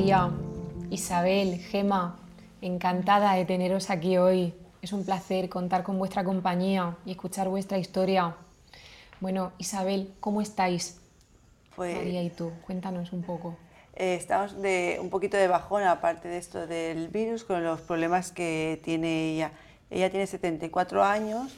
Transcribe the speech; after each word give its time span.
María, 0.00 0.30
Isabel, 0.88 1.58
Gema, 1.58 2.16
encantada 2.62 3.34
de 3.34 3.44
teneros 3.44 3.90
aquí 3.90 4.16
hoy. 4.16 4.54
Es 4.80 4.94
un 4.94 5.04
placer 5.04 5.50
contar 5.50 5.82
con 5.82 5.98
vuestra 5.98 6.24
compañía 6.24 6.96
y 7.04 7.10
escuchar 7.10 7.50
vuestra 7.50 7.76
historia. 7.76 8.34
Bueno, 9.20 9.52
Isabel, 9.58 10.10
¿cómo 10.18 10.40
estáis? 10.40 10.98
Pues, 11.76 11.94
María 11.98 12.22
y 12.22 12.30
tú, 12.30 12.50
cuéntanos 12.64 13.12
un 13.12 13.22
poco. 13.22 13.58
eh, 13.94 14.14
estamos 14.14 14.62
de 14.62 14.96
un 15.02 15.10
poquito 15.10 15.36
de 15.36 15.48
bajón, 15.48 15.82
aparte 15.82 16.28
de 16.28 16.38
esto 16.38 16.66
del 16.66 17.08
virus, 17.08 17.44
con 17.44 17.62
los 17.62 17.82
problemas 17.82 18.32
que 18.32 18.80
tiene 18.82 19.34
ella. 19.34 19.52
Ella 19.90 20.08
tiene 20.08 20.26
74 20.26 21.04
años 21.04 21.54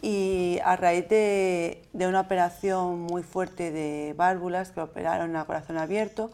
y 0.00 0.60
a 0.64 0.76
raíz 0.76 1.08
de, 1.08 1.82
de 1.92 2.06
una 2.06 2.20
operación 2.20 3.00
muy 3.00 3.24
fuerte 3.24 3.72
de 3.72 4.14
válvulas 4.16 4.70
que 4.70 4.80
operaron 4.82 5.34
a 5.34 5.46
corazón 5.46 5.78
abierto, 5.78 6.30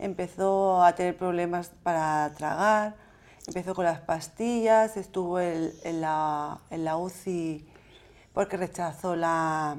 empezó 0.00 0.82
a 0.82 0.94
tener 0.94 1.16
problemas 1.16 1.70
para 1.82 2.32
tragar, 2.36 2.96
empezó 3.46 3.74
con 3.74 3.84
las 3.84 4.00
pastillas, 4.00 4.96
estuvo 4.96 5.38
en, 5.38 5.72
en 5.84 6.00
la, 6.00 6.58
en 6.70 6.84
la 6.84 6.96
UCI 6.96 7.66
porque 8.32 8.56
rechazó 8.56 9.16
la, 9.16 9.76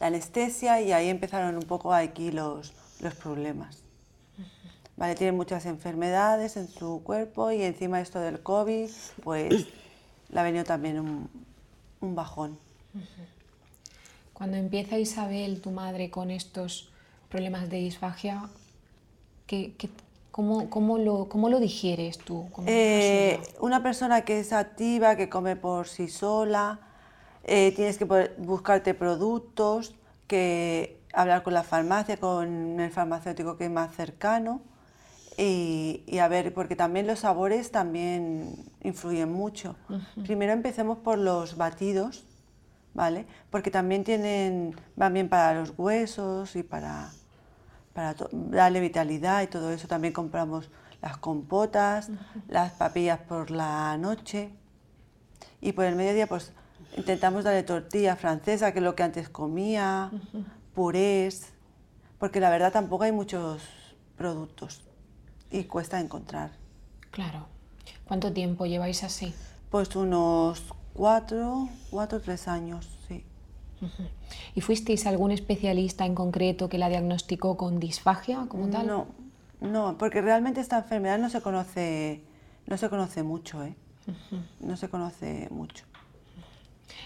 la 0.00 0.06
anestesia 0.06 0.80
y 0.80 0.92
ahí 0.92 1.08
empezaron 1.08 1.56
un 1.56 1.62
poco 1.62 1.92
aquí 1.92 2.30
los, 2.30 2.72
los 3.00 3.14
problemas. 3.14 3.78
Vale, 4.96 5.16
tiene 5.16 5.32
muchas 5.32 5.66
enfermedades 5.66 6.56
en 6.56 6.68
su 6.68 7.02
cuerpo 7.02 7.50
y 7.50 7.62
encima 7.62 8.00
esto 8.00 8.20
del 8.20 8.42
COVID, 8.42 8.88
pues 9.24 9.66
le 10.28 10.40
ha 10.40 10.42
venido 10.42 10.64
también 10.64 11.00
un, 11.00 11.28
un 12.00 12.14
bajón. 12.14 12.58
Cuando 14.32 14.56
empieza 14.56 14.98
Isabel, 14.98 15.60
tu 15.60 15.72
madre, 15.72 16.10
con 16.10 16.30
estos 16.30 16.90
problemas 17.28 17.68
de 17.70 17.78
disfagia, 17.78 18.48
¿qué, 19.46 19.74
qué- 19.78 19.90
cómo, 20.30 20.68
cómo 20.70 20.98
lo, 20.98 21.28
cómo 21.28 21.48
lo 21.48 21.60
digieres 21.60 22.18
tú? 22.18 22.48
Eh, 22.66 23.38
una 23.60 23.82
persona 23.82 24.22
que 24.22 24.40
es 24.40 24.52
activa, 24.52 25.16
que 25.16 25.28
come 25.28 25.56
por 25.56 25.86
sí 25.86 26.08
sola, 26.08 26.80
eh, 27.44 27.72
tienes 27.76 27.98
que 27.98 28.06
buscarte 28.38 28.94
productos, 28.94 29.94
que 30.26 30.98
hablar 31.12 31.42
con 31.42 31.54
la 31.54 31.62
farmacia, 31.62 32.16
con 32.18 32.80
el 32.80 32.90
farmacéutico 32.90 33.56
que 33.58 33.66
es 33.66 33.70
más 33.70 33.94
cercano 33.94 34.62
y, 35.36 36.02
y 36.06 36.18
a 36.18 36.28
ver, 36.28 36.54
porque 36.54 36.76
también 36.76 37.06
los 37.06 37.20
sabores 37.20 37.70
también 37.70 38.54
influyen 38.82 39.32
mucho. 39.32 39.76
Primero 40.22 40.52
empecemos 40.52 40.98
por 40.98 41.18
los 41.18 41.56
batidos, 41.56 42.24
¿vale? 42.94 43.26
Porque 43.50 43.70
también 43.70 44.04
tienen, 44.04 44.76
van 44.96 45.14
bien 45.14 45.28
para 45.28 45.54
los 45.60 45.74
huesos 45.76 46.56
y 46.56 46.62
para, 46.62 47.12
para 47.94 48.14
darle 48.32 48.80
vitalidad 48.80 49.42
y 49.42 49.46
todo 49.46 49.70
eso. 49.70 49.88
También 49.88 50.12
compramos 50.12 50.68
las 51.00 51.16
compotas, 51.16 52.10
las 52.48 52.72
papillas 52.72 53.20
por 53.20 53.50
la 53.50 53.96
noche 53.96 54.50
y 55.60 55.72
por 55.72 55.86
el 55.86 55.96
mediodía 55.96 56.26
pues 56.26 56.52
intentamos 56.96 57.44
darle 57.44 57.62
tortilla 57.62 58.16
francesa, 58.16 58.72
que 58.72 58.80
es 58.80 58.84
lo 58.84 58.94
que 58.94 59.02
antes 59.02 59.28
comía, 59.28 60.10
purés, 60.74 61.52
porque 62.18 62.40
la 62.40 62.50
verdad 62.50 62.72
tampoco 62.72 63.04
hay 63.04 63.12
muchos 63.12 63.62
productos 64.16 64.82
y 65.50 65.64
cuesta 65.64 66.00
encontrar. 66.00 66.52
Claro. 67.10 67.46
¿Cuánto 68.06 68.32
tiempo 68.32 68.66
lleváis 68.66 69.04
así? 69.04 69.34
Pues 69.70 69.94
unos 69.96 70.64
cuatro, 70.94 71.68
cuatro 71.90 72.18
o 72.18 72.20
tres 72.20 72.48
años. 72.48 72.93
¿Y 74.54 74.60
fuisteis 74.60 75.06
a 75.06 75.10
algún 75.10 75.30
especialista 75.30 76.06
en 76.06 76.14
concreto 76.14 76.68
que 76.68 76.78
la 76.78 76.88
diagnosticó 76.88 77.56
con 77.56 77.80
disfagia 77.80 78.46
como 78.48 78.68
tal? 78.68 78.86
No, 78.86 79.06
no, 79.60 79.96
porque 79.98 80.20
realmente 80.20 80.60
esta 80.60 80.78
enfermedad 80.78 81.18
no 81.18 81.30
se 81.30 81.40
conoce, 81.40 82.22
no 82.66 82.76
se 82.76 82.88
conoce 82.88 83.22
mucho, 83.22 83.64
¿eh? 83.64 83.74
No 84.60 84.76
se 84.76 84.88
conoce 84.88 85.48
mucho. 85.50 85.84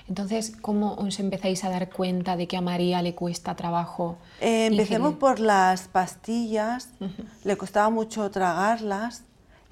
Entonces, 0.09 0.57
¿cómo 0.61 0.95
os 0.95 1.21
empezáis 1.21 1.65
a 1.65 1.71
dar 1.71 1.91
cuenta 1.91 2.37
de 2.37 2.49
que 2.49 2.57
a 2.57 2.61
María 2.61 3.03
le 3.03 3.15
cuesta 3.15 3.55
trabajo? 3.55 4.19
Eh, 4.41 4.67
empecemos 4.67 5.13
ingerir? 5.13 5.19
por 5.19 5.41
las 5.41 5.89
pastillas, 5.89 6.91
le 7.45 7.57
costaba 7.57 7.91
mucho 7.91 8.31
tragarlas 8.31 9.25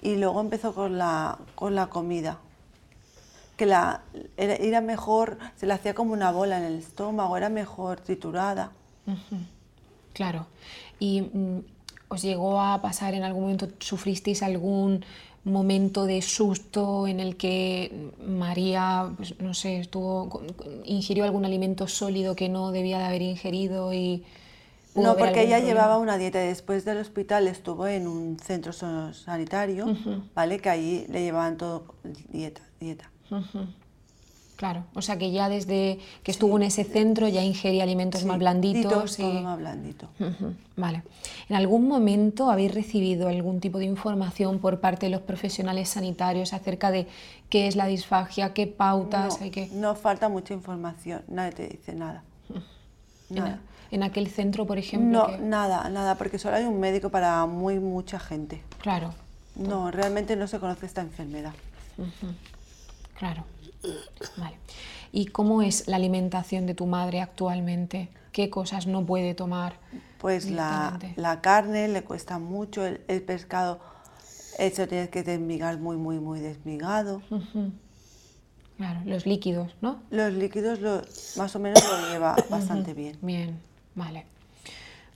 y 0.03 0.17
luego 0.17 0.41
empezó 0.41 0.75
con 0.75 0.99
la, 0.99 1.39
con 1.55 1.75
la 1.75 1.89
comida. 1.89 2.39
Que 3.57 3.67
la, 3.67 4.03
era, 4.37 4.81
mejor, 4.81 5.39
se 5.57 5.67
le 5.67 5.73
hacía 5.73 5.95
como 5.95 6.13
una 6.13 6.31
bola 6.31 6.59
en 6.59 6.65
el 6.65 6.79
estómago, 6.79 7.37
era 7.37 7.49
mejor 7.49 8.01
triturada. 8.01 8.73
Claro. 10.13 10.47
¿Y 10.99 11.23
mm, 11.23 11.61
os 12.09 12.23
llegó 12.23 12.61
a 12.61 12.81
pasar 12.83 13.15
en 13.15 13.23
algún 13.23 13.43
momento, 13.43 13.69
sufristeis 13.79 14.43
algún 14.43 15.05
momento 15.47 16.07
de 16.07 16.23
susto 16.23 17.07
en 17.07 17.21
el 17.21 17.37
que 17.37 18.11
María, 18.27 19.13
pues, 19.17 19.41
no 19.41 19.55
sé, 19.55 19.79
estuvo, 19.79 20.43
ingirió 20.85 21.25
algún 21.25 21.45
alimento 21.45 21.87
sólido 21.87 22.35
que 22.35 22.49
no 22.49 22.73
debía 22.73 22.99
de 22.99 23.05
haber 23.05 23.23
ingerido 23.23 23.93
y... 23.93 24.25
No, 24.97 25.15
porque 25.17 25.43
ella 25.43 25.57
problema? 25.57 25.67
llevaba 25.67 25.99
una 25.99 26.17
dieta 26.17 26.43
y 26.43 26.49
después 26.49 26.87
del 26.87 26.99
hospital 26.99 27.49
estuvo 27.49 27.87
en 27.87 28.07
un 28.07 28.39
centro 28.39 28.73
sanitario, 28.73 29.95
¿vale? 30.35 30.59
Que 30.59 30.71
ahí 30.71 31.07
le 31.11 31.23
llevaban 31.23 31.59
todo 31.59 31.95
dieta, 32.33 32.63
dieta. 32.81 33.11
Claro, 34.57 34.85
o 34.95 35.03
sea 35.03 35.19
que 35.19 35.33
ya 35.33 35.51
desde 35.51 35.99
que 36.23 36.31
estuvo 36.31 36.57
en 36.57 36.63
ese 36.63 36.83
centro 36.85 37.29
ya 37.29 37.45
ingería 37.45 37.83
alimentos 37.83 38.25
más 38.25 38.39
blanditos. 38.39 38.91
Ditos, 38.91 39.19
y- 39.19 39.23
todo 39.23 39.43
más 39.43 39.59
blandito. 39.59 40.09
Vale. 40.77 41.03
¿En 41.51 41.57
algún 41.57 41.87
momento 41.87 42.51
habéis 42.51 42.73
recibido 42.75 43.29
algún 43.29 43.61
tipo 43.61 43.79
de 43.79 43.85
información 43.85 44.59
por 44.59 44.81
parte 44.81 45.07
de 45.07 45.11
los 45.11 45.21
profesionales 45.21 45.91
sanitarios 45.91 46.55
acerca 46.55 46.91
de 46.91 47.07
qué 47.51 47.67
es 47.67 47.77
la 47.77 47.85
disfagia, 47.87 48.55
qué 48.55 48.67
pautas 48.67 49.39
no, 49.39 49.45
hay 49.45 49.51
que... 49.51 49.69
no 49.75 49.95
falta 49.95 50.31
mucha 50.31 50.55
información, 50.55 51.23
nadie 51.29 51.53
te 51.53 51.69
dice 51.69 51.95
nada. 51.95 52.23
En, 53.29 53.37
Nada. 53.37 53.61
en 53.91 54.03
aquel 54.05 54.29
centro, 54.29 54.67
por 54.67 54.79
ejemplo? 54.79 55.19
No, 55.19 55.27
que- 55.27 55.39
nada, 55.39 55.87
nada, 55.91 56.15
porque 56.15 56.39
solo 56.39 56.57
hay 56.57 56.65
un 56.65 56.81
médico 56.81 57.11
para 57.11 57.45
muy 57.45 57.79
mucha 57.79 58.19
gente. 58.19 58.63
Claro, 58.79 59.13
No, 59.55 59.91
realmente 59.91 60.35
no 60.37 60.47
se 60.47 60.59
conoce 60.61 60.87
esta 60.87 61.03
enfermedad. 61.03 61.53
Claro. 63.19 63.45
Vale. 64.37 64.57
¿Y 65.13 65.27
cómo 65.27 65.63
es 65.63 65.87
la 65.89 65.97
alimentación 65.97 66.67
de 66.67 66.75
tu 66.75 66.87
madre 66.87 67.21
actualmente? 67.21 68.09
¿Qué 68.33 68.51
cosas 68.51 68.87
no 68.87 69.05
puede 69.07 69.35
tomar? 69.35 69.79
Pues 70.19 70.51
la, 70.51 70.99
la 71.17 71.41
carne 71.41 71.89
le 71.89 72.03
cuesta 72.03 72.39
mucho, 72.39 72.85
el, 72.85 73.01
el 73.09 73.23
pescado, 73.23 73.81
eso 74.59 74.87
tienes 74.89 75.09
que 75.11 75.23
desmigar 75.23 75.79
muy, 75.79 75.97
muy, 75.97 76.19
muy 76.19 76.41
desmigado. 76.41 77.23
Claro, 78.77 79.01
los 79.07 79.25
líquidos, 79.27 79.75
¿no? 79.81 80.03
Los 80.11 80.33
líquidos 80.35 80.81
lo- 80.81 81.01
más 81.37 81.55
o 81.57 81.59
menos 81.59 81.83
lo 81.83 82.09
lleva 82.13 82.37
bastante 82.51 82.93
bien. 82.93 83.17
Bien, 83.23 83.59
vale. 83.95 84.27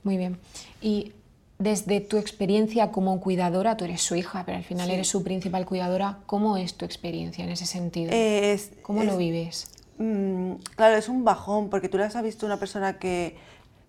Muy 0.03 0.17
bien. 0.17 0.39
Y 0.81 1.13
desde 1.61 2.01
tu 2.01 2.17
experiencia 2.17 2.91
como 2.91 3.19
cuidadora, 3.19 3.77
tú 3.77 3.85
eres 3.85 4.01
su 4.01 4.15
hija, 4.15 4.43
pero 4.45 4.57
al 4.57 4.63
final 4.63 4.87
Sí. 4.87 4.93
eres 4.93 5.07
su 5.07 5.23
principal 5.23 5.65
cuidadora, 5.65 6.17
¿cómo 6.25 6.57
es 6.57 6.73
tu 6.75 6.85
experiencia 6.85 7.43
en 7.43 7.51
ese 7.51 7.65
sentido? 7.65 8.11
Es- 8.13 8.71
¿Cómo 8.81 9.03
lo 9.03 9.11
es- 9.11 9.17
vives? 9.17 9.67
Mm, 9.99 10.53
claro, 10.75 10.95
es 10.97 11.07
un 11.07 11.23
bajón, 11.23 11.69
porque 11.69 11.87
tú 11.87 11.97
las 11.99 12.15
has 12.15 12.23
visto 12.23 12.45
una 12.47 12.57
persona 12.57 12.97
que, 12.97 13.37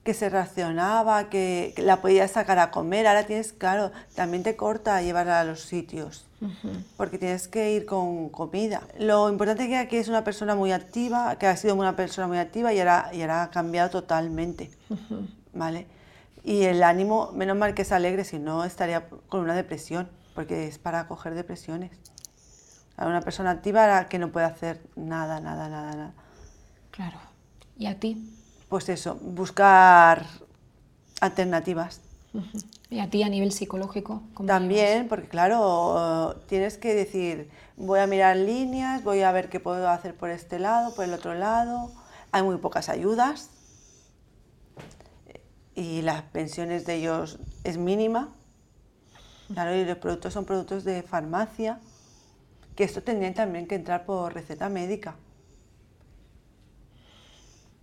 que 0.05 0.12
se 0.12 0.28
racionaba, 0.28 1.31
que, 1.31 1.72
que 1.75 1.81
la 1.83 2.03
podías 2.03 2.33
sacar 2.33 2.59
a 2.59 2.71
comer, 2.71 3.06
ahora 3.06 3.25
tienes, 3.25 3.53
claro, 3.55 3.91
también 4.15 4.43
te 4.43 4.54
corta 4.56 5.00
llevarla 5.00 5.41
a 5.41 5.44
los 5.44 5.60
sitios, 5.62 6.27
porque 6.97 7.19
tienes 7.19 7.47
que 7.49 7.72
ir 7.72 7.87
con 7.87 8.28
comida. 8.28 8.83
Lo 8.99 9.31
importante 9.31 9.69
que 9.69 9.77
aquí 9.78 9.97
es 9.97 10.09
una 10.09 10.25
persona 10.25 10.54
muy 10.56 10.72
activa, 10.72 11.37
que 11.39 11.47
ha 11.47 11.56
sido 11.56 11.75
una 11.77 11.94
persona 11.97 12.27
muy 12.27 12.37
activa 12.39 12.75
y 12.75 12.81
ahora, 12.81 13.10
y 13.15 13.21
ahora 13.22 13.44
ha 13.44 13.50
cambiado 13.50 13.89
totalmente, 13.91 14.71
¿vale? 15.54 15.86
Y 16.44 16.65
el 16.65 16.83
ánimo, 16.83 17.30
menos 17.33 17.56
mal 17.56 17.74
que 17.74 17.83
es 17.83 17.92
alegre, 17.92 18.24
si 18.24 18.39
no 18.39 18.65
estaría 18.65 19.09
con 19.28 19.41
una 19.41 19.54
depresión, 19.54 20.09
porque 20.34 20.66
es 20.66 20.78
para 20.78 21.06
coger 21.06 21.34
depresiones. 21.34 21.92
A 22.97 23.06
una 23.06 23.21
persona 23.21 23.50
activa 23.50 23.84
era 23.84 24.09
que 24.09 24.18
no 24.18 24.33
puede 24.33 24.47
hacer 24.47 24.83
nada, 24.97 25.41
nada, 25.41 25.68
nada, 25.68 25.94
nada. 25.94 26.15
Claro. 26.91 27.18
¿Y 27.78 27.86
a 27.86 27.98
ti? 27.98 28.36
Pues 28.68 28.89
eso, 28.89 29.16
buscar 29.16 30.27
alternativas. 31.21 32.00
¿Y 32.91 32.98
a 32.98 33.09
ti 33.09 33.22
a 33.22 33.28
nivel 33.28 33.53
psicológico? 33.53 34.22
¿Cómo 34.34 34.47
También, 34.47 35.06
porque 35.09 35.28
claro, 35.28 36.41
tienes 36.48 36.77
que 36.77 36.95
decir, 36.95 37.50
voy 37.77 38.00
a 38.00 38.06
mirar 38.06 38.36
líneas, 38.36 39.04
voy 39.04 39.22
a 39.22 39.30
ver 39.33 39.48
qué 39.48 39.60
puedo 39.60 39.88
hacer 39.88 40.16
por 40.16 40.30
este 40.30 40.59
lado, 40.59 40.95
por 40.95 41.04
el 41.04 41.15
otro 41.15 41.34
lado. 41.34 41.92
Hay 42.33 42.42
muy 42.42 42.56
pocas 42.56 42.88
ayudas 42.88 43.50
y 45.74 46.03
las 46.03 46.22
pensiones 46.22 46.86
de 46.86 46.97
ellos 46.97 47.39
es 47.65 47.78
mínima. 47.78 48.30
Claro, 49.53 49.74
y 49.74 49.84
los 49.84 49.98
productos 49.98 50.33
son 50.33 50.45
productos 50.45 50.84
de 50.84 51.03
farmacia, 51.03 51.80
que 52.77 52.84
esto 52.84 53.03
tendría 53.03 53.34
también 53.34 53.66
que 53.66 53.74
entrar 53.74 54.04
por 54.04 54.33
receta 54.33 54.69
médica. 54.69 55.15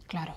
Claro. 0.08 0.34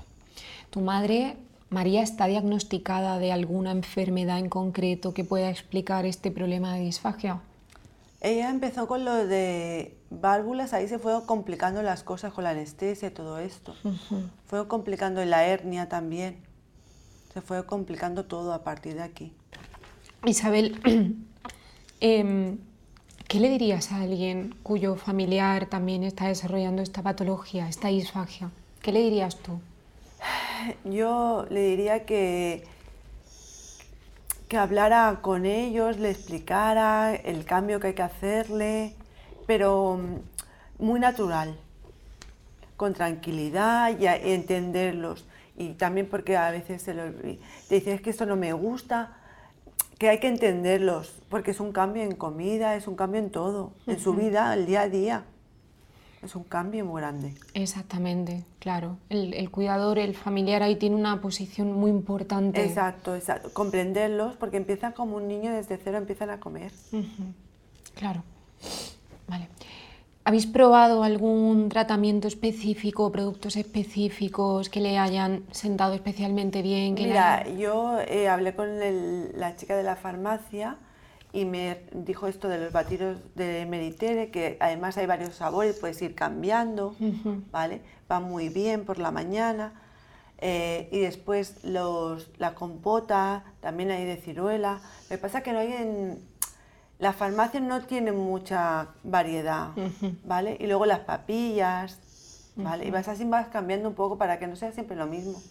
Tu 0.70 0.80
madre 0.80 1.36
¿María 1.72 2.02
está 2.02 2.26
diagnosticada 2.26 3.18
de 3.18 3.32
alguna 3.32 3.70
enfermedad 3.70 4.38
en 4.38 4.50
concreto 4.50 5.14
que 5.14 5.24
pueda 5.24 5.48
explicar 5.48 6.04
este 6.04 6.30
problema 6.30 6.74
de 6.74 6.80
disfagia? 6.80 7.40
Ella 8.20 8.50
empezó 8.50 8.86
con 8.86 9.06
lo 9.06 9.26
de 9.26 9.96
válvulas, 10.10 10.74
ahí 10.74 10.86
se 10.86 10.98
fue 10.98 11.24
complicando 11.24 11.82
las 11.82 12.02
cosas 12.02 12.34
con 12.34 12.44
la 12.44 12.50
anestesia 12.50 13.08
y 13.08 13.10
todo 13.10 13.38
esto. 13.38 13.74
Fue 14.46 14.68
complicando 14.68 15.24
la 15.24 15.46
hernia 15.46 15.88
también. 15.88 16.36
Se 17.32 17.40
fue 17.40 17.64
complicando 17.64 18.24
todo 18.24 18.52
a 18.52 18.62
partir 18.62 18.94
de 18.94 19.02
aquí. 19.02 19.32
Isabel, 20.24 20.78
em, 22.00 22.58
¿qué 23.28 23.40
le 23.40 23.48
dirías 23.48 23.92
a 23.92 24.02
alguien 24.02 24.54
cuyo 24.62 24.96
familiar 24.96 25.66
también 25.66 26.02
está 26.04 26.28
desarrollando 26.28 26.82
esta 26.82 27.02
patología, 27.02 27.68
esta 27.68 27.88
disfagia? 27.88 28.50
¿Qué 28.82 28.92
le 28.92 29.00
dirías 29.00 29.36
tú? 29.36 29.60
Yo 30.84 31.46
le 31.50 31.60
diría 31.62 32.04
que 32.04 32.64
que 34.52 34.58
hablara 34.58 35.20
con 35.22 35.46
ellos, 35.46 35.98
le 35.98 36.10
explicara 36.10 37.14
el 37.14 37.46
cambio 37.46 37.80
que 37.80 37.86
hay 37.86 37.94
que 37.94 38.02
hacerle, 38.02 38.94
pero 39.46 39.96
mm, 39.96 40.84
muy 40.84 41.00
natural, 41.00 41.56
con 42.76 42.92
tranquilidad 42.92 43.98
y 43.98 44.06
entenderlos. 44.06 45.24
Y 45.56 45.74
también 45.74 46.08
porque 46.08 46.36
a 46.36 46.50
veces 46.50 46.82
se 46.82 46.94
lo, 46.94 47.10
te 47.12 47.74
dicen 47.74 47.94
es 47.94 48.00
que 48.00 48.10
esto 48.10 48.26
no 48.26 48.36
me 48.36 48.52
gusta, 48.52 49.16
que 49.98 50.08
hay 50.08 50.18
que 50.18 50.28
entenderlos, 50.28 51.22
porque 51.28 51.50
es 51.52 51.60
un 51.60 51.72
cambio 51.72 52.02
en 52.02 52.14
comida, 52.16 52.74
es 52.74 52.86
un 52.88 52.96
cambio 52.96 53.20
en 53.20 53.30
todo, 53.30 53.72
en 53.86 54.00
su 54.00 54.14
vida, 54.14 54.54
el 54.54 54.66
día 54.66 54.82
a 54.82 54.88
día 54.88 55.24
es 56.22 56.36
un 56.36 56.44
cambio 56.44 56.84
muy 56.84 57.00
grande. 57.00 57.34
Exactamente, 57.54 58.44
claro. 58.60 58.96
El, 59.08 59.50
cuidador, 59.50 59.98
el 59.98 60.14
familiar 60.14 60.62
ahí 60.62 60.76
tiene 60.76 60.94
una 60.94 61.20
posición 61.20 61.72
muy 61.72 61.90
importante. 61.90 62.64
Exacto, 62.64 63.16
exacto. 63.16 63.52
Comprenderlos 63.52 64.36
porque 64.36 64.56
empiezan 64.56 64.92
como 64.92 65.16
un 65.16 65.26
niño 65.26 65.52
desde 65.52 65.78
cero, 65.78 65.98
empiezan 65.98 66.30
a 66.30 66.38
comer. 66.38 66.70
Claro. 67.94 68.22
Vale. 69.28 69.48
¿Habéis 70.24 70.46
probado 70.46 71.02
algún 71.02 71.68
tratamiento 71.68 72.28
específico, 72.28 73.10
productos 73.10 73.56
específicos 73.56 74.68
que 74.68 74.80
le 74.80 74.96
hayan 74.96 75.44
sentado 75.50 75.94
especialmente 75.94 76.62
bien? 76.62 76.94
Mira, 76.94 77.48
yo 77.48 77.98
eh, 78.06 78.28
hablé 78.28 78.54
con 78.54 78.68
la 79.34 79.56
chica 79.56 79.76
de 79.76 79.82
la 79.82 79.96
farmacia 79.96 80.76
y 81.32 81.44
me 81.44 81.80
dijo 81.92 82.28
esto 82.28 82.48
de 82.48 82.58
los 82.58 82.72
batidos 82.72 83.18
de 83.34 83.66
Meritere, 83.66 84.30
que 84.30 84.58
además 84.60 84.96
hay 84.96 85.06
varios 85.06 85.34
sabores, 85.34 85.78
puedes 85.80 86.00
ir 86.02 86.14
cambiando, 86.14 86.94
¿vale? 87.50 87.80
Va 88.10 88.20
muy 88.20 88.48
bien 88.48 88.84
por 88.84 88.98
la 88.98 89.10
mañana. 89.10 89.72
Eh, 90.44 90.88
y 90.90 90.98
después 90.98 91.64
los, 91.64 92.28
la 92.38 92.54
compota, 92.54 93.44
también 93.60 93.90
hay 93.90 94.04
de 94.04 94.16
ciruela. 94.16 94.80
Lo 95.04 95.16
que 95.16 95.18
pasa 95.18 95.38
es 95.38 95.44
que 95.44 95.52
no 95.52 95.60
hay 95.60 95.72
en... 95.72 96.31
La 96.98 97.12
farmacia 97.12 97.60
no 97.60 97.82
tiene 97.82 98.12
mucha 98.12 98.88
variedad, 99.02 99.70
¿vale? 100.24 100.56
Y 100.60 100.66
luego 100.66 100.86
las 100.86 101.00
papillas, 101.00 101.98
¿vale? 102.54 102.86
Y 102.86 102.90
vas 102.90 103.08
así 103.08 103.24
vas 103.24 103.48
cambiando 103.48 103.88
un 103.88 103.94
poco 103.94 104.18
para 104.18 104.38
que 104.38 104.46
no 104.46 104.56
sea 104.56 104.72
siempre 104.72 104.96
lo 104.96 105.06
mismo. 105.06 105.42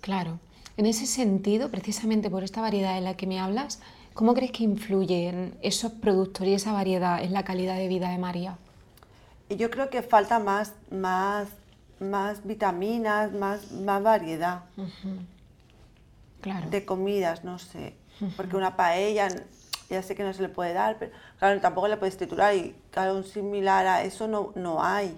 Claro. 0.00 0.38
En 0.76 0.86
ese 0.86 1.06
sentido, 1.06 1.70
precisamente 1.70 2.30
por 2.30 2.44
esta 2.44 2.60
variedad 2.60 2.94
de 2.94 3.00
la 3.00 3.16
que 3.16 3.26
me 3.26 3.40
hablas, 3.40 3.80
¿Cómo 4.14 4.32
crees 4.32 4.52
que 4.52 4.62
influyen 4.62 5.58
esos 5.60 5.90
productos 5.90 6.46
y 6.46 6.54
esa 6.54 6.72
variedad 6.72 7.20
en 7.20 7.32
la 7.32 7.42
calidad 7.42 7.74
de 7.76 7.88
vida 7.88 8.10
de 8.10 8.18
María? 8.18 8.56
Yo 9.50 9.70
creo 9.70 9.90
que 9.90 10.02
falta 10.02 10.38
más, 10.38 10.72
más, 10.90 11.48
más 11.98 12.46
vitaminas, 12.46 13.32
más, 13.32 13.72
más 13.72 14.02
variedad 14.04 14.62
claro. 16.40 16.70
de 16.70 16.84
comidas, 16.84 17.42
no 17.42 17.58
sé. 17.58 17.94
Porque 18.36 18.54
una 18.54 18.76
paella, 18.76 19.28
ya 19.90 20.02
sé 20.02 20.14
que 20.14 20.22
no 20.22 20.32
se 20.32 20.42
le 20.42 20.48
puede 20.48 20.72
dar, 20.72 20.96
pero 20.98 21.12
claro, 21.38 21.60
tampoco 21.60 21.88
le 21.88 21.96
puedes 21.96 22.16
titular 22.16 22.54
y 22.54 22.74
claro, 22.90 23.16
un 23.16 23.24
similar 23.24 23.86
a 23.86 24.02
eso 24.02 24.28
no, 24.28 24.52
no 24.54 24.82
hay. 24.82 25.16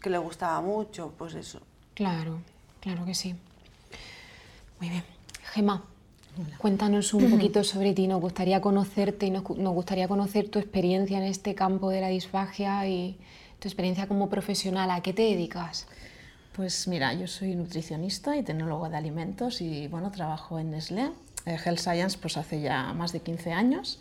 Que 0.00 0.10
le 0.10 0.18
gustaba 0.18 0.60
mucho, 0.60 1.12
pues 1.16 1.34
eso. 1.34 1.60
Claro, 1.94 2.40
claro 2.80 3.04
que 3.04 3.14
sí. 3.14 3.34
Muy 4.78 4.90
bien. 4.90 5.04
Gemma, 5.52 5.82
Cuéntanos 6.58 7.12
un 7.14 7.30
poquito 7.30 7.64
sobre 7.64 7.92
ti, 7.92 8.06
nos 8.06 8.20
gustaría 8.20 8.60
conocerte 8.60 9.26
y 9.26 9.30
nos, 9.30 9.42
gustaría 9.44 10.08
conocer 10.08 10.48
tu 10.48 10.58
experiencia 10.58 11.18
en 11.18 11.24
este 11.24 11.54
campo 11.54 11.90
de 11.90 12.00
la 12.00 12.08
disfagia 12.08 12.86
y 12.88 13.18
tu 13.58 13.68
experiencia 13.68 14.06
como 14.06 14.28
profesional. 14.28 14.90
¿A 14.90 15.02
qué 15.02 15.12
te 15.12 15.22
dedicas? 15.22 15.86
Pues 16.54 16.86
mira, 16.88 17.14
yo 17.14 17.26
soy 17.26 17.54
nutricionista 17.54 18.36
y 18.36 18.42
tecnólogo 18.42 18.88
de 18.88 18.96
alimentos 18.96 19.60
y 19.60 19.88
bueno, 19.88 20.10
trabajo 20.10 20.58
en 20.58 20.70
Nestlé, 20.70 21.10
Health 21.46 21.78
Science, 21.78 22.18
pues 22.20 22.36
hace 22.36 22.60
ya 22.60 22.92
más 22.92 23.12
de 23.12 23.20
15 23.20 23.52
años 23.52 23.98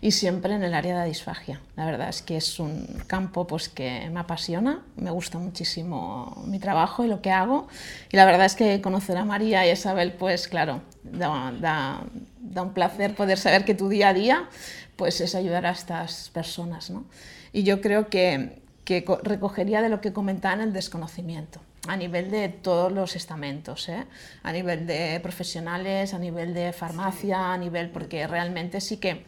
y 0.00 0.10
siempre 0.12 0.54
en 0.54 0.62
el 0.62 0.74
área 0.74 1.00
de 1.00 1.08
disfagia. 1.08 1.60
La 1.74 1.86
verdad 1.86 2.08
es 2.08 2.22
que 2.22 2.36
es 2.36 2.58
un 2.58 3.02
campo 3.06 3.46
pues, 3.46 3.68
que 3.68 4.08
me 4.10 4.20
apasiona, 4.20 4.82
me 4.96 5.10
gusta 5.10 5.38
muchísimo 5.38 6.44
mi 6.46 6.58
trabajo 6.58 7.04
y 7.04 7.08
lo 7.08 7.22
que 7.22 7.30
hago. 7.30 7.68
Y 8.12 8.16
la 8.16 8.24
verdad 8.24 8.46
es 8.46 8.54
que 8.54 8.80
conocer 8.80 9.16
a 9.16 9.24
María 9.24 9.66
y 9.66 9.70
a 9.70 9.72
Isabel, 9.72 10.12
pues 10.12 10.48
claro, 10.48 10.82
da, 11.02 11.52
da, 11.60 12.62
un 12.62 12.72
placer 12.72 13.14
poder 13.14 13.38
saber 13.38 13.64
que 13.64 13.74
tu 13.74 13.88
día 13.88 14.10
a 14.10 14.14
día 14.14 14.48
pues, 14.96 15.20
es 15.20 15.34
ayudar 15.34 15.66
a 15.66 15.70
estas 15.70 16.30
personas. 16.30 16.90
¿no? 16.90 17.04
Y 17.52 17.62
yo 17.62 17.80
creo 17.80 18.08
que, 18.08 18.62
que 18.86 19.04
recogería 19.24 19.82
de 19.82 19.88
lo 19.88 20.00
que 20.00 20.12
comentaban 20.12 20.60
el 20.60 20.72
desconocimiento 20.72 21.60
a 21.88 21.96
nivel 21.96 22.30
de 22.30 22.48
todos 22.48 22.92
los 22.92 23.16
estamentos, 23.16 23.88
¿eh? 23.88 24.06
a 24.42 24.52
nivel 24.52 24.86
de 24.86 25.18
profesionales, 25.20 26.14
a 26.14 26.18
nivel 26.18 26.54
de 26.54 26.72
farmacia, 26.72 27.52
a 27.52 27.58
nivel, 27.58 27.90
porque 27.90 28.26
realmente 28.26 28.80
sí 28.80 28.98
que 28.98 29.24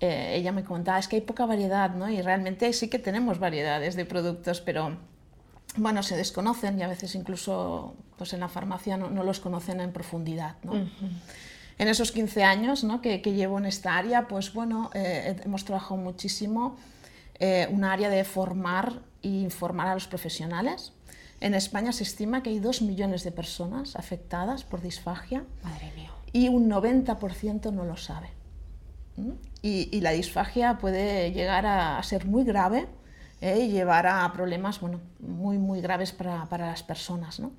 eh, 0.00 0.34
ella 0.34 0.52
me 0.52 0.64
comentaba, 0.64 0.98
es 0.98 1.08
que 1.08 1.16
hay 1.16 1.22
poca 1.22 1.46
variedad, 1.46 1.90
¿no? 1.94 2.10
Y 2.10 2.20
realmente 2.20 2.72
sí 2.72 2.88
que 2.88 2.98
tenemos 2.98 3.38
variedades 3.38 3.94
de 3.94 4.04
productos, 4.04 4.60
pero 4.60 4.96
bueno, 5.76 6.02
se 6.02 6.16
desconocen 6.16 6.78
y 6.78 6.82
a 6.82 6.88
veces 6.88 7.14
incluso 7.14 7.94
pues 8.18 8.32
en 8.32 8.40
la 8.40 8.48
farmacia 8.48 8.96
no, 8.96 9.24
los 9.24 9.40
conocen 9.40 9.80
en 9.80 9.92
profundidad, 9.92 10.56
¿no? 10.62 10.74
En 11.76 11.88
esos 11.88 12.12
15 12.12 12.44
años 12.44 12.84
¿no? 12.84 13.00
que, 13.00 13.18
llevo 13.18 13.58
en 13.58 13.66
esta 13.66 13.96
área, 13.96 14.28
pues 14.28 14.52
bueno, 14.52 14.90
eh, 14.94 15.36
hemos 15.44 15.64
trabajado 15.64 15.96
muchísimo 15.96 16.76
eh, 17.38 17.68
un 17.70 17.84
área 17.84 18.08
de 18.08 18.24
formar 18.24 19.00
e 19.22 19.28
informar 19.28 19.88
a 19.88 19.94
los 19.94 20.06
profesionales. 20.06 20.92
En 21.40 21.54
España 21.54 21.92
se 21.92 22.04
estima 22.04 22.42
que 22.42 22.50
hay 22.50 22.58
2 22.58 22.82
millones 22.82 23.24
de 23.24 23.32
personas 23.32 23.96
afectadas 23.96 24.64
por 24.64 24.80
disfagia 24.80 25.44
Madre 25.62 25.92
mía. 25.96 26.10
y 26.32 26.48
un 26.48 26.70
90% 26.70 27.72
no 27.72 27.84
lo 27.84 27.96
sabe. 27.96 28.30
Y, 29.62 30.00
la 30.00 30.10
disfagia 30.10 30.78
puede 30.78 31.32
llegar 31.32 31.66
a, 31.66 32.02
ser 32.02 32.26
muy 32.26 32.44
grave 32.44 32.88
¿eh? 33.40 33.60
y 33.60 33.68
llevar 33.68 34.06
a 34.06 34.30
problemas 34.32 34.80
bueno, 34.80 35.00
muy, 35.20 35.56
muy 35.56 35.80
graves 35.80 36.12
para, 36.12 36.46
para 36.46 36.66
las 36.66 36.82
personas. 36.82 37.38
¿no? 37.38 37.52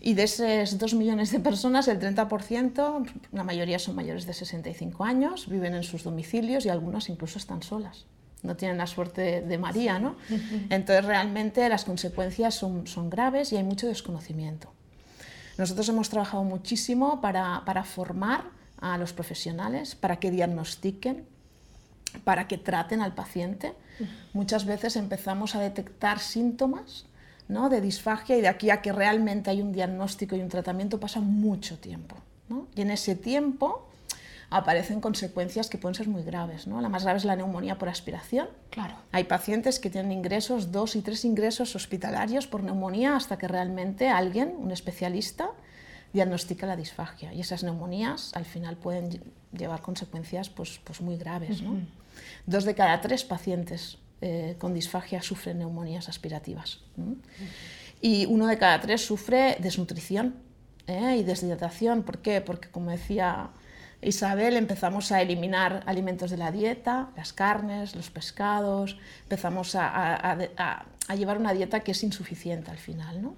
Y 0.00 0.14
de 0.14 0.22
esos 0.22 0.78
2 0.78 0.94
millones 0.94 1.32
de 1.32 1.40
personas, 1.40 1.88
el 1.88 1.98
30%, 1.98 3.10
la 3.32 3.42
mayoría 3.42 3.78
son 3.78 3.96
mayores 3.96 4.26
de 4.26 4.34
65 4.34 5.04
años, 5.04 5.48
viven 5.48 5.74
en 5.74 5.82
sus 5.82 6.04
domicilios 6.04 6.64
y 6.64 6.68
algunas 6.68 7.08
incluso 7.08 7.38
están 7.38 7.62
solas. 7.62 8.06
No 8.44 8.54
tienen 8.54 8.78
la 8.78 8.86
suerte 8.86 9.40
de 9.40 9.58
María, 9.58 9.98
¿no? 9.98 10.14
Entonces 10.70 11.04
realmente 11.04 11.68
las 11.68 11.84
consecuencias 11.84 12.54
son, 12.54 12.86
son 12.86 13.10
graves 13.10 13.52
y 13.52 13.56
hay 13.56 13.64
mucho 13.64 13.88
desconocimiento. 13.88 14.72
Nosotros 15.58 15.88
hemos 15.88 16.08
trabajado 16.08 16.44
muchísimo 16.44 17.20
para, 17.20 17.62
para 17.64 17.84
formar 17.84 18.44
a 18.80 18.98
los 18.98 19.12
profesionales 19.12 19.94
para 19.94 20.16
que 20.16 20.30
diagnostiquen, 20.30 21.26
para 22.22 22.46
que 22.46 22.58
traten 22.58 23.00
al 23.00 23.14
paciente. 23.14 23.72
Muchas 24.32 24.66
veces 24.66 24.96
empezamos 24.96 25.54
a 25.54 25.60
detectar 25.60 26.18
síntomas 26.18 27.06
¿no? 27.48 27.68
de 27.70 27.80
disfagia 27.80 28.36
y 28.36 28.40
de 28.40 28.48
aquí 28.48 28.70
a 28.70 28.82
que 28.82 28.92
realmente 28.92 29.50
hay 29.50 29.62
un 29.62 29.72
diagnóstico 29.72 30.36
y 30.36 30.40
un 30.40 30.48
tratamiento 30.48 31.00
pasa 31.00 31.20
mucho 31.20 31.78
tiempo. 31.78 32.16
Y 32.74 32.82
en 32.82 32.90
ese 32.90 33.14
tiempo 33.14 33.88
aparecen 34.56 35.00
consecuencias 35.00 35.68
que 35.68 35.78
pueden 35.78 35.96
ser 35.96 36.06
muy 36.06 36.22
graves. 36.22 36.68
¿no? 36.68 36.80
La 36.80 36.88
más 36.88 37.02
grave 37.02 37.18
es 37.18 37.24
la 37.24 37.34
neumonía 37.34 37.76
por 37.76 37.88
aspiración. 37.88 38.48
Claro. 38.70 38.94
Hay 39.10 39.24
pacientes 39.24 39.80
que 39.80 39.90
tienen 39.90 40.12
ingresos, 40.12 40.70
dos 40.70 40.94
y 40.94 41.02
tres 41.02 41.24
ingresos 41.24 41.74
hospitalarios 41.74 42.46
por 42.46 42.62
neumonía 42.62 43.16
hasta 43.16 43.36
que 43.36 43.48
realmente 43.48 44.08
alguien, 44.08 44.54
un 44.56 44.70
especialista, 44.70 45.50
diagnostica 46.12 46.66
la 46.66 46.76
disfagia 46.76 47.34
y 47.34 47.40
esas 47.40 47.64
neumonías 47.64 48.30
al 48.34 48.44
final 48.44 48.76
pueden 48.76 49.20
llevar 49.52 49.82
consecuencias 49.82 50.50
pues, 50.50 50.80
pues 50.84 51.00
muy 51.00 51.16
graves. 51.16 51.60
¿no? 51.60 51.80
Dos 52.46 52.64
de 52.64 52.76
cada 52.76 53.00
tres 53.00 53.24
pacientes 53.24 53.98
eh, 54.20 54.54
con 54.58 54.72
disfagia 54.72 55.20
sufren 55.20 55.58
neumonías 55.58 56.08
aspirativas 56.08 56.78
y 58.00 58.26
uno 58.26 58.46
de 58.46 58.56
cada 58.56 58.80
tres 58.80 59.04
sufre 59.04 59.56
desnutrición 59.58 60.36
¿eh? 60.86 61.16
y 61.18 61.24
deshidratación. 61.24 62.04
¿Por 62.04 62.18
qué? 62.18 62.40
Porque 62.40 62.68
como 62.68 62.92
decía 62.92 63.50
Isabel, 64.04 64.56
empezamos 64.56 65.12
a 65.12 65.22
eliminar 65.22 65.82
alimentos 65.86 66.30
de 66.30 66.36
la 66.36 66.52
dieta, 66.52 67.10
las 67.16 67.32
carnes, 67.32 67.96
los 67.96 68.10
pescados, 68.10 68.98
empezamos 69.22 69.74
a, 69.74 70.36
llevar 71.16 71.38
una 71.38 71.52
dieta 71.52 71.80
que 71.80 71.92
es 71.92 72.02
insuficiente 72.02 72.70
al 72.70 72.78
final. 72.78 73.22
¿no? 73.22 73.34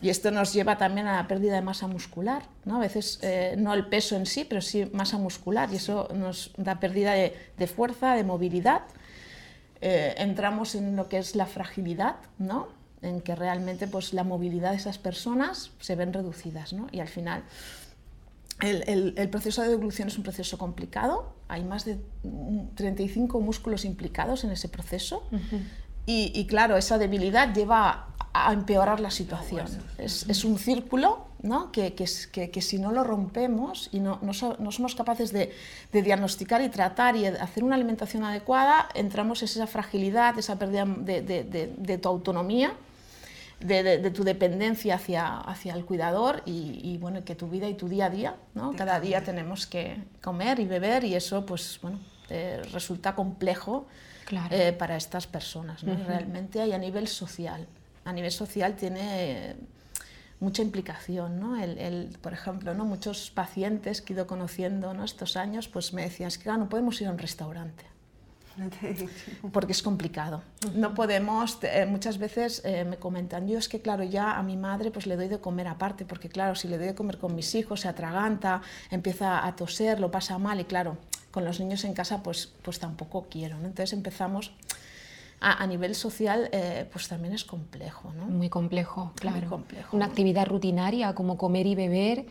Y 0.00 0.10
esto 0.10 0.30
nos 0.30 0.52
lleva 0.52 0.78
también 0.78 1.06
a 1.06 1.16
la 1.16 1.28
pérdida 1.28 1.54
de 1.54 1.62
masa 1.62 1.86
muscular, 1.88 2.42
¿no? 2.64 2.76
A 2.76 2.80
veces 2.80 3.18
eh, 3.22 3.56
no 3.58 3.74
el 3.74 3.86
peso 3.86 4.14
en 4.14 4.26
sí, 4.26 4.44
pero 4.44 4.60
sí 4.60 4.88
masa 4.92 5.18
muscular 5.18 5.68
y 5.72 5.76
eso 5.76 6.08
nos 6.14 6.52
da 6.56 6.78
pérdida 6.78 7.12
de, 7.12 7.36
de 7.56 7.66
fuerza, 7.66 8.14
de 8.14 8.22
movilidad. 8.22 8.82
Eh, 9.80 10.14
entramos 10.18 10.74
en 10.74 10.96
lo 10.96 11.08
que 11.08 11.18
es 11.18 11.34
la 11.34 11.46
fragilidad, 11.46 12.16
¿no? 12.38 12.68
En 13.02 13.20
que 13.20 13.34
realmente 13.34 13.86
pues, 13.88 14.12
la 14.12 14.24
movilidad 14.24 14.70
de 14.70 14.76
esas 14.76 14.98
personas 14.98 15.70
se 15.80 15.96
ven 15.96 16.12
reducidas, 16.12 16.72
¿no? 16.72 16.88
Y 16.92 17.00
al 17.00 17.08
final 17.08 17.42
el, 18.60 18.84
el, 18.86 19.14
el, 19.16 19.28
proceso 19.30 19.62
de 19.62 19.68
deglución 19.68 20.08
es 20.08 20.16
un 20.16 20.24
proceso 20.24 20.58
complicado, 20.58 21.32
hay 21.48 21.64
más 21.64 21.84
de 21.84 21.98
35 22.74 23.40
músculos 23.40 23.84
implicados 23.84 24.44
en 24.44 24.50
ese 24.50 24.68
proceso 24.68 25.24
uh 25.30 25.36
-huh. 25.36 25.62
y, 26.06 26.32
y, 26.34 26.46
claro, 26.46 26.76
esa 26.76 26.98
debilidad 26.98 27.54
lleva 27.54 28.08
a 28.32 28.52
empeorar 28.52 29.00
la 29.00 29.10
situación. 29.10 29.66
Es, 29.96 30.26
es 30.28 30.44
un 30.44 30.58
círculo 30.58 31.26
¿no? 31.42 31.72
que, 31.72 31.94
que, 31.94 32.06
que, 32.32 32.50
que, 32.50 32.62
si 32.62 32.78
no 32.78 32.92
lo 32.92 33.04
rompemos 33.04 33.88
y 33.92 34.00
no, 34.00 34.18
no, 34.22 34.34
so, 34.34 34.56
no 34.58 34.70
somos 34.70 34.94
capaces 34.94 35.32
de, 35.32 35.52
de, 35.92 36.02
diagnosticar 36.02 36.60
y 36.62 36.68
tratar 36.68 37.16
y 37.16 37.26
hacer 37.26 37.64
una 37.64 37.74
alimentación 37.74 38.24
adecuada, 38.24 38.88
entramos 38.94 39.42
en 39.42 39.46
esa 39.46 39.66
fragilidad, 39.66 40.38
esa 40.38 40.58
pérdida 40.58 40.84
de, 40.84 41.22
de 41.76 41.98
tu 41.98 42.08
autonomía 42.08 42.74
de, 43.60 43.82
de, 43.82 43.98
de, 43.98 44.10
tu 44.10 44.24
dependencia 44.24 44.94
hacia, 44.94 45.38
hacia 45.38 45.74
el 45.74 45.84
cuidador 45.84 46.42
y, 46.46 46.80
y, 46.82 46.98
bueno, 46.98 47.24
que 47.24 47.34
tu 47.34 47.48
vida 47.48 47.68
y 47.68 47.74
tu 47.74 47.88
día 47.88 48.06
a 48.06 48.10
día, 48.10 48.36
¿no? 48.54 48.74
Cada 48.76 49.00
día 49.00 49.22
tenemos 49.24 49.66
que 49.66 49.96
comer 50.22 50.60
y 50.60 50.66
beber 50.66 51.04
y 51.04 51.14
eso 51.14 51.44
pues 51.44 51.78
bueno, 51.82 51.98
eh, 52.30 52.62
resulta 52.72 53.14
complejo 53.14 53.86
claro. 54.26 54.54
eh, 54.54 54.72
para 54.72 54.96
estas 54.96 55.26
personas, 55.26 55.82
¿no? 55.82 55.92
Uh 55.92 55.96
-huh. 55.96 56.06
Realmente 56.06 56.66
y 56.66 56.72
a 56.72 56.78
nivel 56.78 57.08
social. 57.08 57.66
A 58.04 58.12
nivel 58.12 58.30
social 58.30 58.74
tiene 58.76 59.56
mucha 60.40 60.62
implicación, 60.62 61.40
¿no? 61.40 61.60
El, 61.60 61.78
el, 61.78 62.16
por 62.20 62.32
ejemplo, 62.32 62.74
¿no? 62.74 62.84
muchos 62.84 63.30
pacientes 63.30 64.00
que 64.00 64.12
he 64.12 64.14
ido 64.14 64.26
conociendo 64.26 64.94
¿no? 64.94 65.04
estos 65.04 65.36
años 65.36 65.68
pues 65.68 65.92
me 65.92 66.02
decían, 66.02 66.28
es 66.28 66.38
que 66.38 66.44
claro, 66.44 66.60
no 66.60 66.68
podemos 66.68 67.00
ir 67.00 67.08
a 67.08 67.10
un 67.10 67.18
restaurante 67.18 67.84
porque 69.52 69.72
es 69.72 69.82
complicado. 69.82 70.42
No 70.74 70.94
podemos, 70.94 71.58
eh, 71.62 71.86
muchas 71.86 72.18
veces 72.18 72.62
eh, 72.64 72.84
me 72.84 72.96
comentan, 72.96 73.46
yo 73.46 73.58
es 73.58 73.68
que 73.68 73.80
claro, 73.80 74.04
ya 74.04 74.36
a 74.36 74.42
mi 74.42 74.56
madre 74.56 74.90
pues 74.90 75.06
le 75.06 75.16
doy 75.16 75.28
de 75.28 75.38
comer 75.38 75.68
aparte, 75.68 76.04
porque 76.04 76.28
claro, 76.28 76.54
si 76.54 76.68
le 76.68 76.78
doy 76.78 76.88
de 76.88 76.94
comer 76.94 77.18
con 77.18 77.34
mis 77.34 77.54
hijos, 77.54 77.80
se 77.80 77.88
atraganta, 77.88 78.62
empieza 78.90 79.46
a 79.46 79.56
toser, 79.56 80.00
lo 80.00 80.10
pasa 80.10 80.38
mal 80.38 80.60
y 80.60 80.64
claro, 80.64 80.96
con 81.30 81.44
los 81.44 81.60
niños 81.60 81.84
en 81.84 81.94
casa 81.94 82.22
pues, 82.22 82.52
pues 82.62 82.78
tampoco 82.78 83.26
quiero. 83.30 83.58
¿no? 83.58 83.66
Entonces 83.66 83.92
empezamos... 83.92 84.52
A, 85.40 85.62
a, 85.62 85.66
nivel 85.68 85.94
social, 85.94 86.48
eh, 86.50 86.84
pues 86.90 87.06
también 87.06 87.32
es 87.32 87.44
complejo, 87.44 88.12
¿no? 88.16 88.24
Muy 88.24 88.48
complejo, 88.48 89.12
claro. 89.14 89.38
Muy 89.38 89.46
complejo. 89.46 89.96
Una 89.96 90.06
actividad 90.06 90.48
rutinaria 90.48 91.14
como 91.14 91.38
comer 91.38 91.64
y 91.68 91.76
beber, 91.76 92.26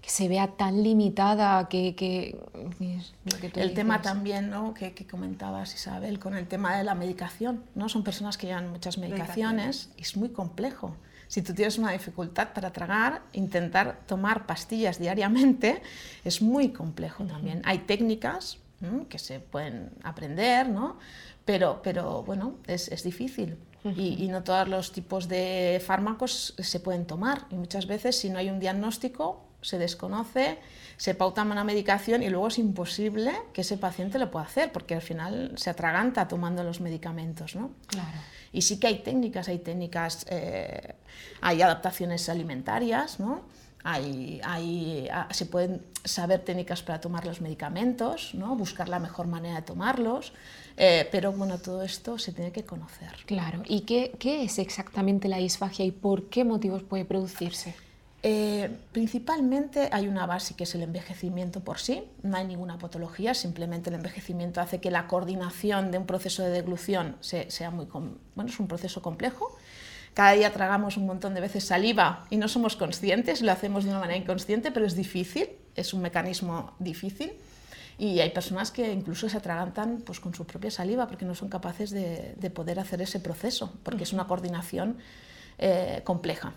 que 0.00 0.08
se 0.10 0.28
vea 0.28 0.48
tan 0.56 0.82
limitada 0.82 1.68
que... 1.68 1.94
que, 1.94 2.36
que 2.78 3.46
el 3.46 3.52
dices. 3.52 3.74
tema 3.74 4.00
también 4.00 4.50
¿no? 4.50 4.72
que, 4.74 4.92
que, 4.92 5.06
comentabas, 5.06 5.74
Isabel, 5.74 6.18
con 6.18 6.34
el 6.34 6.46
tema 6.46 6.76
de 6.76 6.84
la 6.84 6.94
medicación. 6.94 7.64
¿no? 7.74 7.88
Son 7.88 8.02
personas 8.02 8.38
que 8.38 8.46
llevan 8.46 8.70
muchas 8.70 8.98
medicaciones 8.98 9.90
y 9.96 10.02
es 10.02 10.16
muy 10.16 10.30
complejo. 10.30 10.96
Si 11.28 11.42
tú 11.42 11.54
tienes 11.54 11.78
una 11.78 11.92
dificultad 11.92 12.52
para 12.54 12.72
tragar, 12.72 13.22
intentar 13.32 14.00
tomar 14.06 14.46
pastillas 14.46 14.98
diariamente 14.98 15.82
es 16.24 16.42
muy 16.42 16.70
complejo 16.70 17.22
uh 17.22 17.26
-huh. 17.26 17.30
también. 17.32 17.62
Hay 17.64 17.80
técnicas 17.80 18.58
¿no? 18.80 19.06
que 19.08 19.18
se 19.18 19.38
pueden 19.38 19.90
aprender, 20.02 20.68
¿no? 20.68 20.96
pero, 21.44 21.80
pero 21.82 22.22
bueno, 22.22 22.54
es, 22.66 22.88
es 22.88 23.02
difícil. 23.02 23.56
Y, 23.82 24.22
y, 24.22 24.28
no 24.28 24.42
todos 24.42 24.68
los 24.68 24.92
tipos 24.92 25.26
de 25.26 25.82
fármacos 25.84 26.54
se 26.58 26.80
pueden 26.80 27.06
tomar. 27.06 27.46
Y 27.50 27.54
muchas 27.54 27.86
veces, 27.86 28.14
si 28.14 28.28
no 28.28 28.38
hay 28.38 28.50
un 28.50 28.60
diagnóstico, 28.60 29.42
se 29.62 29.78
desconoce, 29.78 30.58
se 30.96 31.14
pauta 31.14 31.42
una 31.42 31.64
medicación 31.64 32.22
y 32.22 32.28
luego 32.28 32.48
es 32.48 32.58
imposible 32.58 33.32
que 33.52 33.62
ese 33.62 33.76
paciente 33.76 34.18
lo 34.18 34.30
pueda 34.30 34.44
hacer, 34.44 34.72
porque 34.72 34.94
al 34.94 35.02
final 35.02 35.52
se 35.56 35.70
atraganta 35.70 36.28
tomando 36.28 36.62
los 36.62 36.80
medicamentos. 36.80 37.56
¿no? 37.56 37.70
Claro. 37.86 38.18
Y 38.52 38.62
sí 38.62 38.78
que 38.78 38.88
hay 38.88 38.98
técnicas, 38.98 39.48
hay 39.48 39.58
técnicas, 39.58 40.26
eh, 40.28 40.94
hay 41.40 41.62
adaptaciones 41.62 42.28
alimentarias, 42.28 43.20
¿no? 43.20 43.42
Hay, 43.82 44.42
hay, 44.44 45.08
ah, 45.10 45.26
se 45.30 45.46
pueden 45.46 45.82
saber 46.04 46.40
técnicas 46.40 46.82
para 46.82 47.00
tomar 47.00 47.24
los 47.24 47.40
medicamentos, 47.40 48.34
¿no? 48.34 48.54
buscar 48.54 48.90
la 48.90 48.98
mejor 48.98 49.26
manera 49.26 49.56
de 49.56 49.62
tomarlos, 49.62 50.34
eh, 50.76 51.08
pero 51.10 51.32
bueno, 51.32 51.58
todo 51.58 51.82
esto 51.82 52.18
se 52.18 52.32
tiene 52.32 52.52
que 52.52 52.64
conocer. 52.64 53.08
Claro, 53.24 53.62
¿y 53.66 53.82
qué, 53.82 54.12
qué 54.18 54.44
es 54.44 54.58
exactamente 54.58 55.28
la 55.28 55.38
disfagia 55.38 55.86
y 55.86 55.92
por 55.92 56.28
qué 56.28 56.44
motivos 56.44 56.82
puede 56.82 57.06
producirse? 57.06 57.74
Eh, 58.22 58.70
principalmente 58.92 59.88
hay 59.92 60.06
una 60.06 60.26
base 60.26 60.54
que 60.54 60.64
es 60.64 60.74
el 60.74 60.82
envejecimiento 60.82 61.60
por 61.60 61.78
sí, 61.78 62.04
no 62.22 62.36
hay 62.36 62.46
ninguna 62.46 62.76
patología, 62.78 63.32
simplemente 63.32 63.88
el 63.88 63.96
envejecimiento 63.96 64.60
hace 64.60 64.78
que 64.78 64.90
la 64.90 65.06
coordinación 65.06 65.90
de 65.90 65.96
un 65.96 66.04
proceso 66.04 66.42
de 66.42 66.50
deglución 66.50 67.16
se, 67.20 67.50
sea 67.50 67.70
muy, 67.70 67.86
bueno, 67.86 68.50
es 68.50 68.60
un 68.60 68.68
proceso 68.68 69.00
complejo. 69.00 69.56
Cada 70.12 70.32
día 70.32 70.52
tragamos 70.52 70.98
un 70.98 71.06
montón 71.06 71.34
de 71.34 71.40
veces 71.40 71.64
saliva 71.64 72.26
y 72.28 72.36
no 72.36 72.48
somos 72.48 72.76
conscientes, 72.76 73.40
lo 73.40 73.52
hacemos 73.52 73.84
de 73.84 73.90
una 73.90 74.00
manera 74.00 74.18
inconsciente, 74.18 74.70
pero 74.70 74.84
es 74.84 74.96
difícil, 74.96 75.48
es 75.74 75.94
un 75.94 76.02
mecanismo 76.02 76.74
difícil. 76.78 77.32
Y 77.96 78.20
hay 78.20 78.30
personas 78.30 78.70
que 78.70 78.92
incluso 78.92 79.28
se 79.28 79.36
atragantan 79.36 80.02
pues, 80.04 80.20
con 80.20 80.34
su 80.34 80.46
propia 80.46 80.70
saliva 80.70 81.06
porque 81.06 81.24
no 81.24 81.34
son 81.34 81.48
capaces 81.48 81.90
de, 81.90 82.34
de 82.36 82.50
poder 82.50 82.80
hacer 82.80 83.00
ese 83.02 83.20
proceso, 83.20 83.72
porque 83.82 84.04
es 84.04 84.12
una 84.12 84.26
coordinación 84.26 84.98
eh, 85.58 86.00
compleja. 86.04 86.54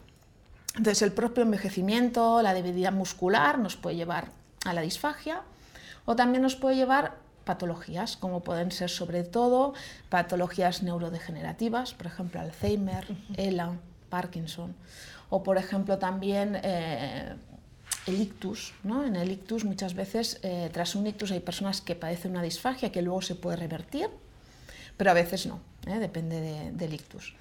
Entonces 0.75 1.01
el 1.03 1.12
propio 1.12 1.44
envejecimiento, 1.44 2.42
la 2.42 2.53
debilidad 2.53 2.92
muscular 2.92 3.60
nos 3.60 3.75
puede 3.75 3.96
llevar 3.96 4.32
a 4.65 4.74
la 4.74 4.82
disfagia 4.82 5.42
o 6.06 6.15
también 6.15 6.42
nos 6.42 6.56
puede 6.56 6.75
llevar 6.75 7.15
patologías, 7.46 8.18
como 8.18 8.42
pueden 8.42 8.72
ser 8.72 8.89
sobre 8.89 9.24
todo 9.24 9.74
patologías 10.10 10.82
neurodegenerativas, 10.82 11.94
por 11.94 12.08
ejemplo 12.08 12.39
Alzheimer. 12.39 13.06
ELA, 13.36 13.74
Parkinson, 14.10 14.75
o 15.30 15.44
por 15.44 15.58
ejemplo 15.58 15.98
también 15.98 16.60
eh, 16.63 17.36
el 18.08 18.22
ictus. 18.22 18.74
¿no? 18.84 19.03
En 19.03 19.15
el 19.15 19.32
ictus 19.32 19.65
muchas 19.65 19.94
veces, 19.94 20.39
eh, 20.44 20.70
tras 20.72 20.96
un 20.96 21.08
ictus 21.08 21.32
hay 21.32 21.39
personas 21.39 21.82
que 21.82 21.96
padecen 21.96 22.32
una 22.32 22.44
disfagia 22.44 22.92
que 22.92 23.01
luego 23.01 23.22
se 23.22 23.36
puede 23.36 23.58
revertir, 23.58 24.10
pero 24.98 25.12
a 25.12 25.13
veces 25.13 25.46
no, 25.46 25.60
¿eh? 25.88 26.00
depende 26.00 26.39
de, 26.39 26.72
del 26.72 26.94
ictus. 26.94 27.36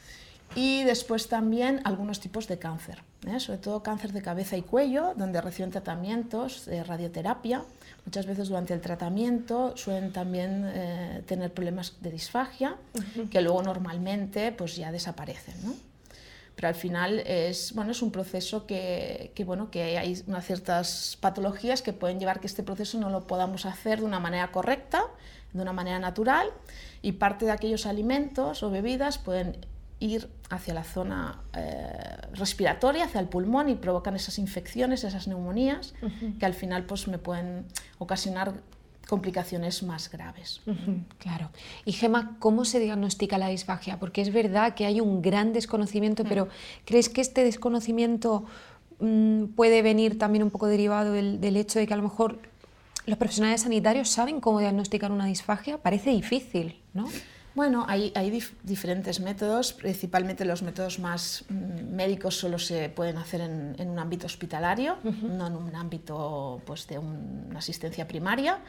Y 0.54 0.84
después 0.84 1.28
también 1.28 1.80
algunos 1.84 2.20
tipos 2.20 2.46
de 2.46 2.58
cáncer, 2.58 3.02
¿eh? 3.26 3.40
sobre 3.40 3.58
todo 3.58 3.82
cáncer 3.82 4.12
de 4.12 4.20
cabeza 4.20 4.56
y 4.56 4.62
cuello, 4.62 5.14
donde 5.16 5.40
reciben 5.40 5.70
tratamientos 5.70 6.66
de 6.66 6.84
radioterapia. 6.84 7.62
Muchas 8.04 8.26
veces 8.26 8.48
durante 8.48 8.74
el 8.74 8.80
tratamiento 8.82 9.74
suelen 9.76 10.12
también 10.12 10.70
eh, 10.74 11.22
tener 11.26 11.54
problemas 11.54 11.94
de 12.00 12.10
disfagia, 12.10 12.76
uh 12.94 12.98
-huh. 12.98 13.28
que 13.30 13.40
luego 13.40 13.62
normalmente 13.62 14.52
pues, 14.52 14.76
ya 14.76 14.92
desaparecen. 14.92 15.54
¿no? 15.64 15.74
Pero 16.54 16.68
al 16.68 16.74
final 16.74 17.20
es, 17.20 17.72
bueno, 17.74 17.92
es 17.92 18.02
un 18.02 18.12
proceso 18.12 18.66
que, 18.66 19.32
que, 19.34 19.44
bueno, 19.44 19.70
que 19.70 19.96
hay 19.96 20.22
unas 20.26 20.44
ciertas 20.44 21.16
patologías 21.18 21.80
que 21.80 21.94
pueden 21.94 22.20
llevar 22.20 22.40
que 22.40 22.46
este 22.46 22.62
proceso 22.62 22.98
no 22.98 23.08
lo 23.08 23.26
podamos 23.26 23.64
hacer 23.64 24.00
de 24.00 24.04
una 24.04 24.20
manera 24.20 24.52
correcta, 24.52 25.02
de 25.54 25.62
una 25.62 25.72
manera 25.72 25.98
natural, 25.98 26.48
y 27.00 27.12
parte 27.12 27.46
de 27.46 27.52
aquellos 27.52 27.86
alimentos 27.86 28.62
o 28.62 28.70
bebidas 28.70 29.16
pueden 29.16 29.56
ir 30.02 30.28
hacia 30.50 30.74
la 30.74 30.84
zona 30.84 31.40
eh, 31.54 32.16
respiratoria, 32.34 33.04
hacia 33.04 33.20
el 33.20 33.28
pulmón 33.28 33.68
y 33.68 33.76
provocan 33.76 34.16
esas 34.16 34.38
infecciones, 34.38 35.04
esas 35.04 35.28
neumonías, 35.28 35.94
uh 36.02 36.06
-huh. 36.06 36.38
que 36.38 36.46
al 36.46 36.54
final 36.54 36.84
pues, 36.84 37.06
me 37.06 37.18
pueden 37.18 37.66
ocasionar 37.98 38.52
complicaciones 39.08 39.82
más 39.82 40.10
graves. 40.10 40.60
Uh 40.66 40.72
-huh, 40.72 41.04
claro. 41.18 41.50
Y 41.84 41.92
Gema, 41.92 42.36
¿cómo 42.38 42.64
se 42.64 42.80
diagnostica 42.80 43.38
la 43.38 43.48
disfagia? 43.48 43.98
Porque 43.98 44.22
es 44.22 44.32
verdad 44.32 44.74
que 44.74 44.86
hay 44.86 45.00
un 45.00 45.22
gran 45.22 45.52
desconocimiento, 45.52 46.22
uh 46.22 46.26
-huh. 46.26 46.28
pero 46.28 46.48
¿crees 46.84 47.08
que 47.08 47.20
este 47.20 47.44
desconocimiento 47.44 48.44
mmm, 48.98 49.44
puede 49.54 49.82
venir 49.82 50.18
también 50.18 50.42
un 50.42 50.50
poco 50.50 50.66
derivado 50.66 51.12
del, 51.12 51.40
del 51.40 51.56
hecho 51.56 51.78
de 51.78 51.86
que 51.86 51.94
a 51.94 51.96
lo 51.96 52.02
mejor 52.02 52.40
los 53.06 53.18
profesionales 53.18 53.62
sanitarios 53.62 54.08
saben 54.08 54.40
cómo 54.40 54.60
diagnosticar 54.60 55.10
una 55.12 55.26
disfagia? 55.26 55.78
Parece 55.78 56.10
difícil, 56.10 56.80
¿no? 56.94 57.06
Bueno, 57.54 57.84
hay, 57.86 58.12
hay 58.14 58.30
dif 58.30 58.54
diferentes 58.62 59.20
métodos, 59.20 59.74
principalmente 59.74 60.44
los 60.44 60.62
métodos 60.62 60.98
más 60.98 61.44
mm, 61.48 61.94
médicos 61.94 62.36
solo 62.38 62.58
se 62.58 62.88
pueden 62.88 63.18
hacer 63.18 63.42
en, 63.42 63.76
en 63.78 63.90
un 63.90 63.98
ámbito 63.98 64.26
hospitalario, 64.26 64.96
uh 65.04 65.08
-huh. 65.08 65.28
no 65.28 65.46
en 65.46 65.56
un 65.56 65.76
ámbito 65.76 66.62
pues, 66.64 66.86
de 66.86 66.98
un, 66.98 67.46
una 67.50 67.58
asistencia 67.58 68.08
primaria. 68.08 68.60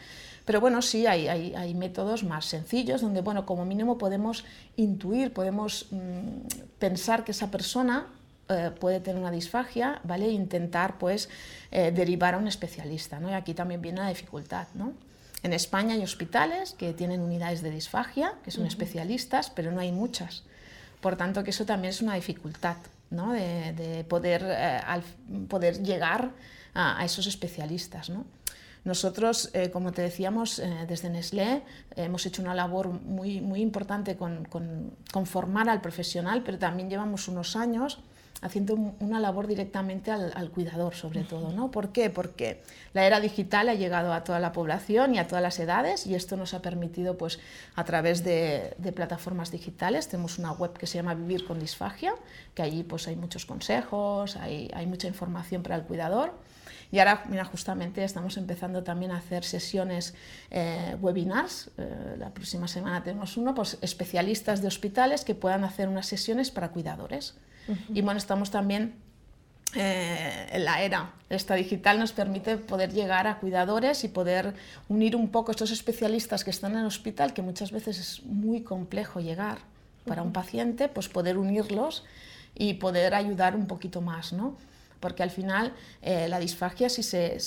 Pero 0.46 0.60
bueno, 0.60 0.82
sí, 0.82 1.08
hay, 1.08 1.30
hay, 1.30 1.56
hay, 1.56 1.74
métodos 1.74 2.26
más 2.26 2.46
sencillos 2.46 3.00
donde, 3.00 3.22
bueno, 3.22 3.46
como 3.46 3.64
mínimo 3.66 3.98
podemos 3.98 4.44
intuir, 4.76 5.32
podemos 5.32 5.88
mmm, 5.92 6.46
pensar 6.78 7.24
que 7.24 7.32
esa 7.32 7.50
persona 7.50 8.08
eh, 8.50 8.72
puede 8.78 9.00
tener 9.00 9.22
una 9.22 9.32
disfagia, 9.32 10.02
¿vale? 10.04 10.26
E 10.26 10.32
intentar, 10.32 10.98
pues, 10.98 11.30
eh, 11.72 11.92
derivar 11.92 12.34
a 12.34 12.38
un 12.38 12.48
especialista, 12.48 13.22
¿no? 13.22 13.30
Y 13.30 13.34
aquí 13.34 13.54
también 13.54 13.82
viene 13.82 14.02
la 14.02 14.10
dificultad, 14.10 14.68
¿no? 14.74 14.92
En 15.44 15.54
España 15.54 15.94
hay 15.96 16.04
hospitales 16.04 16.74
que 16.74 16.94
tienen 16.94 17.22
unidades 17.22 17.62
de 17.62 17.70
disfagia, 17.70 18.34
que 18.44 18.52
son 18.52 18.64
uh 18.64 18.66
-huh. 18.66 18.70
especialistas, 18.70 19.50
pero 19.50 19.72
no 19.72 19.80
hay 19.82 19.92
muchas. 19.92 20.44
Por 21.02 21.16
tanto, 21.18 21.44
que 21.44 21.52
eso 21.52 21.66
también 21.66 21.90
es 21.90 22.02
una 22.02 22.16
dificultad. 22.16 22.78
¿no? 23.14 23.32
de, 23.32 24.06
poder, 24.10 24.44
eh, 24.46 24.82
al, 24.86 25.04
poder 25.48 25.82
llegar 25.82 26.32
a, 26.74 27.06
esos 27.06 27.28
especialistas. 27.28 28.10
¿no? 28.10 28.26
Nosotros, 28.84 29.50
eh, 29.54 29.70
como 29.72 29.92
te 29.92 30.02
decíamos, 30.02 30.60
eh, 30.60 30.86
desde 30.88 31.10
Nestlé 31.10 31.62
hemos 31.96 32.26
hecho 32.26 32.42
una 32.42 32.56
labor 32.56 32.90
muy, 32.90 33.40
muy 33.40 33.62
importante 33.62 34.18
con, 34.18 34.46
con, 34.46 34.92
con, 35.12 35.26
formar 35.26 35.70
al 35.70 35.80
profesional, 35.80 36.42
pero 36.44 36.58
también 36.58 36.90
llevamos 36.90 37.28
unos 37.28 37.56
años 37.56 38.00
haciendo 38.44 38.76
una 39.00 39.22
labor 39.22 39.48
directamente 39.48 40.12
al, 40.12 40.52
cuidador, 40.52 40.94
sobre 40.96 41.24
todo. 41.24 41.54
¿no? 41.54 41.72
¿Por 41.72 41.94
qué? 41.94 42.10
Porque 42.10 42.62
la 42.94 43.06
era 43.06 43.22
digital 43.22 43.70
ha 43.70 43.74
llegado 43.74 44.12
a 44.12 44.26
toda 44.26 44.42
la 44.42 44.52
población 44.52 45.16
y 45.16 45.18
a 45.18 45.28
todas 45.28 45.42
las 45.42 45.58
edades 45.60 46.06
y 46.06 46.16
esto 46.16 46.36
nos 46.36 46.54
ha 46.54 46.62
permitido, 46.62 47.18
pues, 47.18 47.40
a 47.76 47.86
través 47.86 48.24
de, 48.24 48.76
plataformas 48.94 49.50
digitales, 49.50 50.10
tenemos 50.10 50.38
una 50.38 50.52
web 50.52 50.74
que 50.74 50.88
se 50.88 50.98
llama 50.98 51.16
Vivir 51.16 51.46
con 51.46 51.58
Disfagia, 51.58 52.14
que 52.54 52.62
allí 52.62 52.84
pues, 52.84 53.08
hay 53.08 53.16
muchos 53.16 53.46
consejos, 53.46 54.36
hay, 54.36 54.70
hay 54.74 54.86
mucha 54.88 55.08
información 55.08 55.64
para 55.64 55.76
el 55.78 55.84
cuidador. 55.84 56.34
Y 56.94 57.00
ahora, 57.00 57.24
mira, 57.28 57.44
justamente 57.44 58.04
estamos 58.04 58.38
empezando 58.38 58.84
también 58.84 59.10
a 59.10 59.18
hacer 59.18 59.44
sesiones, 59.44 60.14
eh, 60.52 60.96
webinars. 61.02 61.72
Eh, 61.80 62.18
la 62.20 62.30
próxima 62.30 62.68
semana 62.68 63.02
tenemos 63.02 63.36
uno, 63.36 63.56
pues 63.56 63.80
especialistas 63.82 64.62
de 64.62 64.68
hospitales 64.68 65.26
que 65.26 65.34
puedan 65.34 65.64
hacer 65.64 65.90
unas 65.90 66.06
sesiones 66.06 66.52
para 66.52 66.70
cuidadores. 66.70 67.34
Y 67.92 68.02
bueno, 68.04 68.20
estamos 68.20 68.52
también 68.52 68.94
eh, 69.74 70.50
en 70.52 70.66
la 70.66 70.84
era 70.84 71.14
esta 71.32 71.56
digital 71.56 71.98
nos 71.98 72.12
permite 72.12 72.58
poder 72.58 72.94
llegar 72.94 73.26
a 73.26 73.40
cuidadores 73.40 74.04
y 74.04 74.08
poder 74.08 74.54
unir 74.88 75.16
un 75.16 75.30
poco 75.30 75.50
estos 75.50 75.72
especialistas 75.72 76.44
que 76.44 76.52
están 76.52 76.74
en 76.74 76.82
el 76.82 76.86
hospital, 76.86 77.34
que 77.34 77.42
muchas 77.42 77.72
veces 77.72 77.98
es 77.98 78.24
muy 78.24 78.62
complejo 78.62 79.20
llegar 79.20 79.58
para 80.06 80.22
un 80.22 80.32
paciente, 80.32 80.90
pues 80.90 81.10
poder 81.10 81.40
unirlos 81.40 82.06
y 82.54 82.76
poder 82.76 83.16
ayudar 83.16 83.56
un 83.56 83.66
poquito 83.66 84.00
más, 84.00 84.32
¿no? 84.32 84.56
Porque 85.04 85.22
al 85.22 85.32
final 85.32 85.74
eh, 86.02 86.30
la 86.30 86.40
disfagia, 86.40 86.88
si 86.88 87.04
se, 87.04 87.38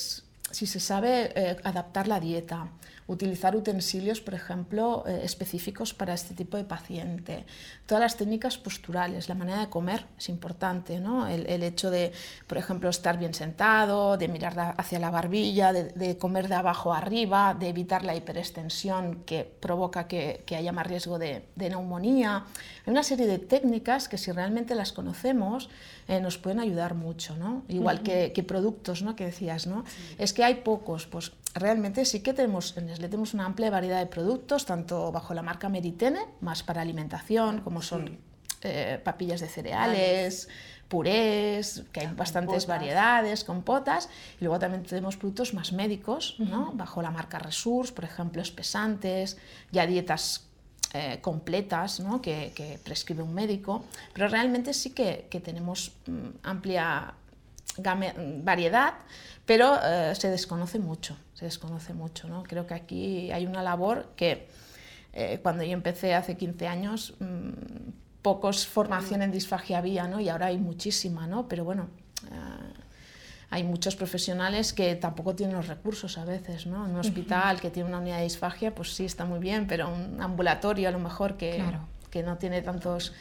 si 0.51 0.67
se 0.67 0.81
sabe 0.81 1.33
eh, 1.35 1.57
adaptar 1.65 2.09
la 2.09 2.21
dieta, 2.21 2.69
utilizar 3.09 3.55
utensilios, 3.55 4.21
por 4.21 4.35
ejemplo, 4.35 5.05
eh, 5.07 5.21
específicos 5.23 5.95
para 5.95 6.15
este 6.15 6.35
tipo 6.35 6.57
de 6.57 6.65
paciente. 6.65 7.45
Todas 7.87 8.03
las 8.03 8.17
técnicas 8.17 8.59
posturales, 8.59 9.29
la 9.29 9.35
manera 9.35 9.61
de 9.61 9.69
comer 9.69 10.07
es 10.19 10.29
importante, 10.29 10.99
¿no? 10.99 11.29
el, 11.29 11.63
hecho 11.63 11.91
de, 11.91 12.13
por 12.47 12.59
ejemplo, 12.59 12.89
estar 12.89 13.19
bien 13.19 13.33
sentado, 13.35 14.17
de 14.17 14.29
mirar 14.29 14.75
hacia 14.77 14.99
la 14.99 15.11
barbilla, 15.11 15.73
de, 15.73 16.19
comer 16.19 16.49
de 16.49 16.57
abajo 16.57 16.93
arriba, 16.93 17.55
de 17.55 17.69
evitar 17.69 18.05
la 18.05 18.17
hiperextensión 18.17 19.23
que 19.25 19.45
provoca 19.45 20.09
que, 20.09 20.45
haya 20.57 20.73
más 20.73 20.87
riesgo 20.87 21.19
de, 21.19 21.45
neumonía. 21.57 22.45
Hay 22.87 22.91
una 22.91 23.03
serie 23.03 23.27
de 23.27 23.39
técnicas 23.39 24.09
que 24.09 24.19
si 24.19 24.33
realmente 24.33 24.75
las 24.75 24.93
conocemos 24.93 25.69
eh, 26.09 26.21
nos 26.21 26.39
pueden 26.39 26.61
ayudar 26.61 26.95
mucho, 26.95 27.37
¿no? 27.37 27.65
igual 27.69 28.03
que, 28.03 28.45
productos 28.47 29.03
¿no? 29.03 29.15
que 29.15 29.27
decías. 29.27 29.67
¿no? 29.67 29.85
Es 30.19 30.33
que 30.33 30.45
hay 30.47 30.55
pocos, 30.57 31.07
pues 31.07 31.33
realmente 31.55 32.05
sí 32.05 32.21
que 32.21 32.33
tenemos, 32.33 32.77
en 32.77 32.87
Nestlé 32.87 33.09
tenemos 33.09 33.35
una 33.35 33.47
amplia 33.47 33.69
variedad 33.69 33.99
de 33.99 34.07
productos, 34.07 34.65
tanto 34.65 35.11
bajo 35.11 35.35
la 35.35 35.43
marca 35.43 35.69
Meritene, 35.69 36.21
más 36.41 36.63
para 36.63 36.83
alimentación, 36.83 37.61
como 37.63 37.83
son 37.83 38.19
eh, 38.63 39.01
papillas 39.03 39.41
de 39.41 39.49
cereales, 39.49 40.49
purés, 40.89 41.83
que 41.91 42.01
hay 42.01 42.07
bastantes 42.15 42.69
variedades, 42.69 43.43
compotas, 43.43 44.09
y 44.41 44.45
luego 44.45 44.61
también 44.61 44.85
tenemos 44.85 45.17
productos 45.17 45.53
más 45.53 45.73
médicos, 45.73 46.37
¿no? 46.39 46.71
bajo 46.75 47.03
la 47.03 47.11
marca 47.11 47.41
Resource, 47.41 47.93
por 47.93 48.05
ejemplo, 48.05 48.41
espesantes, 48.41 49.37
ya 49.73 49.85
dietas 49.85 50.47
eh, 50.95 51.19
completas 51.21 51.99
¿no? 51.99 52.23
que, 52.23 52.79
prescribe 52.85 53.23
un 53.25 53.35
médico, 53.35 53.85
pero 54.15 54.29
realmente 54.29 54.73
sí 54.73 54.91
que, 54.91 55.27
tenemos 55.45 55.93
mm, 56.07 56.29
amplia 56.45 57.15
variedad, 57.79 58.95
pero 59.45 59.79
eh, 59.83 60.15
se 60.15 60.31
desconoce 60.31 60.79
mucho, 60.79 61.17
se 61.35 61.45
desconoce 61.45 61.95
mucho. 61.95 62.29
¿no? 62.29 62.43
Creo 62.43 62.67
que 62.67 62.75
aquí 62.75 63.31
hay 63.31 63.47
una 63.47 63.63
labor 63.63 64.13
que 64.17 64.49
eh, 65.13 65.41
cuando 65.43 65.63
yo 65.63 65.73
empecé 65.73 66.15
hace 66.15 66.37
15 66.37 66.69
años, 66.69 67.15
mmm, 67.21 67.51
pocos 68.23 68.67
formación 68.67 69.23
en 69.23 69.31
disfagia 69.31 69.79
había, 69.79 70.09
¿no? 70.09 70.21
y 70.21 70.29
ahora 70.29 70.47
hay 70.47 70.59
muchísima, 70.59 71.27
¿no? 71.27 71.49
pero 71.49 71.65
bueno, 71.65 71.89
eh, 72.25 72.83
hay 73.51 73.63
muchos 73.63 73.95
profesionales 73.95 74.73
que 74.73 74.97
tampoco 74.97 75.35
tienen 75.35 75.57
los 75.57 75.69
recursos 75.69 76.19
a 76.19 76.25
veces, 76.25 76.67
¿no? 76.67 76.85
Un 76.85 76.97
hospital 76.97 77.61
que 77.61 77.71
tiene 77.71 77.89
una 77.89 77.99
unidad 77.99 78.17
de 78.17 78.25
disfagia, 78.25 78.75
pues 78.75 78.95
sí, 78.95 79.05
está 79.05 79.25
muy 79.25 79.39
bien, 79.39 79.69
pero 79.69 79.89
un 79.89 80.21
ambulatorio 80.21 80.89
a 80.89 80.91
lo 80.91 80.99
mejor 80.99 81.37
que, 81.37 81.63
que 82.11 82.25
no 82.25 82.39
tiene 82.39 82.63
tantos 82.63 83.13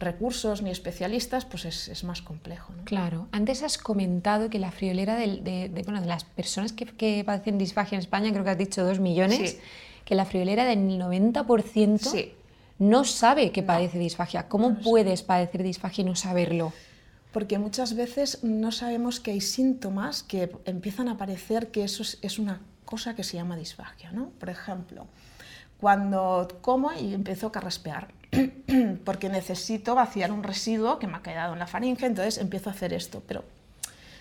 recursos 0.00 0.62
ni 0.62 0.70
especialistas, 0.70 1.44
pues 1.44 1.64
es, 1.66 2.04
más 2.04 2.22
complejo. 2.22 2.72
Claro. 2.84 3.28
Antes 3.32 3.62
has 3.62 3.78
comentado 3.78 4.50
que 4.50 4.58
la 4.58 4.72
friolera 4.72 5.14
de, 5.16 5.70
bueno, 5.84 6.00
de 6.00 6.06
las 6.06 6.24
personas 6.24 6.72
que, 6.72 6.86
que, 6.86 7.22
padecen 7.24 7.58
disfagia 7.58 7.96
en 7.96 8.00
España, 8.00 8.32
creo 8.32 8.42
que 8.42 8.50
has 8.50 8.58
dicho 8.58 8.82
dos 8.82 8.98
millones, 8.98 9.58
que 10.04 10.14
la 10.14 10.24
friolera 10.24 10.64
del 10.64 10.78
90% 10.98 12.32
no 12.80 13.04
sabe 13.04 13.52
que 13.52 13.62
padece 13.62 13.98
disfagia. 13.98 14.48
¿Cómo 14.48 14.78
puedes 14.78 15.22
padecer 15.22 15.62
disfagia 15.62 16.02
y 16.02 16.06
no 16.06 16.16
saberlo? 16.16 16.72
Porque 17.30 17.58
muchas 17.58 17.94
veces 17.94 18.42
no 18.42 18.72
sabemos 18.72 19.20
que 19.20 19.32
hay 19.32 19.40
síntomas 19.40 20.22
que 20.22 20.50
empiezan 20.64 21.08
a 21.08 21.12
aparecer 21.12 21.70
que 21.70 21.84
eso 21.84 22.02
es, 22.02 22.38
una 22.38 22.60
cosa 22.86 23.14
que 23.14 23.22
se 23.22 23.36
llama 23.36 23.56
disfagia. 23.56 24.10
¿no? 24.12 24.30
Por 24.30 24.48
ejemplo, 24.48 25.06
cuando 25.78 26.48
como 26.62 26.92
y 26.92 27.12
empiezo 27.12 27.48
a 27.48 27.52
carraspear, 27.52 28.08
porque 29.04 29.28
necesito 29.28 29.94
vaciar 29.94 30.32
un 30.32 30.42
residuo 30.42 30.98
que 30.98 31.06
me 31.06 31.16
ha 31.16 31.22
quedado 31.22 31.52
en 31.52 31.58
la 31.58 31.66
faringe, 31.66 32.06
entonces 32.06 32.38
empiezo 32.38 32.70
a 32.70 32.72
hacer 32.72 32.92
esto, 32.92 33.22
pero 33.26 33.44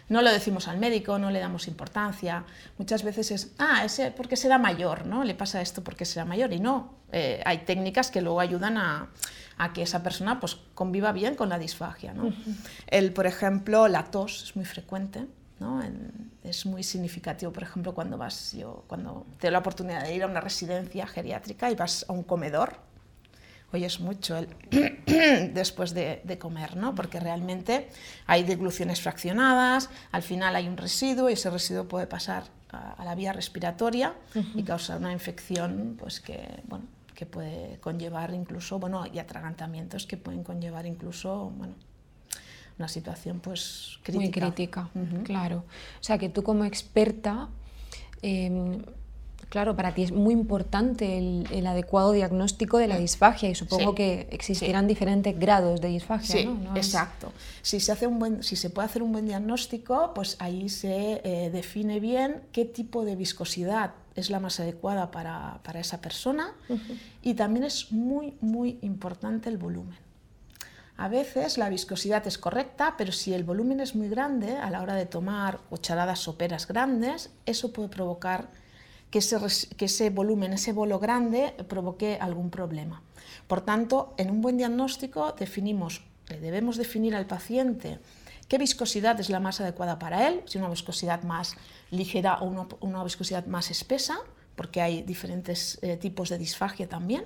no 0.10 0.24
lo 0.24 0.32
decimos 0.32 0.68
al 0.68 0.80
médico, 0.80 1.20
no 1.20 1.30
le 1.30 1.40
damos 1.40 1.68
importancia. 1.68 2.44
Muchas 2.80 3.04
veces 3.04 3.30
es, 3.32 3.52
ah, 3.60 3.86
ese 3.86 4.12
porque 4.12 4.36
será 4.36 4.58
mayor, 4.58 5.06
¿no? 5.06 5.24
Le 5.24 5.36
pasa 5.36 5.62
esto 5.62 5.84
porque 5.84 6.04
será 6.04 6.26
mayor 6.26 6.52
y 6.52 6.60
no. 6.60 6.96
Eh, 7.12 7.42
hay 7.46 7.60
técnicas 7.60 8.10
que 8.10 8.22
luego 8.22 8.40
ayudan 8.40 8.78
a, 8.78 9.10
que 9.74 9.84
esa 9.84 10.02
persona 10.02 10.40
pues, 10.40 10.58
conviva 10.74 11.12
bien 11.12 11.36
con 11.36 11.50
la 11.50 11.60
disfagia. 11.60 12.14
¿no? 12.14 12.34
El, 12.88 13.12
por 13.12 13.28
ejemplo, 13.28 13.88
la 13.88 14.06
tos 14.06 14.44
es 14.44 14.56
muy 14.56 14.66
frecuente. 14.66 15.28
¿no? 15.60 15.82
es 16.42 16.66
muy 16.66 16.84
significativo, 16.84 17.52
por 17.52 17.64
ejemplo, 17.64 17.94
cuando 17.94 18.18
vas, 18.18 18.54
yo 18.54 18.86
cuando 18.88 19.26
tengo 19.40 19.52
la 19.52 19.60
oportunidad 19.60 20.04
de 20.04 20.16
ir 20.16 20.24
a 20.24 20.28
una 20.28 20.40
residencia 20.40 21.06
geriátrica 21.06 21.70
y 21.70 21.76
vas 21.76 22.06
a 22.08 22.14
un 22.14 22.24
comedor, 22.24 22.78
oyes 23.72 24.00
mucho 24.00 24.38
el 24.38 24.48
después 25.54 25.94
de, 25.94 26.38
comer, 26.40 26.76
¿no? 26.76 26.96
porque 26.96 27.20
realmente 27.20 27.90
hay 28.26 28.44
degluciones 28.44 29.02
fraccionadas, 29.02 29.90
al 30.12 30.24
final 30.24 30.56
hay 30.56 30.68
un 30.68 30.78
residuo 30.78 31.30
y 31.30 31.34
ese 31.34 31.50
residuo 31.50 31.88
puede 31.88 32.08
pasar 32.08 32.44
a, 32.72 33.04
la 33.04 33.16
vía 33.16 33.34
respiratoria 33.34 34.16
y 34.56 34.64
causar 34.64 35.00
una 35.00 35.12
infección 35.12 35.96
pues, 36.00 36.20
que, 36.20 36.62
bueno, 36.68 36.86
que 37.16 37.26
puede 37.26 37.80
conllevar 37.80 38.34
incluso, 38.34 38.80
bueno, 38.80 39.06
y 39.12 39.20
atragantamientos 39.20 40.06
que 40.06 40.18
pueden 40.18 40.44
conllevar 40.44 40.86
incluso, 40.86 41.52
bueno, 41.56 41.74
una 42.78 42.88
situación 42.88 43.42
pues 43.42 44.00
crítica. 44.04 44.22
Muy 44.22 44.32
crítica, 44.32 44.90
claro. 45.26 45.66
O 46.00 46.04
sea 46.04 46.18
que 46.18 46.30
tú 46.30 46.44
como 46.44 46.64
experta 46.64 47.50
em, 48.22 48.82
Claro, 49.50 49.76
para 49.76 49.96
ti 49.96 50.04
es 50.04 50.12
muy 50.12 50.34
importante 50.34 51.18
el, 51.18 51.66
adecuado 51.66 52.12
diagnóstico 52.12 52.78
de 52.78 52.88
la 52.88 53.00
disfagia 53.00 53.50
y 53.50 53.56
supongo 53.56 53.96
que 53.96 54.28
existirán 54.32 54.88
diferentes 54.88 55.38
grados 55.40 55.82
de 55.82 55.88
disfagia. 55.88 56.36
Sí, 56.36 56.50
exacto. 56.76 57.34
Si 57.64 57.80
se, 57.80 57.92
hace 57.92 58.06
un 58.06 58.20
buen, 58.20 58.44
si 58.44 58.56
se 58.56 58.70
puede 58.70 58.86
hacer 58.86 59.02
un 59.02 59.12
buen 59.12 59.26
diagnóstico, 59.26 60.12
pues 60.14 60.36
ahí 60.40 60.70
se 60.70 61.22
eh, 61.24 61.50
define 61.50 62.00
bien 62.00 62.44
qué 62.52 62.64
tipo 62.64 63.04
de 63.04 63.16
viscosidad 63.16 63.94
es 64.14 64.30
la 64.30 64.40
más 64.40 64.60
adecuada 64.60 65.10
para, 65.10 65.62
para 65.64 65.80
esa 65.80 66.00
persona 66.00 66.54
y 67.24 67.34
también 67.34 67.64
es 67.64 67.92
muy, 67.92 68.36
muy 68.42 68.78
importante 68.82 69.50
el 69.50 69.58
volumen. 69.58 69.98
A 70.98 71.08
veces 71.08 71.58
la 71.58 71.70
viscosidad 71.70 72.28
es 72.28 72.38
correcta, 72.38 72.96
pero 72.98 73.14
si 73.14 73.34
el 73.34 73.46
volumen 73.46 73.80
es 73.80 73.96
muy 73.96 74.10
grande, 74.10 74.58
a 74.58 74.70
la 74.70 74.82
hora 74.82 74.96
de 74.96 75.06
tomar 75.06 75.60
cucharadas 75.70 76.20
soperas 76.20 76.68
grandes, 76.68 77.32
eso 77.46 77.72
puede 77.72 77.88
provocar 77.88 78.50
que 79.10 79.20
ese, 79.20 80.10
volumen, 80.10 80.54
ese 80.54 80.74
bolo 80.74 81.00
grande, 81.00 81.54
provoque 81.68 82.18
algún 82.22 82.50
problema. 82.50 83.02
Por 83.48 83.62
tanto, 83.62 84.14
en 84.18 84.30
un 84.30 84.42
buen 84.42 84.58
diagnóstico 84.58 85.34
definimos, 85.38 86.04
debemos 86.28 86.78
definir 86.78 87.16
al 87.16 87.26
paciente 87.26 88.00
qué 88.48 88.58
viscosidad 88.58 89.20
es 89.20 89.30
la 89.30 89.40
más 89.40 89.62
adecuada 89.62 89.98
para 89.98 90.28
él, 90.28 90.42
si 90.46 90.58
una 90.58 90.70
viscosidad 90.70 91.24
más 91.24 91.56
ligera 91.90 92.40
o 92.42 92.68
una, 92.82 93.04
viscosidad 93.04 93.46
más 93.48 93.72
espesa, 93.72 94.20
porque 94.56 94.82
hay 94.82 95.02
diferentes 95.02 95.80
eh, 95.82 95.98
tipos 95.98 96.30
de 96.30 96.38
disfagia 96.38 96.88
también, 96.88 97.26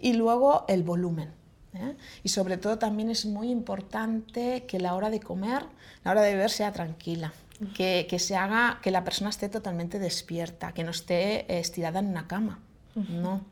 y 0.00 0.12
luego 0.12 0.64
el 0.68 0.82
volumen. 0.82 1.32
¿eh? 1.74 1.96
Y 2.22 2.28
sobre 2.28 2.58
todo 2.58 2.78
también 2.78 3.10
es 3.10 3.24
muy 3.24 3.50
importante 3.50 4.64
que 4.66 4.78
la 4.78 4.94
hora 4.94 5.08
de 5.08 5.20
comer, 5.20 5.64
la 6.02 6.10
hora 6.10 6.22
de 6.22 6.34
beber 6.34 6.50
sea 6.50 6.72
tranquila 6.72 7.32
que, 7.74 8.18
se 8.18 8.36
haga, 8.36 8.80
que 8.82 8.90
la 8.90 9.04
persona 9.04 9.30
esté 9.30 9.48
totalmente 9.48 9.98
despierta, 9.98 10.72
que 10.72 10.84
no 10.84 10.90
esté 10.90 11.58
estirada 11.58 12.00
en 12.00 12.06
una 12.06 12.26
cama. 12.26 12.60
No. 12.94 13.44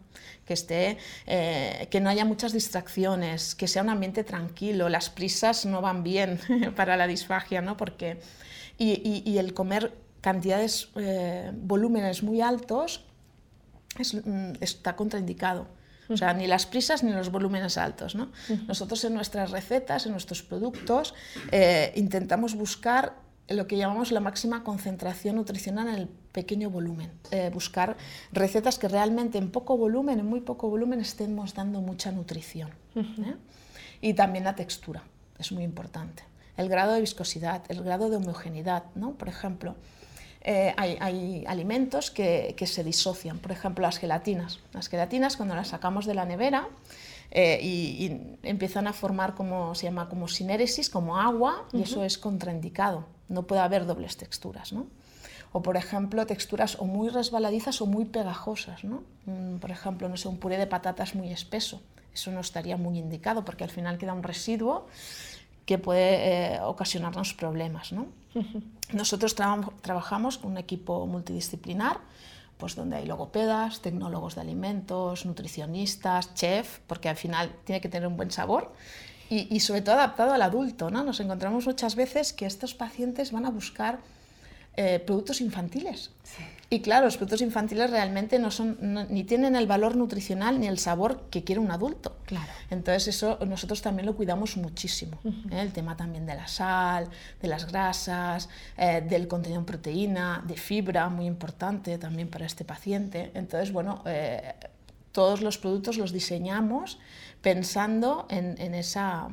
que, 0.46 0.54
esté, 0.54 0.98
eh, 1.26 1.88
que 1.90 2.00
no 2.00 2.08
haya 2.08 2.24
muchas 2.24 2.52
distracciones, 2.52 3.56
que 3.56 3.66
sea 3.66 3.82
un 3.82 3.88
ambiente 3.88 4.22
tranquilo. 4.22 4.88
Las 4.88 5.10
prisas 5.10 5.66
no 5.66 5.80
van 5.80 6.04
bien 6.04 6.38
para 6.76 6.96
la 6.96 7.08
disfagia, 7.08 7.60
¿no? 7.60 7.76
Porque, 7.76 8.20
y, 8.78 9.36
el 9.38 9.52
comer 9.52 9.94
cantidades, 10.20 10.90
eh, 10.94 11.50
volúmenes 11.54 12.22
muy 12.22 12.40
altos 12.40 13.04
mm, 13.98 14.52
está 14.60 14.94
contraindicado. 14.94 15.66
O 16.08 16.16
sea, 16.16 16.34
ni 16.34 16.46
las 16.46 16.66
prisas 16.66 17.02
ni 17.02 17.12
los 17.12 17.30
volúmenes 17.30 17.78
altos. 17.78 18.14
¿no? 18.14 18.30
Nosotros 18.66 19.02
en 19.04 19.14
nuestras 19.14 19.50
recetas, 19.50 20.06
en 20.06 20.12
nuestros 20.12 20.42
productos, 20.42 21.14
eh, 21.50 21.92
intentamos 21.96 22.54
buscar 22.54 23.21
lo 23.48 23.66
que 23.66 23.76
llamamos 23.76 24.12
la 24.12 24.20
máxima 24.20 24.64
concentración 24.64 25.36
nutricional 25.36 25.88
en 25.88 25.94
el 25.94 26.08
pequeño 26.08 26.70
volumen. 26.70 27.10
Eh, 27.30 27.50
buscar 27.52 27.96
recetas 28.32 28.78
que 28.78 28.88
realmente 28.88 29.38
en 29.38 29.50
poco 29.50 29.76
volumen, 29.76 30.18
en 30.20 30.26
muy 30.26 30.40
poco 30.40 30.68
volumen, 30.68 31.00
estemos 31.00 31.54
dando 31.54 31.80
mucha 31.80 32.12
nutrición. 32.12 32.70
¿eh? 32.94 33.34
Y 34.00 34.14
también 34.14 34.44
la 34.44 34.54
textura, 34.54 35.02
es 35.38 35.52
muy 35.52 35.64
importante. 35.64 36.24
El 36.56 36.68
grado 36.68 36.92
de 36.92 37.00
viscosidad, 37.00 37.62
el 37.68 37.82
grado 37.82 38.10
de 38.10 38.16
homogeneidad, 38.16 38.84
¿no? 38.94 39.12
Por 39.12 39.28
ejemplo, 39.28 39.74
eh, 40.44 40.74
hay, 40.76 41.44
alimentos 41.46 42.10
que, 42.10 42.54
se 42.66 42.82
disocian, 42.82 43.38
por 43.38 43.52
ejemplo 43.52 43.82
las 43.82 43.98
gelatinas. 43.98 44.60
Las 44.72 44.88
gelatinas 44.88 45.36
cuando 45.36 45.54
las 45.54 45.68
sacamos 45.68 46.04
de 46.04 46.14
la 46.14 46.24
nevera 46.24 46.68
eh, 47.30 47.60
y, 47.62 48.36
empiezan 48.42 48.88
a 48.88 48.92
formar 48.92 49.34
como 49.34 49.74
se 49.74 49.84
llama 49.84 50.08
como 50.08 50.26
sinéresis, 50.26 50.90
como 50.90 51.18
agua, 51.18 51.68
y 51.72 51.82
eso 51.82 52.02
es 52.02 52.18
contraindicado. 52.18 53.06
No 53.32 53.44
puede 53.44 53.62
haber 53.62 53.86
dobles 53.86 54.16
texturas. 54.16 54.72
¿no? 54.72 54.86
O 55.52 55.62
por 55.62 55.76
ejemplo 55.76 56.26
texturas 56.26 56.78
o 56.78 56.84
muy 56.84 57.08
resbaladizas 57.08 57.80
o 57.80 57.86
muy 57.86 58.04
pegajosas. 58.04 58.84
¿no? 58.84 59.02
Mm, 59.26 59.56
por 59.56 59.70
ejemplo, 59.70 60.08
no 60.08 60.16
sé, 60.16 60.28
un 60.28 60.38
puré 60.38 60.58
de 60.58 60.66
patatas 60.66 61.14
muy 61.14 61.32
espeso. 61.32 61.80
Eso 62.12 62.30
no 62.30 62.40
estaría 62.40 62.76
muy 62.76 62.98
indicado 62.98 63.44
porque 63.44 63.64
al 63.64 63.70
final 63.70 63.96
queda 63.96 64.12
un 64.12 64.22
residuo 64.22 64.86
que 65.64 65.78
puede 65.78 66.54
eh, 66.54 66.60
ocasionarnos 66.60 67.34
problemas. 67.34 67.92
¿no? 67.92 68.06
Nosotros 68.92 69.34
trabajamos 69.34 70.38
con 70.38 70.52
un 70.52 70.58
equipo 70.58 71.06
multidisciplinar, 71.06 72.00
pues 72.58 72.76
donde 72.76 72.96
hay 72.96 73.06
logopedas, 73.06 73.80
tecnólogos 73.80 74.34
de 74.34 74.42
alimentos, 74.42 75.24
nutricionistas, 75.24 76.34
chef, 76.34 76.80
porque 76.86 77.08
al 77.08 77.16
final 77.16 77.50
tiene 77.64 77.80
que 77.80 77.88
tener 77.88 78.06
un 78.06 78.16
buen 78.16 78.30
sabor 78.30 78.72
y, 79.28 79.54
y 79.54 79.60
sobre 79.60 79.82
todo 79.82 79.96
adaptado 79.96 80.32
al 80.32 80.42
adulto. 80.42 80.90
¿no? 80.90 81.04
Nos 81.04 81.20
encontramos 81.20 81.66
muchas 81.66 81.96
veces 81.96 82.32
que 82.32 82.46
estos 82.46 82.74
pacientes 82.74 83.32
van 83.32 83.46
a 83.46 83.50
buscar 83.50 83.98
eh, 84.74 85.00
productos 85.00 85.42
infantiles. 85.42 86.10
Y 86.70 86.80
claro, 86.80 87.04
los 87.04 87.18
productos 87.18 87.42
infantiles 87.42 87.90
realmente 87.90 88.38
no 88.38 88.50
son, 88.50 88.78
ni 89.10 89.22
tienen 89.24 89.54
el 89.54 89.66
valor 89.66 89.96
nutricional 89.96 90.58
ni 90.58 90.66
el 90.66 90.78
sabor 90.78 91.24
que 91.28 91.44
quiere 91.44 91.60
un 91.60 91.70
adulto. 91.70 92.16
Claro. 92.24 92.50
Entonces 92.70 93.08
eso 93.08 93.38
nosotros 93.46 93.82
también 93.82 94.06
lo 94.06 94.16
cuidamos 94.16 94.56
muchísimo. 94.56 95.18
¿eh? 95.50 95.60
El 95.60 95.72
tema 95.74 95.94
también 95.94 96.24
de 96.24 96.34
la 96.34 96.48
sal, 96.48 97.10
de 97.42 97.48
las 97.48 97.66
grasas, 97.66 98.48
eh, 98.78 99.02
del 99.06 99.28
contenido 99.28 99.60
en 99.60 99.66
proteína, 99.66 100.42
de 100.46 100.56
fibra, 100.56 101.10
muy 101.10 101.26
importante 101.26 101.98
también 101.98 102.28
para 102.28 102.46
este 102.46 102.64
paciente. 102.64 103.30
Entonces, 103.34 103.72
bueno, 103.72 104.02
todos 105.12 105.40
los 105.40 105.58
productos 105.58 105.98
los 105.98 106.12
diseñamos 106.12 106.98
pensando 107.40 108.26
en 108.30 108.74
esa 108.74 109.28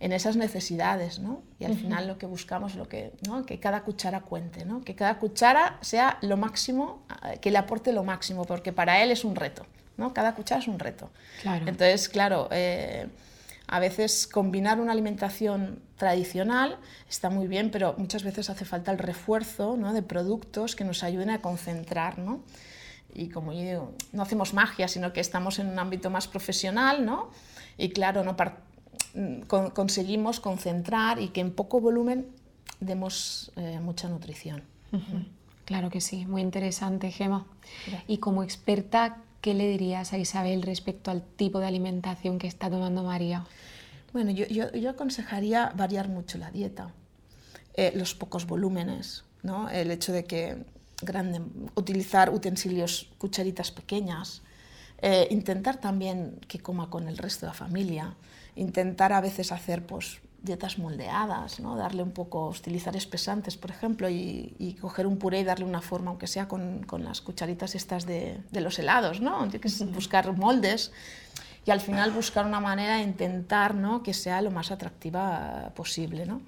en 0.00 0.12
esas 0.12 0.36
necesidades, 0.36 1.18
¿no? 1.18 1.42
Y 1.58 1.66
al 1.66 1.76
final 1.76 2.08
lo 2.08 2.16
que 2.16 2.24
buscamos, 2.24 2.74
lo 2.74 2.88
que, 2.88 3.12
¿no? 3.26 3.44
que 3.44 3.60
cada 3.60 3.82
cuchara 3.82 4.22
cuente, 4.22 4.64
¿no? 4.64 4.80
Que 4.82 4.94
cada 4.94 5.18
cuchara 5.18 5.78
sea 5.82 6.16
lo 6.22 6.38
máximo, 6.38 7.04
eh, 7.26 7.38
que 7.38 7.50
le 7.50 7.58
aporte 7.58 7.92
lo 7.92 8.02
máximo, 8.02 8.46
porque 8.46 8.72
para 8.72 9.02
él 9.02 9.10
es 9.10 9.26
un 9.26 9.36
reto, 9.36 9.66
¿no? 9.98 10.14
Cada 10.14 10.34
cuchara 10.34 10.62
es 10.62 10.68
un 10.68 10.78
reto. 10.78 11.10
Claro. 11.42 11.66
Entonces, 11.68 12.08
claro, 12.08 12.48
eh, 12.50 13.08
a 13.66 13.78
veces 13.78 14.26
combinar 14.26 14.80
una 14.80 14.92
alimentación 14.92 15.82
tradicional 15.98 16.78
está 17.06 17.28
muy 17.28 17.46
bien, 17.46 17.70
pero 17.70 17.94
muchas 17.98 18.24
veces 18.24 18.48
hace 18.48 18.64
falta 18.64 18.90
el 18.92 18.98
refuerzo 18.98 19.76
¿no? 19.76 19.92
de 19.92 20.02
productos 20.02 20.76
que 20.76 20.84
nos 20.84 21.04
ayuden 21.04 21.28
a 21.28 21.42
concentrar, 21.42 22.18
¿no? 22.18 22.42
Y 23.14 23.28
como 23.28 23.52
yo 23.52 23.60
digo, 23.60 23.92
no 24.12 24.22
hacemos 24.22 24.54
magia, 24.54 24.88
sino 24.88 25.12
que 25.12 25.20
estamos 25.20 25.58
en 25.58 25.68
un 25.68 25.78
ámbito 25.78 26.10
más 26.10 26.28
profesional, 26.28 27.04
¿no? 27.04 27.30
Y 27.76 27.90
claro, 27.90 28.24
no 28.24 28.36
conseguimos 29.74 30.40
concentrar 30.40 31.20
y 31.20 31.28
que 31.28 31.40
en 31.40 31.52
poco 31.52 31.80
volumen 31.80 32.26
demos 32.80 33.52
eh, 33.56 33.80
mucha 33.80 34.08
nutrición. 34.08 34.62
Claro 35.64 35.90
que 35.90 36.00
sí, 36.00 36.26
muy 36.26 36.42
interesante, 36.42 37.10
Gema. 37.10 37.46
Y 38.06 38.18
como 38.18 38.42
experta, 38.42 39.18
¿qué 39.40 39.54
le 39.54 39.68
dirías 39.68 40.12
a 40.12 40.18
Isabel 40.18 40.62
respecto 40.62 41.10
al 41.10 41.22
tipo 41.22 41.60
de 41.60 41.66
alimentación 41.66 42.38
que 42.38 42.48
está 42.48 42.68
tomando 42.68 43.04
María? 43.04 43.44
Bueno, 44.12 44.32
yo, 44.32 44.46
yo, 44.46 44.90
aconsejaría 44.90 45.72
variar 45.76 46.08
mucho 46.08 46.38
la 46.38 46.50
dieta, 46.50 46.92
eh, 47.74 47.92
los 47.94 48.14
pocos 48.14 48.46
volúmenes, 48.46 49.24
¿no? 49.44 49.70
el 49.70 49.92
hecho 49.92 50.12
de 50.12 50.24
que 50.24 50.64
grande, 51.02 51.40
utilizar 51.74 52.30
utensilios, 52.30 53.10
cucharitas 53.18 53.70
pequeñas, 53.70 54.42
eh, 55.02 55.28
intentar 55.30 55.78
también 55.78 56.40
que 56.48 56.58
coma 56.58 56.90
con 56.90 57.08
el 57.08 57.16
resto 57.16 57.46
de 57.46 57.52
la 57.52 57.54
familia, 57.54 58.14
intentar 58.56 59.12
a 59.12 59.20
veces 59.20 59.52
hacer 59.52 59.86
pues, 59.86 60.20
dietas 60.42 60.78
moldeadas, 60.78 61.60
¿no? 61.60 61.76
darle 61.76 62.02
un 62.02 62.12
poco, 62.12 62.48
utilizar 62.48 62.96
espesantes, 62.96 63.56
por 63.56 63.70
ejemplo, 63.70 64.08
y, 64.08 64.76
coger 64.80 65.06
un 65.06 65.18
puré 65.18 65.40
y 65.40 65.44
darle 65.44 65.64
una 65.64 65.82
forma, 65.82 66.10
aunque 66.10 66.26
sea 66.26 66.48
con, 66.48 66.82
con 66.84 67.04
las 67.04 67.20
cucharitas 67.20 67.74
estas 67.74 68.06
de, 68.06 68.38
de 68.50 68.60
los 68.60 68.78
helados, 68.78 69.20
¿no? 69.20 69.48
buscar 69.94 70.32
moldes 70.36 70.92
y 71.66 71.70
al 71.70 71.80
final 71.80 72.10
buscar 72.10 72.46
una 72.46 72.60
manera 72.60 72.96
de 72.96 73.02
intentar 73.02 73.74
¿no? 73.74 74.02
que 74.02 74.14
sea 74.14 74.40
lo 74.42 74.50
más 74.50 74.70
atractiva 74.70 75.72
posible. 75.74 76.26
¿no? 76.26 76.40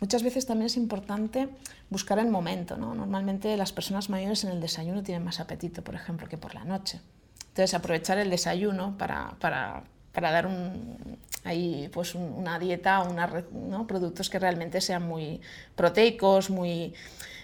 Muchas 0.00 0.22
veces 0.22 0.46
también 0.46 0.66
es 0.66 0.76
importante 0.76 1.48
buscar 1.90 2.18
el 2.18 2.28
momento. 2.28 2.76
¿no? 2.76 2.94
Normalmente 2.94 3.56
las 3.56 3.72
personas 3.72 4.10
mayores 4.10 4.44
en 4.44 4.50
el 4.50 4.60
desayuno 4.60 5.02
tienen 5.02 5.24
más 5.24 5.40
apetito, 5.40 5.82
por 5.82 5.94
ejemplo, 5.94 6.28
que 6.28 6.38
por 6.38 6.54
la 6.54 6.64
noche. 6.64 7.00
Entonces 7.48 7.74
aprovechar 7.74 8.18
el 8.18 8.30
desayuno 8.30 8.98
para, 8.98 9.36
para, 9.38 9.84
para 10.12 10.30
dar 10.32 10.46
un, 10.46 11.18
ahí 11.44 11.88
pues 11.92 12.14
una 12.14 12.58
dieta, 12.58 13.00
una, 13.00 13.44
¿no? 13.52 13.86
productos 13.86 14.28
que 14.28 14.38
realmente 14.38 14.80
sean 14.80 15.06
muy 15.06 15.40
proteicos, 15.76 16.50
muy 16.50 16.94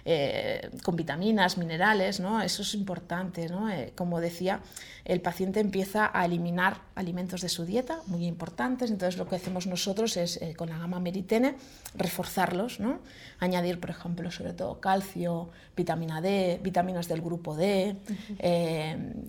eh, 0.04 0.70
con 0.82 0.96
vitaminas, 0.96 1.58
minerales, 1.58 2.20
¿no? 2.20 2.42
eso 2.42 2.62
es 2.62 2.74
importante. 2.74 3.48
¿no? 3.48 3.70
Eh, 3.70 3.92
como 3.94 4.20
decía, 4.20 4.60
el 5.04 5.20
paciente 5.20 5.60
empieza 5.60 6.10
a 6.12 6.24
eliminar 6.24 6.80
alimentos 6.94 7.40
de 7.40 7.48
su 7.48 7.64
dieta, 7.64 8.00
muy 8.06 8.26
importantes, 8.26 8.90
entonces 8.90 9.18
lo 9.18 9.28
que 9.28 9.36
hacemos 9.36 9.66
nosotros 9.66 10.16
es, 10.16 10.40
eh, 10.42 10.54
con 10.56 10.70
la 10.70 10.78
gama 10.78 11.00
meritene, 11.00 11.56
reforzarlos, 11.94 12.80
¿no? 12.80 13.00
añadir, 13.38 13.80
por 13.80 13.90
ejemplo, 13.90 14.30
sobre 14.30 14.52
todo 14.52 14.80
calcio, 14.80 15.50
vitamina 15.76 16.20
D, 16.20 16.60
vitaminas 16.62 17.08
del 17.08 17.20
grupo 17.20 17.56
D, 17.56 17.96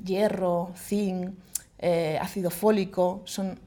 hierro, 0.04 0.72
zinc, 0.76 1.34
ácido 2.20 2.52
fólico, 2.52 3.22
son 3.26 3.60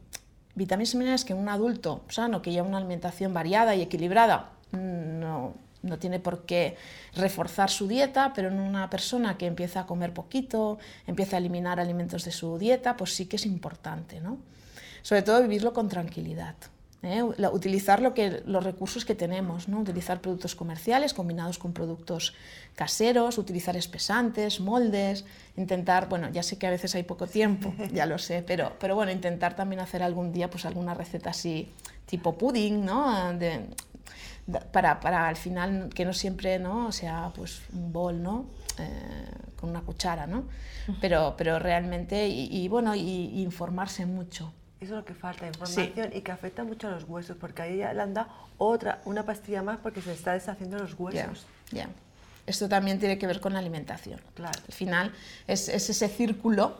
vitaminas 0.54 0.94
y 0.94 0.98
minerales 0.98 1.24
que 1.24 1.34
un 1.34 1.48
adulto 1.48 2.04
sano 2.08 2.42
que 2.42 2.52
lleva 2.52 2.68
una 2.68 2.78
alimentación 2.78 3.34
variada 3.34 3.74
y 3.74 3.82
equilibrada 3.82 4.54
no, 4.74 5.54
no 5.84 5.98
tiene 5.98 6.18
por 6.18 6.44
qué 6.44 6.76
reforzar 7.14 7.70
su 7.70 7.86
dieta, 7.86 8.32
pero 8.34 8.48
en 8.48 8.58
una 8.58 8.90
persona 8.90 9.38
que 9.38 9.46
empieza 9.46 9.80
a 9.80 9.86
comer 9.86 10.12
poquito, 10.12 10.78
empieza 11.06 11.36
a 11.36 11.38
eliminar 11.38 11.78
alimentos 11.78 12.24
de 12.24 12.32
su 12.32 12.58
dieta, 12.58 12.96
pues 12.96 13.14
sí 13.14 13.26
que 13.26 13.36
es 13.36 13.46
importante, 13.46 14.20
¿no? 14.20 14.38
Sobre 15.02 15.22
todo 15.22 15.42
vivirlo 15.42 15.72
con 15.72 15.88
tranquilidad. 15.88 16.56
¿eh? 17.04 17.22
utilizar 17.22 18.00
lo 18.00 18.14
que, 18.14 18.42
los 18.46 18.64
recursos 18.64 19.04
que 19.04 19.14
tenemos, 19.14 19.68
¿no? 19.68 19.80
utilizar 19.80 20.20
productos 20.20 20.54
comerciales 20.54 21.14
combinados 21.14 21.58
con 21.58 21.72
productos 21.72 22.34
caseros, 22.74 23.38
utilizar 23.38 23.76
espesantes, 23.76 24.60
moldes, 24.60 25.24
intentar, 25.56 26.08
bueno, 26.08 26.30
ya 26.30 26.42
sé 26.42 26.58
que 26.58 26.66
a 26.66 26.70
veces 26.70 26.94
hay 26.94 27.02
poco 27.02 27.26
tiempo, 27.26 27.74
ya 27.92 28.06
lo 28.06 28.18
sé, 28.18 28.42
pero, 28.42 28.72
pero 28.80 28.94
bueno, 28.94 29.12
intentar 29.12 29.54
también 29.54 29.80
hacer 29.80 30.02
algún 30.02 30.32
día 30.32 30.50
pues 30.50 30.64
alguna 30.64 30.94
receta 30.94 31.30
así 31.30 31.68
tipo 32.06 32.36
pudding, 32.36 32.84
¿no? 32.84 33.32
De, 33.34 33.66
para, 34.72 35.00
para, 35.00 35.28
al 35.28 35.36
final 35.36 35.90
que 35.94 36.04
no 36.04 36.12
siempre 36.12 36.58
¿no? 36.58 36.92
sea 36.92 37.32
pues 37.34 37.62
un 37.72 37.92
bol 37.92 38.22
¿no? 38.22 38.46
Eh, 38.78 39.26
con 39.56 39.70
una 39.70 39.80
cuchara, 39.80 40.26
¿no? 40.26 40.44
pero, 41.00 41.34
pero 41.38 41.58
realmente, 41.58 42.28
y, 42.28 42.48
y 42.50 42.68
bueno, 42.68 42.94
y, 42.94 43.40
informarse 43.42 44.04
mucho. 44.04 44.52
Eso 44.80 44.92
es 44.94 44.98
lo 44.98 45.04
que 45.04 45.14
falta, 45.14 45.46
información 45.46 46.10
y 46.12 46.20
que 46.20 46.32
afecta 46.32 46.64
mucho 46.64 46.88
a 46.88 46.90
los 46.90 47.04
huesos, 47.04 47.36
porque 47.40 47.62
ahí 47.62 47.76
le 47.76 47.84
han 47.84 48.12
dado 48.12 48.28
otra, 48.58 49.00
una 49.04 49.24
pastilla 49.24 49.62
más 49.62 49.78
porque 49.78 50.02
se 50.02 50.12
está 50.12 50.32
deshaciendo 50.32 50.78
los 50.78 50.98
huesos. 50.98 51.46
Ya, 51.70 51.88
Esto 52.46 52.68
también 52.68 52.98
tiene 52.98 53.16
que 53.16 53.26
ver 53.26 53.40
con 53.40 53.54
la 53.54 53.60
alimentación. 53.60 54.20
Claro. 54.34 54.60
Al 54.66 54.74
final 54.74 55.12
es, 55.46 55.68
ese 55.68 56.08
círculo 56.08 56.76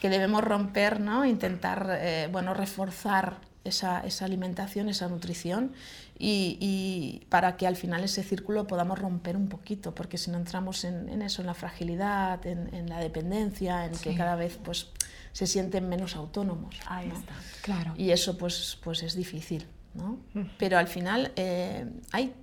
que 0.00 0.08
debemos 0.08 0.42
romper, 0.42 1.00
¿no? 1.00 1.24
Intentar, 1.24 1.98
eh, 2.00 2.28
bueno, 2.30 2.54
reforzar 2.54 3.36
esa, 3.64 4.00
esa 4.00 4.24
alimentación, 4.24 4.88
esa 4.88 5.08
nutrición 5.08 5.72
y, 6.18 6.58
y, 6.60 7.26
para 7.28 7.56
que 7.56 7.66
al 7.66 7.76
final 7.76 8.04
ese 8.04 8.22
círculo 8.22 8.66
podamos 8.66 8.98
romper 8.98 9.36
un 9.36 9.48
poquito, 9.48 9.94
porque 9.94 10.18
si 10.18 10.30
no 10.30 10.38
entramos 10.38 10.84
en, 10.84 11.08
en 11.08 11.22
eso, 11.22 11.42
en 11.42 11.46
la 11.46 11.54
fragilidad, 11.54 12.46
en, 12.46 12.72
en 12.74 12.88
la 12.88 13.00
dependencia, 13.00 13.86
en 13.86 13.92
que 13.92 14.14
cada 14.14 14.36
vez 14.36 14.58
pues, 14.62 14.88
se 15.32 15.46
sienten 15.46 15.88
menos 15.88 16.14
autónomos. 16.14 16.76
Ahí 16.86 17.08
¿no? 17.08 17.18
está. 17.18 17.34
Claro. 17.62 17.94
Y 17.96 18.10
eso 18.10 18.38
pues, 18.38 18.78
pues 18.82 19.02
es 19.02 19.14
difícil. 19.14 19.66
¿no? 19.94 20.18
Pero 20.58 20.78
al 20.78 20.88
final 20.88 21.32
eh, 21.36 21.86
hay, 22.12 22.34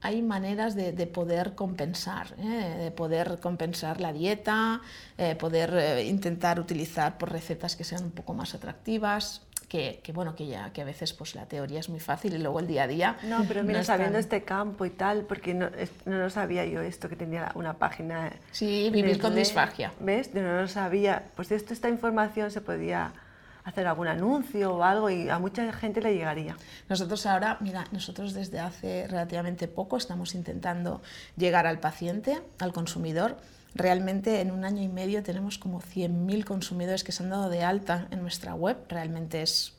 hay 0.00 0.22
maneras 0.22 0.74
de, 0.74 0.92
de 0.92 1.06
poder 1.06 1.54
compensar, 1.54 2.34
¿eh? 2.38 2.76
de 2.78 2.90
poder 2.90 3.38
compensar 3.40 4.00
la 4.00 4.12
dieta, 4.12 4.80
eh, 5.18 5.34
poder 5.34 5.74
eh, 5.74 6.04
intentar 6.04 6.58
utilizar 6.58 7.18
por 7.18 7.30
recetas 7.30 7.76
que 7.76 7.84
sean 7.84 8.04
un 8.04 8.10
poco 8.10 8.34
más 8.34 8.54
atractivas. 8.54 9.42
Que, 9.74 9.98
que, 10.04 10.12
bueno, 10.12 10.36
que 10.36 10.46
ya 10.46 10.72
que 10.72 10.82
a 10.82 10.84
veces 10.84 11.12
pues 11.14 11.34
la 11.34 11.46
teoría 11.46 11.80
es 11.80 11.88
muy 11.88 11.98
fácil 11.98 12.32
y 12.32 12.38
luego 12.38 12.60
el 12.60 12.68
día 12.68 12.84
a 12.84 12.86
día. 12.86 13.16
No, 13.24 13.44
pero 13.48 13.64
mira, 13.64 13.80
tan- 13.80 13.84
sabiendo 13.86 14.18
este 14.20 14.44
campo 14.44 14.84
y 14.84 14.90
tal, 14.90 15.22
porque 15.22 15.52
no, 15.52 15.68
no 16.04 16.16
lo 16.18 16.30
sabía 16.30 16.64
yo 16.64 16.80
esto, 16.80 17.08
que 17.08 17.16
tenía 17.16 17.50
una 17.56 17.72
página. 17.76 18.30
Sí, 18.52 18.88
vivir 18.92 19.20
con 19.20 19.34
disfagia. 19.34 19.92
¿Ves? 19.98 20.32
No 20.32 20.60
lo 20.60 20.68
sabía. 20.68 21.24
Pues 21.34 21.50
esto, 21.50 21.72
esta 21.72 21.88
información 21.88 22.52
se 22.52 22.60
podía 22.60 23.14
hacer 23.64 23.88
algún 23.88 24.06
anuncio 24.06 24.76
o 24.76 24.84
algo 24.84 25.10
y 25.10 25.28
a 25.28 25.40
mucha 25.40 25.72
gente 25.72 26.00
le 26.00 26.14
llegaría. 26.14 26.56
Nosotros 26.88 27.26
ahora, 27.26 27.56
mira, 27.60 27.82
nosotros 27.90 28.32
desde 28.32 28.60
hace 28.60 29.08
relativamente 29.08 29.66
poco 29.66 29.96
estamos 29.96 30.36
intentando 30.36 31.02
llegar 31.36 31.66
al 31.66 31.80
paciente, 31.80 32.40
al 32.60 32.72
consumidor. 32.72 33.38
Realmente 33.74 34.40
en 34.40 34.50
un 34.52 34.64
año 34.64 34.82
y 34.82 34.88
medio 34.88 35.22
tenemos 35.22 35.58
como 35.58 35.80
100.000 35.80 36.44
consumidores 36.44 37.02
que 37.04 37.12
se 37.12 37.22
han 37.22 37.30
dado 37.30 37.48
de 37.48 37.62
alta 37.64 38.06
en 38.10 38.22
nuestra 38.22 38.54
web. 38.54 38.76
Realmente 38.88 39.42
es, 39.42 39.72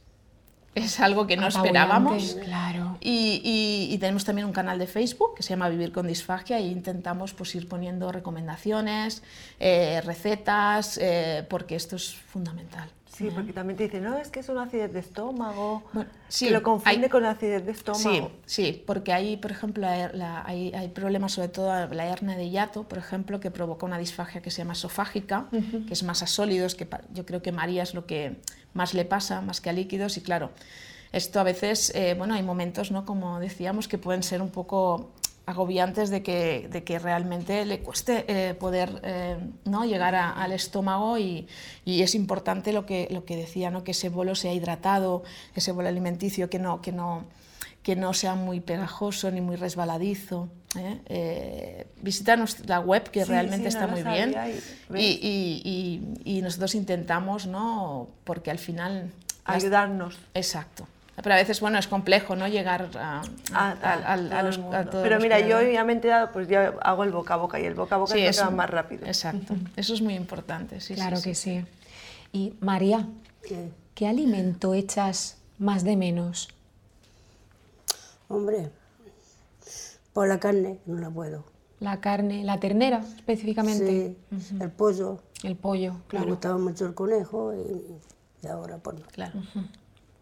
es 0.76 1.00
algo 1.00 1.26
que 1.28 1.38
no 1.38 1.48
esperábamos. 1.48 2.36
Claro. 2.44 2.98
Y, 3.00 3.42
y- 3.44 3.94
y 3.94 3.98
tenemos 3.98 4.26
también 4.26 4.46
un 4.48 4.54
canal 4.54 4.78
de 4.80 4.88
Facebook 4.88 5.36
que 5.36 5.44
se 5.44 5.52
llama 5.52 5.70
Vivir 5.70 5.94
con 5.94 6.08
Disfagia 6.08 6.60
y 6.60 6.70
intentamos 6.70 7.34
pues, 7.34 7.56
ir 7.56 7.70
poniendo 7.70 8.12
recomendaciones, 8.12 9.24
eh, 9.62 10.02
recetas, 10.04 10.98
eh, 11.02 11.46
porque 11.50 11.76
esto 11.78 11.96
es 11.96 12.14
fundamental. 12.16 12.90
Sí, 13.16 13.30
porque 13.34 13.54
también 13.54 13.78
te 13.78 13.84
dicen, 13.86 14.04
no, 14.04 14.18
es 14.18 14.28
que 14.30 14.42
es 14.42 14.50
una 14.50 14.64
acidez 14.64 14.92
de 14.92 15.00
estómago, 15.00 15.84
Bueno, 15.94 16.10
sí, 16.28 16.48
que 16.48 16.52
lo 16.52 16.62
confunde 16.64 17.06
hay- 17.06 17.10
con 17.10 17.24
acidez 17.24 17.66
de 17.66 17.72
estómago. 17.72 18.02
Sí, 18.46 18.64
sí, 18.74 18.84
porque 18.86 19.14
hay, 19.14 19.38
por 19.38 19.52
ejemplo, 19.52 19.84
la 20.14 20.44
hay, 20.46 20.74
hay 20.74 20.90
problemas, 20.90 21.32
sobre 21.32 21.48
todo 21.48 21.68
la 21.88 22.06
hernia 22.08 22.36
de 22.36 22.50
hiato, 22.50 22.84
por 22.84 22.98
ejemplo, 22.98 23.40
que 23.40 23.52
provoca 23.52 23.86
una 23.86 23.98
disfagia 23.98 24.42
que 24.42 24.52
se 24.52 24.58
llama 24.58 24.74
esofágica, 24.74 25.48
que 25.88 25.94
es 25.94 26.04
más 26.04 26.24
a 26.24 26.28
sólidos, 26.28 26.76
que 26.76 26.88
yo 27.14 27.26
creo 27.26 27.42
que 27.42 27.54
María 27.54 27.84
es 27.84 27.94
lo 27.94 28.06
que 28.06 28.36
más 28.74 28.94
le 28.94 29.06
pasa, 29.06 29.40
más 29.40 29.62
que 29.62 29.70
a 29.70 29.74
líquidos, 29.74 30.18
y 30.18 30.22
claro, 30.22 30.50
esto 31.14 31.40
a 31.40 31.44
veces, 31.44 31.94
eh, 31.96 32.16
bueno, 32.18 32.34
hay 32.34 32.44
momentos, 32.44 32.92
¿no? 32.92 33.06
Como 33.06 33.40
decíamos, 33.40 33.88
que 33.88 33.98
pueden 33.98 34.24
ser 34.24 34.42
un 34.42 34.50
poco 34.50 35.12
agobiantes 35.46 36.10
de 36.10 36.24
que, 36.24 36.68
de 36.72 36.84
que 36.84 36.98
realmente 37.00 37.66
le 37.66 37.80
cueste 37.80 38.26
eh, 38.28 38.54
poder 38.56 39.00
eh, 39.04 39.38
¿no? 39.66 39.86
llegar 39.86 40.16
a- 40.16 40.32
al 40.32 40.52
estómago 40.52 41.18
y, 41.18 41.48
y 41.86 42.02
es 42.02 42.16
importante 42.16 42.74
lo 42.74 42.86
que, 42.86 43.08
lo 43.12 43.26
que 43.26 43.36
decía, 43.36 43.70
¿no? 43.72 43.84
que 43.84 43.92
ese 43.92 44.10
bolo 44.10 44.34
sea 44.36 44.54
hidratado, 44.54 45.24
ese 45.54 45.72
bolo 45.72 45.88
alimenticio 45.88 46.50
que 46.50 46.58
no, 46.60 46.82
que 46.82 46.92
no, 46.92 47.26
que 47.84 47.96
no 47.96 48.14
sea 48.14 48.34
muy 48.36 48.60
pegajoso 48.60 49.30
ni 49.30 49.42
muy 49.42 49.56
resbaladizo. 49.56 50.50
¿eh? 50.78 51.00
Eh, 51.06 51.88
visita 52.02 52.36
la 52.66 52.80
web 52.80 53.04
que 53.12 53.24
Sí, 53.24 53.30
realmente 53.30 53.70
sí, 53.72 53.78
no 53.78 53.84
está 53.84 53.86
lo 53.86 53.92
muy 53.92 54.02
bien 54.14 54.30
y- 54.96 56.02
y, 56.26 56.38
y- 56.38 56.42
nosotros 56.42 56.74
intentamos, 56.76 57.46
¿no? 57.46 58.08
porque 58.24 58.50
al 58.52 58.60
final... 58.60 59.12
Ayudarnos. 59.46 60.18
Exacto. 60.34 60.88
Pero 61.16 61.34
a 61.34 61.38
veces, 61.38 61.62
bueno, 61.62 61.78
es 61.80 61.88
complejo, 61.88 62.36
¿no? 62.36 62.48
Llegar 62.48 62.90
a, 63.00 63.22
A, 63.54 63.72
a- 63.72 63.72
a- 63.82 64.14
a 64.14 64.44
los, 64.44 64.58
todos 64.58 64.88
Pero 65.04 65.16
los 65.16 65.24
mira, 65.24 65.38
que- 65.42 65.48
yo 65.48 65.62
ya 65.62 65.84
me 65.86 65.94
he 65.94 65.96
enterado, 65.96 66.32
pues 66.34 66.48
ya 66.48 66.74
hago 66.82 67.04
el 67.06 67.12
boca 67.12 67.36
a 67.36 67.38
boca 67.38 67.60
y 67.60 67.64
el 67.66 67.74
boca 67.74 67.96
a 67.96 67.98
boca 68.00 68.14
Sí, 68.14 68.20
es 68.20 68.52
más 68.52 68.70
rápido. 68.70 69.06
Exacto. 69.06 69.56
Eso 69.78 69.94
es 69.94 70.02
muy 70.02 70.16
importante. 70.16 70.82
Sí, 70.82 70.94
claro 70.96 71.16
sí, 71.18 71.24
que 71.30 71.36
sí. 71.36 71.62
sí. 71.62 71.66
Y 72.34 72.54
María, 72.60 73.08
¿Qué? 73.48 73.70
¿qué 73.94 74.08
alimento 74.08 74.74
echas 74.74 75.38
más 75.58 75.84
de 75.86 75.96
menos? 75.96 76.50
Hombre, 78.28 78.70
por 80.14 80.28
la 80.28 80.40
carne 80.40 80.80
no 80.86 81.00
la 81.00 81.10
puedo. 81.10 81.46
La 81.80 82.02
carne, 82.02 82.44
la 82.44 82.60
ternera 82.60 83.00
específicamente, 83.18 84.16
Sí, 84.40 84.56
el 84.60 84.72
pollo. 84.72 85.20
el 85.44 85.56
pollo, 85.56 85.94
Me 85.94 86.00
claro. 86.08 86.26
gustaba 86.28 86.58
mucho 86.58 86.86
el 86.88 86.94
conejo 86.94 87.54
y, 87.54 88.46
y 88.46 88.48
ahora 88.48 88.78
pues 88.80 88.98
no. 89.00 89.06
Claro. 89.08 89.42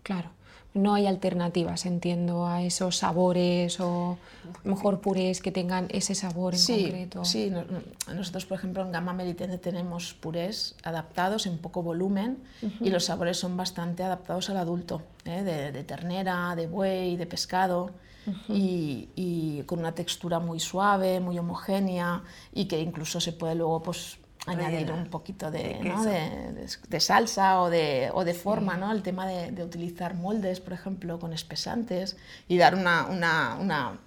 Claro. 0.04 0.30
No 0.74 0.96
hay 0.96 1.06
alternativas, 1.06 1.86
entiendo, 1.86 2.48
a 2.48 2.64
esos 2.64 2.98
sabores 2.98 3.80
o 3.80 4.18
mejor 4.64 5.02
purés 5.02 5.40
que 5.40 5.52
tengan 5.52 5.86
ese 5.90 6.16
sabor 6.16 6.56
en 6.56 6.60
Sí, 6.60 6.82
concreto. 6.84 7.26
sí. 7.26 7.50
no- 7.52 7.64
no- 7.64 8.14
nosotros, 8.16 8.46
por 8.48 8.58
ejemplo, 8.58 8.82
en 8.82 8.92
Gama 8.92 9.14
Melitene 9.14 9.60
tenemos 9.60 10.16
purés 10.16 10.76
adaptados 10.84 11.46
en 11.46 11.60
poco 11.60 11.84
volumen 11.84 12.40
y 12.82 12.90
los 12.90 13.06
sabores 13.06 13.38
son 13.38 13.56
bastante 13.56 14.04
adaptados 14.04 14.50
al 14.50 14.58
adulto, 14.58 15.04
¿eh? 15.26 15.44
de, 15.44 15.72
de 15.72 15.84
ternera, 15.84 16.56
de 16.56 16.66
buey, 16.68 17.18
de 17.18 17.26
pescado. 17.28 17.92
y, 18.48 19.10
y 19.18 19.64
con 19.64 19.80
una 19.80 19.92
textura 19.94 20.40
muy 20.40 20.58
suave, 20.62 21.20
muy 21.20 21.38
homogénea 21.38 22.24
y 22.54 22.66
que 22.66 22.80
incluso 22.80 23.20
se 23.20 23.34
puede 23.34 23.54
luego 23.56 23.84
pues, 23.84 24.18
añadir 24.46 24.92
un 24.92 25.06
poquito 25.06 25.50
de, 25.52 25.80
¿no? 25.84 26.04
de- 26.04 26.68
de- 26.90 27.00
salsa 27.00 27.62
o 27.62 27.70
de, 27.70 28.10
o 28.14 28.24
de 28.26 28.34
forma, 28.34 28.76
¿no? 28.78 28.92
el 28.92 29.02
tema 29.02 29.26
de, 29.26 29.64
utilizar 29.64 30.16
moldes, 30.16 30.60
por 30.60 30.74
ejemplo, 30.74 31.20
con 31.20 31.34
espesantes 31.34 32.18
y 32.48 32.58
dar 32.58 32.76
una, 32.76 33.06
una- 33.06 33.56
una- 33.60 33.98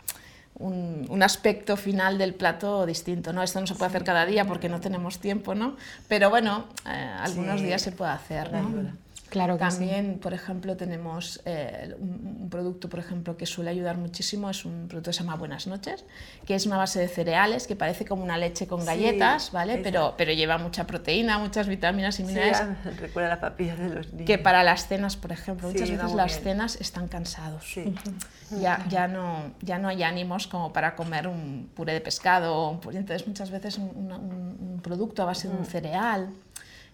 un, 0.59 1.07
un 1.11 1.23
aspecto 1.23 1.77
final 1.77 2.17
del 2.19 2.35
plato 2.35 2.87
distinto. 2.87 3.33
¿no? 3.33 3.43
Esto 3.43 3.61
no 3.61 3.67
se 3.67 3.75
puede 3.75 3.89
hacer 3.91 4.05
cada 4.05 4.25
día 4.27 4.45
porque 4.47 4.69
no 4.69 4.81
tenemos 4.81 5.19
tiempo, 5.21 5.55
¿no? 5.55 5.77
pero 6.09 6.31
bueno, 6.31 6.65
eh, 6.87 6.91
algunos 7.21 7.61
Sí, 7.61 7.67
días 7.67 7.83
se 7.83 7.93
puede 7.93 8.11
hacer. 8.13 8.53
¿no? 8.53 9.06
Claro 9.29 9.59
que 9.59 9.65
sí. 9.71 9.79
También, 9.79 10.19
por 10.21 10.35
ejemplo, 10.35 10.77
tenemos 10.77 11.41
eh, 11.47 11.95
un, 11.99 12.39
un 12.43 12.49
producto, 12.51 12.89
por 12.89 13.01
ejemplo, 13.01 13.37
que 13.37 13.45
suele 13.45 13.71
ayudar 13.71 13.97
muchísimo, 13.99 14.49
es 14.49 14.65
un 14.65 14.87
producto 14.89 15.11
que 15.11 15.15
se 15.17 15.21
llama 15.25 15.35
Buenas 15.37 15.67
Noches, 15.67 16.05
que 16.47 16.55
es 16.55 16.65
una 16.67 16.77
base 16.77 17.01
de 17.01 17.09
cereales 17.09 17.67
que 17.67 17.75
parece 17.75 18.05
como 18.05 18.23
una 18.23 18.39
leche 18.39 18.67
con 18.69 18.81
Sí, 18.81 18.87
galletas, 18.87 19.51
¿vale? 19.51 19.75
esa. 19.75 19.83
Pero, 19.83 20.15
pero 20.17 20.33
lleva 20.33 20.59
mucha 20.59 20.87
proteína, 20.87 21.39
muchas 21.39 21.67
vitaminas 21.67 22.21
y 22.21 22.25
minerales. 22.25 22.63
recuerda 23.01 23.31
las 23.31 23.39
papillas 23.39 23.79
de 23.79 23.89
los 23.89 24.13
niños. 24.13 24.27
que 24.27 24.39
para 24.39 24.63
las 24.63 24.87
cenas, 24.87 25.17
por 25.17 25.33
ejemplo, 25.33 25.69
muchas 25.69 25.91
veces 25.91 26.13
las 26.15 26.33
bien. 26.33 26.43
cenas 26.45 26.81
están 26.81 27.09
cansados. 27.09 27.65
Sí. 27.65 27.95
Ya, 28.61 28.87
ya, 28.89 29.09
no, 29.09 29.55
ya 29.61 29.77
no 29.81 29.89
hay 29.89 30.05
ánimos 30.05 30.47
como 30.47 30.73
para 30.73 30.95
comer 30.95 31.27
un 31.27 31.69
puré 31.75 31.95
de 31.95 32.01
pescado. 32.01 32.81
Entonces, 32.93 33.27
muchas 33.27 33.51
veces 33.51 33.77
un, 33.77 33.91
una- 33.97 34.19
un- 34.19 34.57
un 34.75 34.81
producto 34.81 35.23
a 35.23 35.25
base 35.25 35.49
de 35.49 35.57
un 35.57 35.65
cereal, 35.65 36.31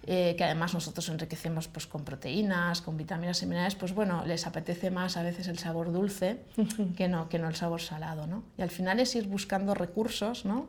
eh, 0.07 0.35
que 0.37 0.45
además 0.45 0.75
nosotros 0.75 1.09
enriquecemos 1.09 1.69
pues, 1.69 1.87
con 1.87 2.05
proteínas, 2.05 2.83
con 2.83 2.97
vitaminas 2.97 3.43
y 3.43 3.47
minerales, 3.47 3.75
pues 3.77 3.95
bueno, 3.95 4.25
les 4.27 4.47
apetece 4.47 4.91
más 4.91 5.17
a 5.17 5.23
veces 5.23 5.47
el 5.49 5.59
sabor 5.59 5.93
dulce 5.93 6.41
que 6.97 7.09
no, 7.09 7.29
que 7.29 7.39
no 7.39 7.49
el 7.49 7.55
sabor 7.57 7.81
salado. 7.81 8.27
¿no? 8.27 8.43
Y 8.59 8.63
al 8.63 8.71
final 8.71 8.99
es 9.01 9.15
ir 9.15 9.27
buscando 9.29 9.75
recursos, 9.75 10.45
¿no? 10.45 10.67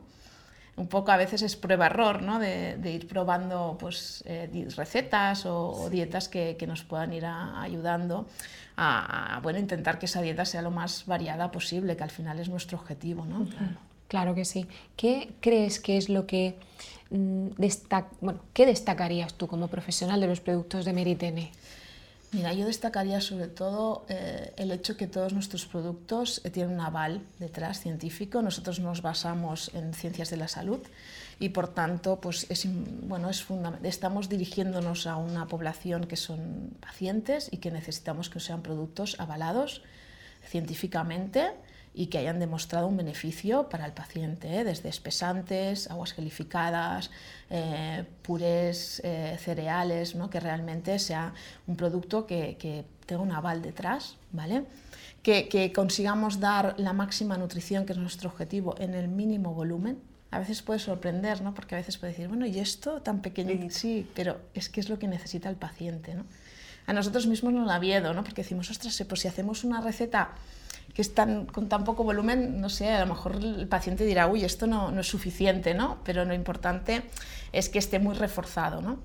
un 0.76 0.88
poco 0.88 1.12
a 1.12 1.16
veces 1.16 1.42
es 1.42 1.54
prueba-error, 1.54 2.22
¿no? 2.22 2.40
de, 2.40 2.76
de 2.78 2.90
ir 2.90 3.06
probando 3.06 3.76
pues, 3.78 4.24
eh, 4.26 4.68
recetas 4.76 5.46
o, 5.46 5.68
o 5.70 5.88
dietas 5.88 6.28
que, 6.28 6.56
que 6.58 6.66
nos 6.66 6.82
puedan 6.82 7.12
ir 7.12 7.26
a- 7.26 7.62
ayudando 7.62 8.26
a, 8.76 9.36
a, 9.36 9.40
bueno, 9.40 9.60
intentar 9.60 10.00
que 10.00 10.06
esa 10.06 10.20
dieta 10.20 10.44
sea 10.44 10.62
lo 10.62 10.72
más 10.72 11.06
variada 11.06 11.52
posible, 11.52 11.96
que 11.96 12.02
al 12.02 12.10
final 12.10 12.40
es 12.40 12.48
nuestro 12.48 12.76
objetivo. 12.76 13.24
¿no? 13.24 13.46
Claro 14.08 14.34
que 14.34 14.44
sí. 14.44 14.66
¿Qué 14.96 15.32
crees 15.40 15.78
que 15.78 15.96
es 15.96 16.08
lo 16.08 16.26
que 16.26 16.56
destac- 17.10 18.10
bueno, 18.20 18.40
¿qué 18.52 18.66
destacarías 18.66 19.34
tú 19.34 19.46
como 19.46 19.68
profesional 19.68 20.20
de 20.20 20.26
los 20.26 20.40
productos 20.40 20.84
de 20.84 20.92
Meritene? 20.92 21.52
Mira, 22.32 22.52
yo 22.52 22.66
destacaría 22.66 23.20
sobre 23.20 23.46
todo 23.46 24.04
eh, 24.08 24.52
el 24.56 24.72
hecho 24.72 24.96
que 24.96 25.06
todos 25.06 25.32
nuestros 25.32 25.66
productos 25.66 26.40
eh, 26.42 26.50
tienen 26.50 26.74
un 26.74 26.80
aval 26.80 27.20
detrás 27.38 27.78
científico. 27.78 28.42
Nosotros 28.42 28.80
nos 28.80 29.02
basamos 29.02 29.70
en 29.72 29.94
ciencias 29.94 30.30
de 30.30 30.38
la 30.38 30.48
salud 30.48 30.80
y 31.38 31.50
por 31.50 31.68
tanto 31.68 32.20
pues 32.20 32.50
es, 32.50 32.66
bueno, 33.06 33.30
es 33.30 33.46
estamos 33.84 34.28
dirigiéndonos 34.28 35.06
a 35.06 35.14
una 35.14 35.46
población 35.46 36.06
que 36.06 36.16
son 36.16 36.70
pacientes 36.80 37.48
y 37.52 37.58
que 37.58 37.70
necesitamos 37.70 38.30
que 38.30 38.40
sean 38.40 38.62
productos 38.62 39.14
avalados 39.20 39.82
científicamente 40.44 41.52
y 41.94 42.06
que 42.08 42.18
hayan 42.18 42.40
demostrado 42.40 42.88
un 42.88 42.96
beneficio 42.96 43.68
para 43.68 43.86
el 43.86 43.92
paciente, 43.92 44.58
¿eh? 44.58 44.64
desde 44.64 44.88
espesantes, 44.88 45.88
aguas 45.88 46.12
gelificadas, 46.12 47.10
eh, 47.50 48.04
purés, 48.22 49.00
eh, 49.04 49.36
cereales, 49.38 50.16
¿no? 50.16 50.28
que 50.28 50.40
realmente 50.40 50.98
sea 50.98 51.32
un 51.68 51.76
producto 51.76 52.26
que, 52.26 52.56
que 52.58 52.84
tenga 53.06 53.22
un 53.22 53.30
aval 53.30 53.62
detrás, 53.62 54.16
¿vale? 54.32 54.64
Que, 55.22 55.48
que 55.48 55.72
consigamos 55.72 56.40
dar 56.40 56.74
la 56.78 56.92
máxima 56.92 57.38
nutrición, 57.38 57.86
que 57.86 57.92
es 57.92 57.98
nuestro 57.98 58.28
objetivo, 58.28 58.74
en 58.78 58.94
el 58.94 59.08
mínimo 59.08 59.54
volumen. 59.54 59.98
A 60.32 60.40
veces 60.40 60.62
puede 60.62 60.80
sorprender, 60.80 61.42
¿no? 61.42 61.54
porque 61.54 61.76
a 61.76 61.78
veces 61.78 61.96
puede 61.96 62.12
decir, 62.12 62.26
bueno, 62.26 62.44
¿y 62.44 62.58
esto 62.58 63.00
tan 63.00 63.22
pequeño? 63.22 63.52
Sí. 63.52 63.70
Sí, 63.70 64.10
pero 64.14 64.40
es 64.52 64.68
que 64.68 64.80
es 64.80 64.88
lo 64.88 64.98
que 64.98 65.06
necesita 65.06 65.48
el 65.48 65.56
paciente. 65.56 66.14
¿no? 66.14 66.24
a 66.86 66.92
nosotros 66.92 67.26
mismos 67.26 67.52
nos 67.52 67.66
da 67.66 67.78
miedo, 67.78 68.12
¿no? 68.12 68.22
Porque 68.22 68.42
decimos, 68.42 68.70
ostras, 68.70 69.02
pues 69.08 69.20
si 69.22 69.28
hacemos 69.28 69.64
una 69.64 69.80
receta 69.80 70.32
que 70.92 71.02
es 71.02 71.14
tan, 71.14 71.46
con 71.46 71.68
tan 71.68 71.84
poco 71.84 72.04
volumen, 72.04 72.60
no 72.60 72.68
sé, 72.68 72.90
a 72.90 73.00
lo 73.00 73.06
mejor 73.06 73.36
el 73.36 73.66
paciente 73.68 74.04
dirá, 74.04 74.26
uy, 74.26 74.44
esto 74.44 74.66
no, 74.66 74.90
no 74.90 75.00
es 75.00 75.08
suficiente, 75.08 75.74
¿no? 75.74 75.98
Pero 76.04 76.24
lo 76.24 76.34
importante 76.34 77.02
es 77.52 77.68
que 77.68 77.78
esté 77.78 77.98
muy 77.98 78.14
reforzado, 78.14 78.82
¿no? 78.82 78.98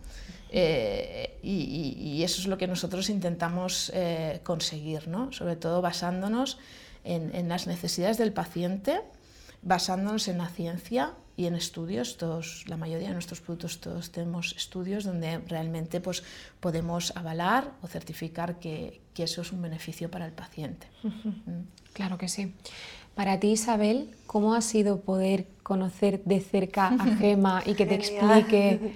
Eh, 0.52 1.38
y, 1.44 1.96
y, 2.00 2.24
eso 2.24 2.42
es 2.42 2.48
lo 2.48 2.58
que 2.58 2.66
nosotros 2.66 3.10
intentamos 3.12 3.92
eh, 3.94 4.40
conseguir, 4.44 5.08
¿no? 5.08 5.32
sobre 5.32 5.56
todo 5.56 5.80
basándonos 5.84 6.58
en, 7.04 7.36
en, 7.36 7.50
las 7.50 7.68
necesidades 7.68 8.18
del 8.18 8.34
paciente, 8.34 9.02
basándonos 9.62 10.28
en 10.28 10.40
la 10.40 10.50
ciencia 10.50 11.14
y 11.40 11.46
en 11.48 11.56
estudios. 11.56 12.18
Todos, 12.18 12.66
la 12.68 12.76
mayoría 12.76 13.08
de 13.08 13.14
nuestros 13.14 13.40
productos 13.40 13.80
todos 13.80 14.12
tenemos 14.12 14.54
estudios 14.58 15.06
donde 15.06 15.38
realmente 15.48 16.02
pues, 16.02 16.22
podemos 16.60 17.16
avalar 17.16 17.72
o 17.82 17.88
certificar 17.88 18.60
que, 18.60 19.00
que 19.14 19.24
eso 19.24 19.42
es 19.42 19.54
un 19.54 19.62
beneficio 19.62 20.12
para 20.12 20.26
el 20.26 20.34
paciente. 20.34 20.88
Mm. 21.02 21.62
Claro 21.94 22.18
que 22.18 22.28
sí. 22.28 22.54
Para 23.16 23.40
ti, 23.40 23.52
Isabel, 23.52 24.14
¿cómo 24.28 24.54
ha 24.54 24.60
sido 24.60 25.00
poder 25.00 25.48
conocer 25.64 26.22
de 26.26 26.42
cerca 26.42 26.88
a 26.90 27.06
Gema 27.20 27.64
y 27.66 27.74
que 27.74 27.86
te 27.86 27.96
explique? 27.96 28.96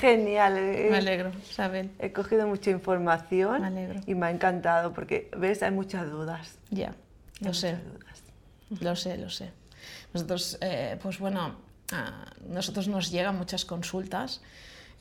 Genial. 0.00 0.56
Eh, 0.56 0.88
me 0.90 0.96
alegro, 0.96 1.30
Isabel. 1.50 1.90
He 1.98 2.10
cogido 2.12 2.46
mucha 2.48 2.70
información 2.70 3.60
me 3.60 3.66
alegro. 3.66 4.00
y 4.06 4.14
me 4.14 4.26
ha 4.26 4.30
encantado 4.30 4.94
porque, 4.94 5.30
ves, 5.36 5.62
hay 5.62 5.72
muchas 5.72 6.10
dudas. 6.10 6.56
Ya, 6.70 6.94
lo 7.40 7.48
Hay 7.48 7.54
sé. 7.54 7.72
muchas 7.74 7.92
dudas. 7.92 8.22
Lo 8.80 8.96
sé, 8.96 9.18
lo 9.18 9.28
sé. 9.28 9.50
Nosotros, 10.14 10.56
eh, 10.62 10.98
pues 11.02 11.18
bueno, 11.18 11.54
a 11.92 12.26
nosotros 12.48 12.88
nos 12.88 13.10
llegan 13.10 13.36
muchas 13.36 13.64
consultas 13.64 14.40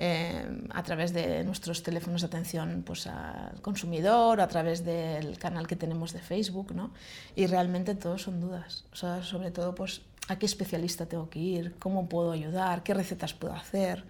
eh, 0.04 0.45
a 0.71 0.82
través 0.82 1.13
de 1.13 1.43
nuestros 1.43 1.84
teléfonos 1.84 2.21
de 2.21 2.27
atención 2.27 2.84
pues, 2.84 3.06
al 3.06 3.62
consumidor, 3.62 4.41
a 4.41 4.47
través 4.47 4.84
del 4.84 5.38
canal 5.38 5.67
que 5.67 5.75
tenemos 5.75 6.12
de 6.12 6.19
Facebook, 6.19 6.73
¿no? 6.73 6.91
Y 7.36 7.45
realmente 7.45 7.93
todos 7.93 8.23
son 8.23 8.39
dudas. 8.41 8.86
O 8.91 8.95
sea, 8.95 9.21
sobre 9.21 9.51
todo, 9.51 9.75
pues, 9.75 10.01
¿a 10.27 10.39
qué 10.39 10.47
especialista 10.47 11.06
tengo 11.06 11.30
que 11.30 11.39
ir? 11.39 11.75
¿Cómo 11.77 12.10
puedo 12.10 12.32
ayudar? 12.32 12.82
¿Qué 12.82 12.95
recetas 12.95 13.34
puedo 13.34 13.54
hacer? 13.54 14.04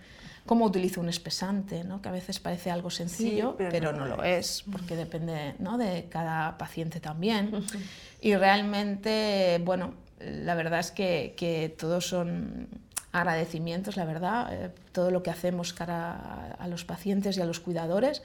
¿Cómo 0.45 0.63
utilizo 0.65 1.01
un 1.01 1.09
espesante? 1.09 1.83
¿no? 1.83 2.01
Que 2.01 2.09
a 2.09 2.13
veces 2.13 2.39
parece 2.39 2.71
algo 2.71 2.89
sencillo, 2.89 3.55
pero 3.57 3.71
pero, 3.71 3.91
no 3.91 3.99
no 3.99 4.05
lo 4.05 4.17
lo 4.17 4.23
es, 4.23 4.63
porque 4.71 4.95
depende 4.95 5.55
¿no? 5.59 5.77
de 5.77 6.07
cada 6.09 6.57
paciente 6.57 6.99
también. 6.99 7.51
Y 8.23 8.35
realmente, 8.35 9.59
bueno, 9.65 9.95
la 10.25 10.55
verdad 10.55 10.79
es 10.79 10.91
que, 10.91 11.33
que 11.37 11.69
todos 11.69 12.07
son 12.07 12.67
agradecimientos, 13.11 13.97
la 13.97 14.05
verdad, 14.05 14.53
eh, 14.53 14.71
todo 14.91 15.11
lo 15.11 15.21
que 15.23 15.29
hacemos 15.29 15.73
cara 15.73 16.11
a, 16.13 16.55
a, 16.59 16.67
los 16.67 16.85
pacientes 16.85 17.37
y 17.37 17.41
a 17.41 17.45
los 17.45 17.59
cuidadores, 17.59 18.21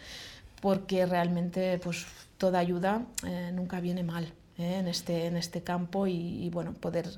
porque 0.61 1.07
realmente 1.07 1.79
pues, 1.83 2.07
toda 2.39 2.59
ayuda 2.59 3.03
eh, 3.27 3.51
nunca 3.53 3.81
viene 3.81 4.03
mal 4.03 4.33
eh, 4.59 4.77
en, 4.79 4.89
este, 4.89 5.27
en 5.27 5.37
este 5.37 5.63
campo 5.63 6.07
y, 6.07 6.45
y, 6.45 6.51
bueno, 6.51 6.73
poder 6.73 7.09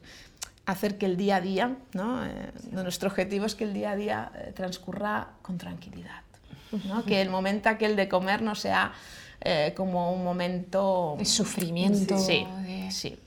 hacer 0.64 0.99
que 0.99 1.07
el 1.07 1.17
día 1.17 1.37
a 1.37 1.41
día, 1.41 1.77
¿no? 1.95 2.21
nuestro 2.73 3.09
objetivo 3.09 3.47
es 3.47 3.55
que 3.55 3.64
el 3.64 3.73
día 3.73 3.93
a 3.93 3.97
día 3.97 4.33
transcurra 4.55 5.31
con 5.41 5.57
tranquilidad, 5.57 6.21
¿no? 6.85 7.07
que 7.07 7.23
el 7.23 7.31
momento 7.31 7.71
aquel 7.71 7.97
de 7.97 8.07
comer 8.07 8.43
no 8.43 8.55
sea 8.55 8.93
como 9.75 10.12
un 10.12 10.23
momento... 10.23 11.17
De 11.19 11.25
sufrimiento. 11.25 12.19
Sí, 12.19 12.47
sí. 12.91 13.19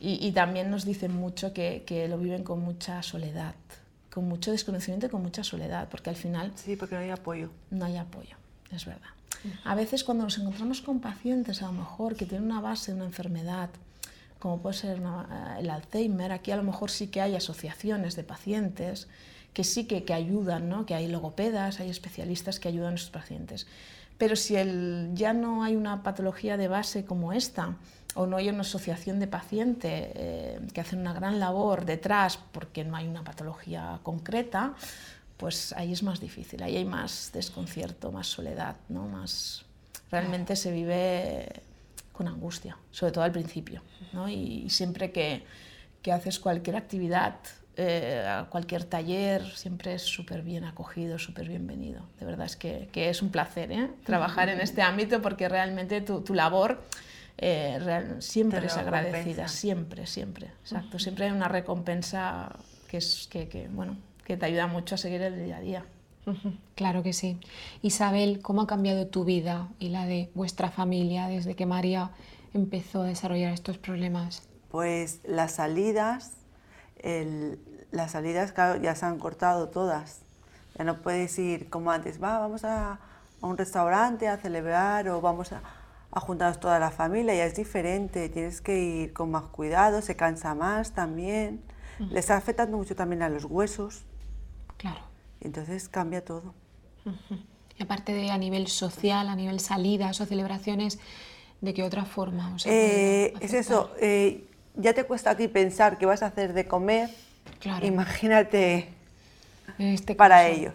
Y, 0.00 0.26
y, 0.26 0.32
también 0.32 0.70
nos 0.70 0.86
dicen 0.86 1.14
mucho 1.14 1.52
que, 1.52 1.84
que 1.86 2.08
lo 2.08 2.16
viven 2.16 2.42
con 2.42 2.60
mucha 2.60 3.02
soledad, 3.02 3.54
con 4.10 4.26
mucho 4.26 4.50
desconocimiento 4.50 5.06
y 5.06 5.08
con 5.10 5.22
mucha 5.22 5.44
soledad, 5.44 5.88
porque 5.90 6.08
al 6.08 6.16
final... 6.16 6.52
Sí, 6.54 6.74
porque 6.74 6.94
no 6.94 7.02
hay 7.02 7.10
apoyo. 7.10 7.50
No 7.70 7.84
hay 7.84 7.98
apoyo, 7.98 8.36
es 8.72 8.86
verdad. 8.86 9.10
A 9.64 9.74
veces 9.74 10.04
cuando 10.04 10.24
nos 10.24 10.38
encontramos 10.38 10.80
con 10.80 11.00
pacientes, 11.00 11.62
a 11.62 11.66
lo 11.66 11.72
mejor, 11.72 12.16
que 12.16 12.26
tienen 12.26 12.50
una 12.50 12.60
base 12.60 12.92
de 12.92 12.96
una 12.96 13.06
enfermedad, 13.06 13.70
como 14.38 14.60
puede 14.60 14.74
ser 14.74 15.00
una, 15.00 15.56
el 15.58 15.70
Alzheimer, 15.70 16.32
aquí 16.32 16.50
a 16.50 16.56
lo 16.56 16.62
mejor 16.62 16.90
sí 16.90 17.08
que 17.08 17.20
hay 17.20 17.36
asociaciones 17.36 18.16
de 18.16 18.24
pacientes 18.24 19.06
que 19.52 19.64
sí 19.64 19.86
que, 19.86 20.04
que 20.04 20.14
ayudan, 20.14 20.68
¿no? 20.68 20.86
que 20.86 20.94
hay 20.94 21.08
logopedas, 21.08 21.80
hay 21.80 21.90
especialistas 21.90 22.60
que 22.60 22.68
ayudan 22.68 22.92
a 22.92 22.96
esos 22.96 23.10
pacientes. 23.10 23.66
Pero 24.20 24.36
si 24.36 24.54
el, 24.54 25.12
ya 25.14 25.32
no 25.32 25.64
hay 25.64 25.76
una 25.76 26.02
patología 26.02 26.58
de 26.58 26.68
base 26.68 27.06
como 27.06 27.32
esta, 27.32 27.78
o 28.14 28.26
no 28.26 28.36
hay 28.36 28.50
una 28.50 28.60
asociación 28.60 29.18
de 29.18 29.26
pacientes 29.26 29.90
eh, 30.14 30.60
que 30.74 30.82
hacen 30.82 30.98
una 30.98 31.14
gran 31.14 31.40
labor 31.40 31.86
detrás 31.86 32.36
porque 32.36 32.84
no 32.84 32.96
hay 32.96 33.08
una 33.08 33.24
patología 33.24 33.98
concreta, 34.02 34.74
pues 35.38 35.72
ahí 35.72 35.94
es 35.94 36.02
más 36.02 36.20
difícil, 36.20 36.62
ahí 36.62 36.76
hay 36.76 36.84
más 36.84 37.30
desconcierto, 37.32 38.12
más 38.12 38.26
soledad, 38.26 38.76
¿no? 38.90 39.08
más, 39.08 39.64
realmente 40.10 40.54
se 40.54 40.70
vive 40.70 41.62
con 42.12 42.28
angustia, 42.28 42.76
sobre 42.90 43.12
todo 43.12 43.24
al 43.24 43.32
principio. 43.32 43.80
¿no? 44.12 44.28
Y, 44.28 44.64
y, 44.66 44.68
siempre 44.68 45.12
que, 45.12 45.46
que, 46.02 46.12
haces 46.12 46.38
cualquier 46.38 46.76
actividad, 46.76 47.36
eh, 47.82 48.44
cualquier 48.50 48.84
taller, 48.84 49.42
siempre 49.56 49.94
es 49.94 50.02
súper 50.02 50.42
bien 50.42 50.64
acogido, 50.64 51.18
súper 51.18 51.48
bienvenido. 51.48 52.02
De 52.18 52.26
verdad 52.26 52.44
es 52.44 52.56
que, 52.56 52.90
que 52.92 53.08
es 53.08 53.22
un 53.22 53.30
placer 53.30 53.72
¿eh? 53.72 53.88
trabajar 54.04 54.50
en 54.50 54.60
este 54.60 54.82
ámbito 54.82 55.22
porque 55.22 55.48
realmente 55.48 56.02
tu, 56.02 56.20
tu 56.20 56.34
labor 56.34 56.82
eh, 57.38 57.78
real, 57.80 58.20
siempre 58.20 58.66
es 58.66 58.76
agradecida, 58.76 59.48
siempre, 59.48 60.06
siempre, 60.06 60.48
exacto. 60.60 60.98
Siempre 60.98 61.24
hay 61.24 61.30
una 61.30 61.48
recompensa 61.48 62.54
que, 62.86 62.98
es, 62.98 63.26
que, 63.30 63.48
que, 63.48 63.68
bueno, 63.68 63.96
que 64.24 64.36
te 64.36 64.44
ayuda 64.44 64.66
mucho 64.66 64.96
a 64.96 64.98
seguir 64.98 65.22
el 65.22 65.42
día 65.42 65.56
a 65.56 65.60
día. 65.60 65.84
Claro 66.74 67.02
que 67.02 67.14
sí. 67.14 67.38
Isabel, 67.80 68.40
¿cómo 68.42 68.60
ha 68.60 68.66
cambiado 68.66 69.06
tu 69.06 69.24
vida 69.24 69.68
y 69.78 69.88
la 69.88 70.04
de 70.04 70.30
vuestra 70.34 70.70
familia 70.70 71.28
desde 71.28 71.56
que 71.56 71.64
María 71.64 72.10
empezó 72.52 73.02
a 73.02 73.06
desarrollar 73.06 73.54
estos 73.54 73.78
problemas? 73.78 74.46
Pues 74.70 75.20
las 75.24 75.52
salidas, 75.52 76.32
el, 77.02 77.58
las 77.90 78.12
salidas, 78.12 78.52
claro, 78.52 78.80
ya 78.80 78.94
se 78.94 79.06
han 79.06 79.18
cortado 79.18 79.68
todas. 79.68 80.20
Ya 80.78 80.84
no 80.84 80.98
puedes 81.02 81.38
ir 81.38 81.68
como 81.68 81.90
antes, 81.90 82.22
va, 82.22 82.38
vamos 82.38 82.64
a, 82.64 82.98
a 83.40 83.46
un 83.46 83.56
restaurante 83.56 84.28
a 84.28 84.36
celebrar 84.36 85.08
o 85.08 85.20
vamos 85.20 85.52
a, 85.52 85.60
a 86.12 86.20
juntarnos 86.20 86.60
toda 86.60 86.78
la 86.78 86.90
familia, 86.90 87.34
ya 87.34 87.44
es 87.44 87.54
diferente, 87.54 88.28
tienes 88.28 88.60
que 88.60 88.78
ir 88.78 89.12
con 89.12 89.30
más 89.30 89.44
cuidado, 89.44 90.02
se 90.02 90.16
cansa 90.16 90.54
más 90.54 90.92
también, 90.92 91.62
uh 91.98 92.04
-huh. 92.04 92.10
le 92.10 92.20
está 92.20 92.36
afectando 92.36 92.76
mucho 92.76 92.94
también 92.94 93.22
a 93.22 93.28
los 93.28 93.44
huesos. 93.44 94.04
Claro. 94.76 95.00
Entonces 95.40 95.88
cambia 95.88 96.24
todo. 96.24 96.54
Uh 97.04 97.10
-huh. 97.10 97.44
Y 97.76 97.82
aparte 97.82 98.12
de 98.12 98.30
a 98.30 98.38
nivel 98.38 98.66
social, 98.66 99.28
a 99.28 99.36
nivel 99.36 99.58
salidas 99.60 100.20
o 100.20 100.26
celebraciones, 100.26 100.98
¿de 101.60 101.74
qué 101.74 101.82
otra 101.82 102.04
forma? 102.04 102.54
O 102.54 102.58
sea, 102.58 102.72
eh, 102.72 103.34
es 103.40 103.54
eso, 103.54 103.90
eh, 104.00 104.46
ya 104.76 104.92
te 104.92 105.04
cuesta 105.04 105.30
aquí 105.30 105.48
pensar 105.48 105.98
qué 105.98 106.06
vas 106.06 106.22
a 106.22 106.26
hacer 106.26 106.52
de 106.52 106.66
comer, 106.66 107.10
claro. 107.60 107.86
imagínate 107.86 108.88
este 109.78 110.14
para 110.14 110.42
caso. 110.42 110.52
ellos. 110.52 110.74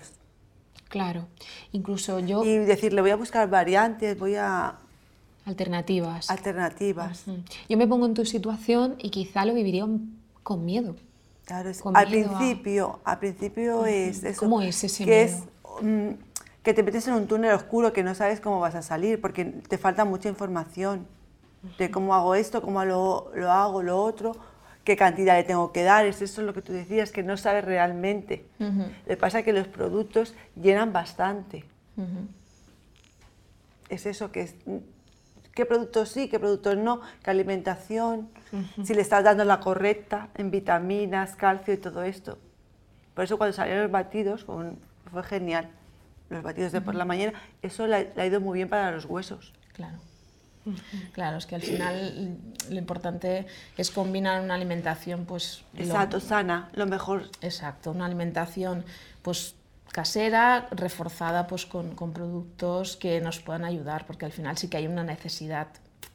Claro, 0.88 1.28
incluso 1.74 2.20
yo... 2.20 2.44
Y 2.46 2.58
decirle, 2.60 3.02
voy 3.02 3.12
a 3.12 3.18
buscar 3.18 3.50
variantes, 3.50 4.18
voy 4.18 4.36
a 4.36 4.76
Alternativas. 5.46 6.30
Alternativas. 6.32 7.28
Uh 7.28 7.34
-huh. 7.34 7.44
Yo 7.70 7.78
me 7.78 7.88
pongo 7.88 8.08
en 8.08 8.16
tu 8.16 8.26
situación 8.26 8.96
y 8.98 9.12
quizá 9.12 9.46
lo 9.46 9.54
viviría 9.54 9.86
con 10.42 10.66
miedo. 10.66 10.96
Claro, 11.46 11.70
es, 11.70 11.82
con 11.82 11.96
al 11.96 12.10
miedo 12.10 12.36
principio, 12.36 13.00
a... 13.04 13.12
al 13.12 13.20
principio 13.20 13.82
uh 13.82 13.84
-huh. 13.84 14.10
es 14.10 14.24
eso. 14.24 14.40
¿Cómo 14.40 14.62
es 14.62 14.84
ese 14.84 15.06
que 15.06 15.12
miedo? 15.12 15.24
Es, 15.24 15.84
um, 15.84 16.18
que 16.64 16.74
te 16.74 16.82
metes 16.82 17.08
en 17.08 17.14
un 17.14 17.28
túnel 17.28 17.52
oscuro 17.52 17.94
que 17.94 18.02
no 18.02 18.16
sabes 18.16 18.40
cómo 18.40 18.60
vas 18.60 18.74
a 18.74 18.82
salir 18.82 19.22
porque 19.22 19.46
te 19.46 19.78
falta 19.78 20.04
mucha 20.04 20.30
información 20.30 21.06
de 21.78 21.92
cómo 21.92 22.16
hago 22.16 22.34
esto, 22.34 22.64
cómo 22.64 22.84
lo, 22.84 23.32
lo, 23.36 23.52
hago, 23.52 23.84
lo 23.84 24.02
otro, 24.02 24.36
qué 24.86 24.96
cantidad 24.96 25.36
le 25.36 25.44
tengo 25.44 25.74
que 25.74 25.84
dar. 25.84 26.06
Es 26.06 26.22
eso 26.22 26.42
lo 26.44 26.54
que 26.54 26.62
tú 26.62 26.72
decías, 26.72 27.12
que 27.12 27.24
no 27.24 27.36
sabes 27.36 27.66
realmente. 27.66 28.46
Le 29.06 29.18
pasa 29.18 29.44
que 29.44 29.52
los 29.52 29.68
productos 29.68 30.34
llenan 30.56 30.94
bastante. 30.94 31.66
Es 33.90 34.06
eso 34.06 34.32
que 34.32 34.42
es 34.42 34.56
qué 35.54 35.66
productos 35.66 36.10
sí, 36.10 36.28
qué 36.28 36.38
productos 36.38 36.78
no, 36.78 37.02
qué 37.24 37.32
alimentación, 37.32 38.30
uh 38.52 38.58
-huh. 38.58 38.86
si 38.86 38.94
le 38.94 39.02
estás 39.02 39.24
dando 39.24 39.46
la 39.46 39.62
correcta 39.62 40.28
en 40.36 40.52
vitaminas, 40.52 41.36
calcio 41.36 41.74
y 41.74 41.78
todo 41.78 42.04
esto. 42.04 42.38
Por 43.14 43.24
eso 43.24 43.38
cuando 43.38 43.54
salieron 43.54 43.84
los 43.84 43.92
batidos 43.92 44.46
fue 44.46 45.24
genial, 45.24 45.70
los 46.30 46.44
batidos 46.44 46.74
de 46.74 46.80
uh 46.80 46.82
-huh. 46.82 46.86
por 46.86 46.96
la 46.96 47.06
mañana, 47.06 47.34
eso 47.62 47.88
le, 47.88 48.12
ha 48.18 48.26
ido 48.26 48.42
muy 48.42 48.60
bien 48.60 48.68
para 48.68 48.92
los 48.92 49.06
huesos. 49.06 49.54
Claro. 49.74 49.98
Uh 50.66 50.72
-huh. 50.72 51.12
Claro, 51.12 51.38
es 51.38 51.46
que 51.46 51.56
al 51.56 51.62
final 51.62 52.38
lo 52.70 52.78
importante 52.78 53.46
es 53.78 53.92
combinar 53.92 54.42
una 54.42 54.56
alimentación 54.56 55.26
pues... 55.26 55.64
Exacto, 55.78 56.18
lo, 56.18 56.22
sana, 56.22 56.70
lo 56.74 56.86
mejor. 56.86 57.30
Exacto, 57.42 57.92
una 57.92 58.06
alimentación 58.06 58.84
pues 59.22 59.56
casera, 59.92 60.68
reforzada 60.72 61.48
pues, 61.48 61.66
con, 61.66 61.96
con, 61.96 62.12
productos 62.12 62.98
que 62.98 63.22
nos 63.22 63.40
puedan 63.40 63.64
ayudar, 63.64 64.06
porque 64.06 64.26
al 64.26 64.32
final 64.32 64.58
sí 64.58 64.68
que 64.68 64.78
hay 64.78 64.88
una 64.88 65.04
necesidad 65.04 65.68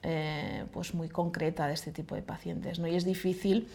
eh, 0.03 0.65
pues 0.73 0.95
muy 0.95 1.11
concreta 1.11 1.67
de 1.67 1.75
este 1.75 1.93
tipo 1.93 2.15
de 2.15 2.23
pacientes. 2.23 2.79
¿no? 2.79 2.87
Y 2.87 2.97
es 2.97 3.05
difícil 3.05 3.69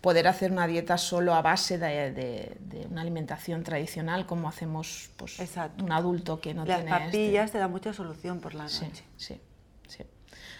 poder 0.00 0.28
hacer 0.28 0.52
una 0.52 0.68
dieta 0.68 0.96
solo 0.96 1.34
a 1.34 1.42
base 1.42 1.76
de, 1.76 2.12
de, 2.12 2.86
una 2.88 3.00
alimentación 3.00 3.64
tradicional 3.64 4.24
como 4.24 4.48
hacemos 4.48 5.10
pues, 5.16 5.40
un 5.80 5.90
adulto 5.90 6.40
que 6.40 6.54
no 6.54 6.64
Las 6.64 6.78
tiene... 6.78 6.90
Las 6.90 7.02
papillas 7.02 7.50
te 7.50 7.58
dan 7.58 7.70
mucha 7.72 7.92
solución 7.92 8.40
por 8.40 8.54
la 8.54 8.64
noche. 8.64 8.90
Sí, 8.92 9.02
sí. 9.16 9.40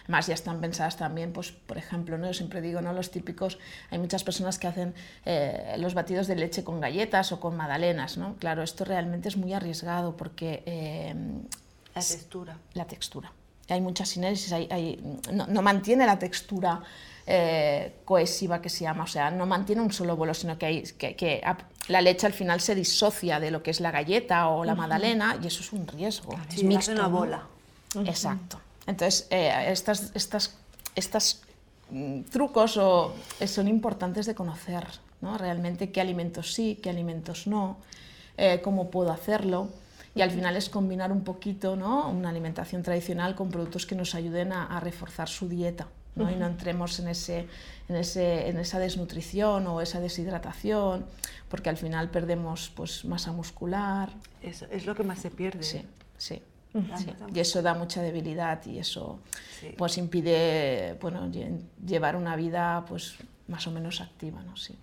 Además 0.03 0.27
ya 0.27 0.33
están 0.33 0.59
pensadas 0.61 0.97
también, 0.97 1.31
pues, 1.33 1.51
por 1.51 1.77
ejemplo, 1.77 2.17
¿no? 2.17 2.27
yo 2.27 2.33
siempre 2.33 2.61
digo, 2.61 2.81
¿no? 2.81 2.93
los 2.93 3.11
típicos, 3.11 3.57
hay 3.89 3.99
muchas 3.99 4.23
personas 4.23 4.59
que 4.59 4.67
hacen 4.67 4.93
eh, 5.25 5.75
los 5.77 5.93
batidos 5.93 6.27
de 6.27 6.35
leche 6.35 6.63
con 6.63 6.81
galletas 6.81 7.31
o 7.31 7.39
con 7.39 7.55
magdalenas. 7.55 8.17
¿no? 8.17 8.35
Claro, 8.35 8.63
esto 8.63 8.85
realmente 8.85 9.29
es 9.29 9.37
muy 9.37 9.53
arriesgado 9.53 10.17
porque... 10.17 10.63
Eh, 10.65 11.15
la 11.95 12.01
textura. 12.01 12.57
La 12.73 12.85
textura 12.85 13.31
hay 13.69 13.81
muchas 13.81 14.09
sinergias, 14.09 14.51
hay, 14.51 14.99
no, 15.31 15.61
mantiene 15.61 16.05
la 16.05 16.19
textura 16.19 16.81
eh, 17.25 17.95
cohesiva 18.03 18.61
que 18.61 18.69
se 18.69 18.83
llama, 18.83 19.03
o 19.05 19.07
sea, 19.07 19.31
no 19.31 19.45
mantiene 19.45 19.81
un 19.81 19.91
solo 19.91 20.15
bolo, 20.15 20.33
sino 20.33 20.57
que, 20.57 20.65
hay, 20.65 20.83
que, 20.83 21.41
la 21.87 22.01
leche 22.01 22.27
al 22.27 22.33
final 22.33 22.59
se 22.59 22.75
disocia 22.75 23.39
de 23.39 23.51
lo 23.51 23.63
que 23.63 23.71
es 23.71 23.79
la 23.79 23.91
galleta 23.91 24.49
o 24.49 24.65
la 24.65 24.75
magdalena 24.75 25.37
y 25.41 25.47
eso 25.47 25.61
es 25.61 25.71
un 25.71 25.87
riesgo. 25.87 26.37
es 26.49 26.63
mixto, 26.63 26.91
una 26.91 27.07
bola. 27.07 27.43
Exacto. 28.05 28.59
Entonces, 28.87 29.27
eh, 29.29 29.51
estas, 29.67 30.11
estas, 30.13 30.57
estas 30.95 31.41
mm, 31.89 32.23
trucos 32.23 32.77
o, 32.77 33.13
eh, 33.39 33.47
son 33.47 33.67
importantes 33.67 34.25
de 34.25 34.35
conocer, 34.35 34.85
¿no? 35.21 35.37
Realmente 35.37 35.91
qué 35.91 36.01
alimentos 36.01 36.53
sí, 36.53 36.79
qué 36.81 36.89
alimentos 36.89 37.47
no, 37.47 37.77
cómo 38.63 38.89
puedo 38.89 39.11
hacerlo 39.11 39.69
y 40.15 40.21
al 40.21 40.31
final 40.31 40.55
es 40.55 40.69
combinar 40.69 41.11
un 41.11 41.23
poquito 41.23 41.75
¿no? 41.75 42.09
una 42.09 42.29
alimentación 42.29 42.83
tradicional 42.83 43.35
con 43.35 43.49
productos 43.49 43.85
que 43.85 43.95
nos 43.95 44.15
ayuden 44.15 44.51
a, 44.51 44.79
reforzar 44.79 45.27
su 45.27 45.47
dieta 45.47 45.87
¿no? 46.15 46.29
y 46.29 46.35
no 46.35 46.45
entremos 46.45 46.99
en, 46.99 47.07
ese, 47.07 47.47
en, 47.89 47.95
ese, 47.95 48.47
en 48.49 48.59
esa 48.59 48.79
desnutrición 48.79 49.65
o 49.67 49.81
esa 49.81 49.99
deshidratación 49.99 51.05
porque 51.49 51.69
al 51.69 51.77
final 51.77 52.09
perdemos 52.09 52.71
pues, 52.75 53.05
masa 53.05 53.31
muscular. 53.31 54.09
Eso 54.41 54.65
es 54.71 54.85
lo 54.85 54.95
que 54.95 55.03
más 55.03 55.19
se 55.19 55.31
pierde. 55.31 55.63
Sí, 55.63 55.83
sí. 56.17 56.41
Y 57.33 57.39
eso 57.39 57.61
da 57.61 57.73
mucha 57.73 58.01
debilidad 58.01 58.65
y 58.65 58.79
eso 58.79 59.19
pues 59.77 59.97
impide 59.97 60.97
bueno, 60.99 61.31
llevar 61.85 62.15
una 62.15 62.35
vida 62.35 62.83
pues 62.87 63.15
más 63.47 63.67
o 63.67 63.71
menos 63.71 64.01
activa, 64.01 64.41
¿no? 64.41 64.57
Sí. 64.57 64.75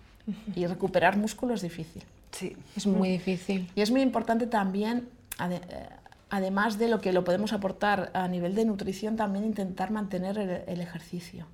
Y 0.55 0.65
recuperar 0.65 1.17
músculo 1.17 1.53
es 1.53 1.61
difícil. 1.61 2.03
Sí. 2.31 2.55
Es 2.75 2.87
muy 2.87 3.09
difícil. 3.09 3.69
Y 3.75 3.81
es 3.81 3.91
muy 3.91 4.01
importante 4.01 4.47
también 4.47 5.09
eh, 5.49 5.59
además 6.29 6.77
de 6.77 6.87
lo 6.87 7.01
que 7.01 7.11
lo 7.11 7.23
podemos 7.23 7.53
aportar 7.53 8.09
a 8.13 8.27
nivel 8.27 8.55
de 8.55 8.65
nutrición, 8.65 9.15
también 9.15 9.45
intentar 9.45 9.91
mantener 9.91 10.37
el, 10.37 10.81
ejercicio. 10.81 11.45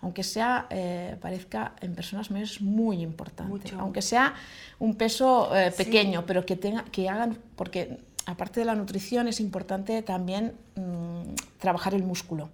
Aunque 0.00 0.22
sea, 0.22 0.66
eh, 0.70 1.16
parezca 1.20 1.74
en 1.80 1.94
personas 1.94 2.30
mayores 2.30 2.60
muy 2.60 3.02
importante. 3.02 3.72
Aunque 3.78 4.02
sea 4.02 4.34
un 4.78 4.94
peso 4.96 5.54
eh, 5.56 5.72
pequeño, 5.76 6.24
pero 6.26 6.46
que, 6.46 6.56
tenga, 6.56 6.84
que 6.84 7.08
hagan, 7.08 7.36
porque 7.56 7.98
aparte 8.26 8.60
de 8.60 8.66
la 8.66 8.74
nutrición 8.74 9.28
es 9.28 9.40
importante 9.40 10.02
también 10.02 10.54
mm, 10.76 11.34
trabajar 11.58 11.94
el 11.94 12.02
músculo. 12.02 12.50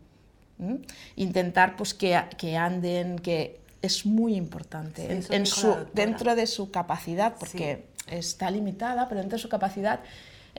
Intentar 1.14 1.76
pues, 1.76 1.94
que, 1.94 2.20
que 2.36 2.56
anden, 2.56 3.20
que 3.20 3.60
es 3.80 4.04
muy 4.04 4.34
importante 4.34 5.22
en, 5.30 5.46
su, 5.46 5.72
dentro 5.94 6.34
de 6.34 6.48
su 6.48 6.72
capacidad, 6.72 7.36
porque 7.38 7.84
está 8.08 8.50
limitada, 8.50 9.08
pero 9.08 9.20
dentro 9.20 9.36
de 9.36 9.42
su 9.42 9.48
capacidad 9.48 10.00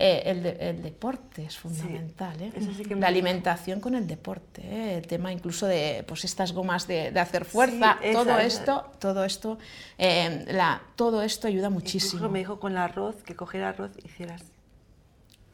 eh, 0.02 0.56
el, 0.60 0.82
deporte 0.82 1.44
es 1.44 1.58
fundamental. 1.58 2.42
¿eh? 2.42 2.54
la 2.96 3.08
alimentación 3.08 3.82
con 3.82 3.96
el 3.96 4.08
deporte, 4.08 4.62
¿eh? 4.64 4.96
el 4.98 5.06
tema 5.06 5.34
incluso 5.34 5.68
de 5.68 6.06
pues, 6.08 6.24
estas 6.24 6.54
gomas 6.54 6.88
de, 6.88 7.08
hacer 7.20 7.44
fuerza, 7.44 7.98
todo, 8.14 8.40
esto, 8.40 8.86
todo, 9.00 9.26
esto, 9.26 9.58
la, 9.98 10.82
todo 10.96 11.22
esto 11.22 11.48
ayuda 11.50 11.70
muchísimo. 11.70 12.14
Incluso 12.14 12.32
me 12.32 12.40
dijo 12.40 12.60
con 12.62 12.72
el 12.72 12.78
arroz, 12.78 13.18
que 13.24 13.36
cogiera 13.36 13.70
arroz 13.70 13.92
hicieras. 14.06 14.44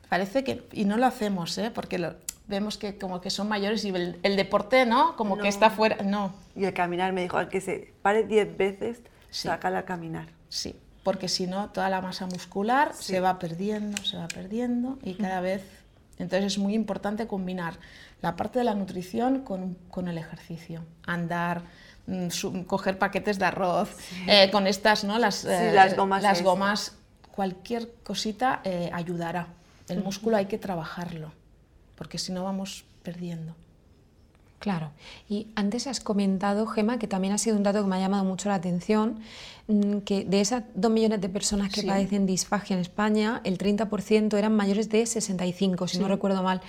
Parece 0.09 0.43
que, 0.43 0.67
y 0.71 0.85
no 0.85 0.97
lo 0.97 1.05
hacemos, 1.05 1.59
porque 1.73 1.97
lo, 1.97 2.15
vemos 2.47 2.77
que 2.77 2.97
como 2.97 3.21
que 3.21 3.29
son 3.29 3.47
mayores 3.47 3.83
y 3.85 3.89
el, 3.89 4.35
deporte, 4.35 4.85
¿no? 4.85 5.15
Como 5.15 5.37
que 5.37 5.47
está 5.47 5.69
fuera, 5.69 5.97
no. 6.03 6.33
Y 6.55 6.65
el 6.65 6.73
caminar, 6.73 7.13
me 7.13 7.21
dijo, 7.21 7.37
al 7.37 7.49
que 7.49 7.61
se 7.61 7.93
pare 8.01 8.23
10 8.23 8.57
veces, 8.57 9.01
sácala 9.29 9.79
a 9.79 9.85
caminar. 9.85 10.27
Sí, 10.49 10.75
porque 11.03 11.27
si 11.27 11.47
no 11.47 11.69
toda 11.69 11.89
la 11.89 12.01
masa 12.01 12.25
muscular 12.27 12.93
se 12.93 13.19
va 13.19 13.39
perdiendo, 13.39 14.03
se 14.03 14.17
va 14.17 14.27
perdiendo 14.27 14.99
y 15.03 15.15
cada 15.15 15.41
vez... 15.41 15.63
Entonces 16.17 16.53
es 16.53 16.57
muy 16.57 16.73
importante 16.75 17.27
combinar 17.27 17.73
la 18.21 18.37
parte 18.37 18.59
de 18.59 18.65
la 18.65 18.73
nutrición 18.73 19.41
con, 19.41 19.77
con 19.89 20.07
el 20.07 20.17
ejercicio, 20.17 20.85
andar, 21.05 21.63
mm, 22.07 22.61
coger 22.61 22.97
paquetes 22.97 23.37
de 23.37 23.43
arroz, 23.43 23.89
eh, 24.25 24.49
con 24.49 24.65
estas, 24.65 25.03
¿no? 25.03 25.19
Las, 25.19 25.43
eh, 25.43 25.73
las 25.73 25.97
gomas. 25.97 26.23
Las 26.23 26.41
gomas, 26.41 26.95
cualquier 27.31 27.91
cosita 28.03 28.61
eh, 28.63 28.89
ayudará. 28.93 29.47
El 29.87 30.03
músculo 30.03 30.37
hay 30.37 30.45
que 30.47 30.57
trabajarlo, 30.57 31.31
porque 31.95 32.17
si 32.17 32.31
no 32.31 32.43
vamos 32.43 32.85
perdiendo. 33.03 33.55
Claro. 34.65 34.89
Y 35.29 35.47
antes 35.53 35.85
has 35.85 35.99
comentado, 35.99 36.65
Gema, 36.65 36.97
que 36.97 37.07
también 37.07 37.33
ha 37.33 37.37
sido 37.37 37.55
un 37.55 37.61
dato 37.61 37.83
que 37.83 37.87
me 37.87 37.97
ha 37.97 37.99
llamado 37.99 38.23
mucho 38.23 38.49
la 38.49 38.55
atención, 38.55 39.19
mm, 39.67 39.97
que 39.99 40.25
de 40.25 40.41
esas 40.41 40.63
dos 40.73 40.91
millones 40.91 41.21
de 41.21 41.29
personas 41.29 41.71
que 41.71 41.83
padecen 41.83 42.25
disfagia 42.25 42.73
en 42.73 42.79
España, 42.79 43.41
el 43.43 43.59
30% 43.59 44.37
eran 44.37 44.55
mayores 44.55 44.89
de 44.89 45.05
65, 45.05 45.87
si 45.87 45.99
no 45.99 46.07
recuerdo 46.07 46.41
mal. 46.41 46.61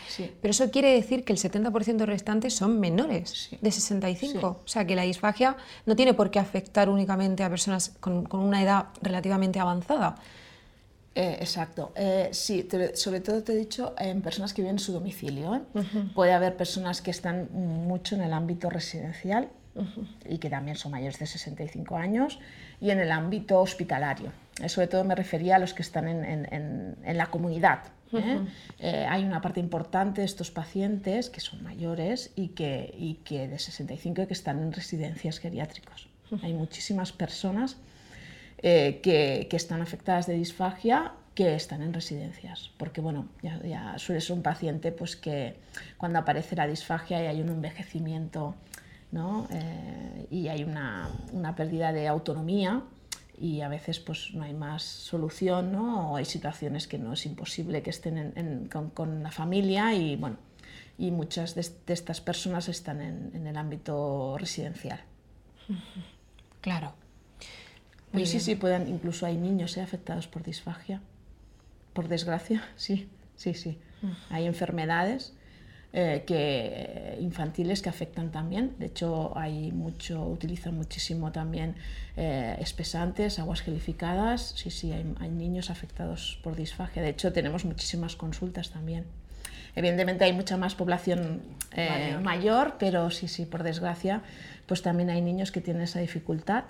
Pero 0.43 0.51
eso 0.51 0.71
quiere 0.71 0.93
decir 0.93 1.25
que 1.25 1.33
el 1.33 1.39
70% 1.39 2.05
restantes 2.05 2.55
son 2.55 2.81
menores 2.81 3.49
de 3.59 3.71
65. 3.71 4.61
O 4.63 4.69
sea, 4.69 4.87
que 4.87 4.95
la 4.95 5.03
disfagia 5.03 5.57
no 5.87 5.97
tiene 5.97 6.13
por 6.13 6.31
qué 6.31 6.39
afectar 6.39 6.91
únicamente 6.91 7.45
a 7.45 7.49
personas 7.49 7.95
con 8.01 8.27
una 8.31 8.63
edad 8.63 8.89
relativamente 9.01 9.59
avanzada. 9.59 10.17
Eh, 11.17 11.39
exacto. 11.41 11.93
Eh, 11.97 12.29
sí, 12.33 12.69
sobre 12.93 13.21
todo 13.21 13.43
te 13.43 13.55
he 13.55 13.57
dicho 13.57 13.95
en 13.99 14.21
personas 14.21 14.53
que 14.53 14.61
viven 14.61 14.75
en 14.75 14.79
su 14.79 14.93
domicilio. 14.93 15.55
¿eh? 15.55 15.83
Puede 16.15 16.35
haber 16.35 16.59
personas 16.59 17.01
que 17.01 17.11
están 17.11 17.49
mucho 17.53 18.17
en 18.17 18.21
el 18.21 18.35
ámbito 18.35 18.69
residencial 18.69 19.49
y 20.27 20.39
que 20.39 20.51
también 20.51 20.77
son 20.77 20.93
mayores 20.93 21.19
de 21.19 21.27
65 21.27 21.97
años 21.97 22.39
y 22.83 22.91
en 22.91 22.99
el 22.99 23.11
ámbito 23.13 23.61
hospitalario. 23.61 24.31
sobre 24.69 24.89
todo 24.89 25.05
me 25.05 25.15
refería 25.15 25.57
a 25.57 25.59
los 25.59 25.73
que 25.73 25.83
están 25.83 26.07
en, 26.07 26.97
la 27.17 27.27
comunidad. 27.27 27.81
hay 28.83 29.25
una 29.25 29.41
parte 29.41 29.61
importante 29.61 30.21
de 30.21 30.27
estos 30.27 30.51
pacientes 30.51 31.31
que 31.31 31.41
son 31.41 31.63
mayores 31.63 32.31
y 32.37 32.49
que, 32.49 32.95
y 32.97 33.15
que 33.25 33.49
de 33.49 33.59
65 33.59 34.23
y 34.23 34.27
que 34.27 34.35
están 34.35 34.63
en 34.63 34.73
residencias 34.73 35.39
geriátricos. 35.39 36.09
Hay 36.43 36.53
muchísimas 36.53 37.13
personas 37.13 37.77
eh, 38.63 39.01
que, 39.03 39.49
están 39.53 39.83
afectadas 39.83 40.27
de 40.27 40.35
disfagia 40.35 41.13
que 41.35 41.55
están 41.55 41.83
en 41.83 41.93
residencias, 41.93 42.71
porque 42.79 43.03
bueno, 43.03 43.29
ya, 43.43 43.99
suele 43.99 44.23
ser 44.23 44.37
un 44.37 44.43
paciente 44.43 44.91
pues, 44.91 45.17
que 45.17 45.57
cuando 45.99 46.19
aparece 46.19 46.57
la 46.57 46.67
disfagia 46.67 47.23
y 47.23 47.27
hay 47.27 47.43
un 47.43 47.51
envejecimiento 47.51 48.55
¿no? 49.13 49.47
Eh, 49.51 50.27
y 50.31 50.49
hay 50.49 50.65
una, 50.65 51.11
una, 51.33 51.55
pérdida 51.55 51.93
de 51.93 52.09
autonomía 52.09 52.83
y 53.39 53.61
a 53.61 53.69
veces 53.69 54.01
pues, 54.01 54.31
no 54.33 54.45
hay 54.45 54.55
más 54.55 54.83
solución 54.83 55.73
¿no? 55.73 56.13
o 56.13 56.17
hay 56.17 56.25
situaciones 56.25 56.89
que 56.89 56.99
no 56.99 57.13
es 57.13 57.27
imposible 57.27 57.83
que 57.83 57.91
estén 57.91 58.69
con, 58.95 59.23
la 59.23 59.31
familia 59.31 59.95
y, 59.95 60.17
bueno, 60.17 60.39
y 60.99 61.11
muchas 61.11 61.55
de, 61.55 61.61
estas 61.93 62.23
personas 62.23 62.69
están 62.69 63.03
en 63.03 63.47
el 63.47 63.57
ámbito 63.59 64.37
residencial. 64.39 65.01
Claro. 66.63 67.06
Pero 68.17 68.27
sí, 68.27 68.41
sí, 68.41 68.55
pueden, 68.55 68.89
incluso 68.89 69.27
hay 69.27 69.37
niños 69.37 69.77
¿eh? 69.77 69.83
afectados 69.83 70.27
por 70.27 70.43
disfagia. 70.43 71.01
Por 71.93 72.09
desgracia, 72.09 72.65
sí, 72.77 73.09
sí, 73.37 73.55
sí. 73.55 73.79
Mm. 74.03 74.13
Hay 74.31 74.47
enfermedades 74.47 75.35
eh, 75.93 76.25
que, 76.27 77.19
infantiles 77.21 77.83
que 77.83 77.89
afectan 77.89 78.31
también. 78.31 78.75
De 78.79 78.87
hecho, 78.87 79.37
hay 79.37 79.73
mucho, 79.73 80.27
utilizan 80.27 80.75
muchísimo 80.75 81.33
también 81.33 81.77
eh, 82.17 82.57
espesantes, 82.61 83.39
aguas 83.39 83.61
gelificadas. 83.61 84.55
Sí, 84.57 84.71
sí, 84.71 84.93
hay, 84.93 85.05
hay, 85.21 85.31
niños 85.31 85.71
afectados 85.71 86.39
por 86.43 86.57
disfagia. 86.57 87.03
De 87.03 87.11
hecho, 87.11 87.33
tenemos 87.33 87.65
muchísimas 87.65 88.17
consultas 88.17 88.71
también. 88.71 89.05
Evidentemente 89.75 90.25
hay 90.25 90.33
mucha 90.33 90.57
más 90.57 90.75
población 90.75 91.43
mayor. 91.77 92.21
mayor, 92.23 92.77
pero 92.79 93.11
sí, 93.11 93.29
sí, 93.29 93.45
por 93.45 93.63
desgracia, 93.63 94.23
pues 94.65 94.81
también 94.81 95.11
hay 95.11 95.21
niños 95.21 95.53
que 95.53 95.61
tienen 95.61 95.83
esa 95.83 96.01
dificultad 96.01 96.65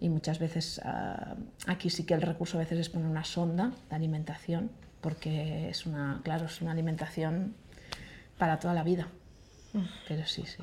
y 0.00 0.08
muchas 0.08 0.38
veces 0.38 0.80
ah, 0.84 1.36
aquí 1.66 1.90
sí 1.90 2.04
que 2.04 2.14
el 2.14 2.22
recurso 2.22 2.56
a 2.58 2.60
veces 2.60 2.78
es 2.78 2.88
poner 2.88 3.08
una 3.08 3.24
sonda 3.24 3.72
de 3.88 3.96
alimentación 3.96 4.70
porque 5.00 5.68
es 5.68 5.86
una, 5.86 6.20
claro, 6.24 6.46
es 6.46 6.60
una 6.60 6.72
alimentación 6.72 7.54
para 8.36 8.58
toda 8.58 8.74
la 8.74 8.82
vida. 8.82 9.08
Pero 10.08 10.26
sí, 10.26 10.44
sí. 10.46 10.62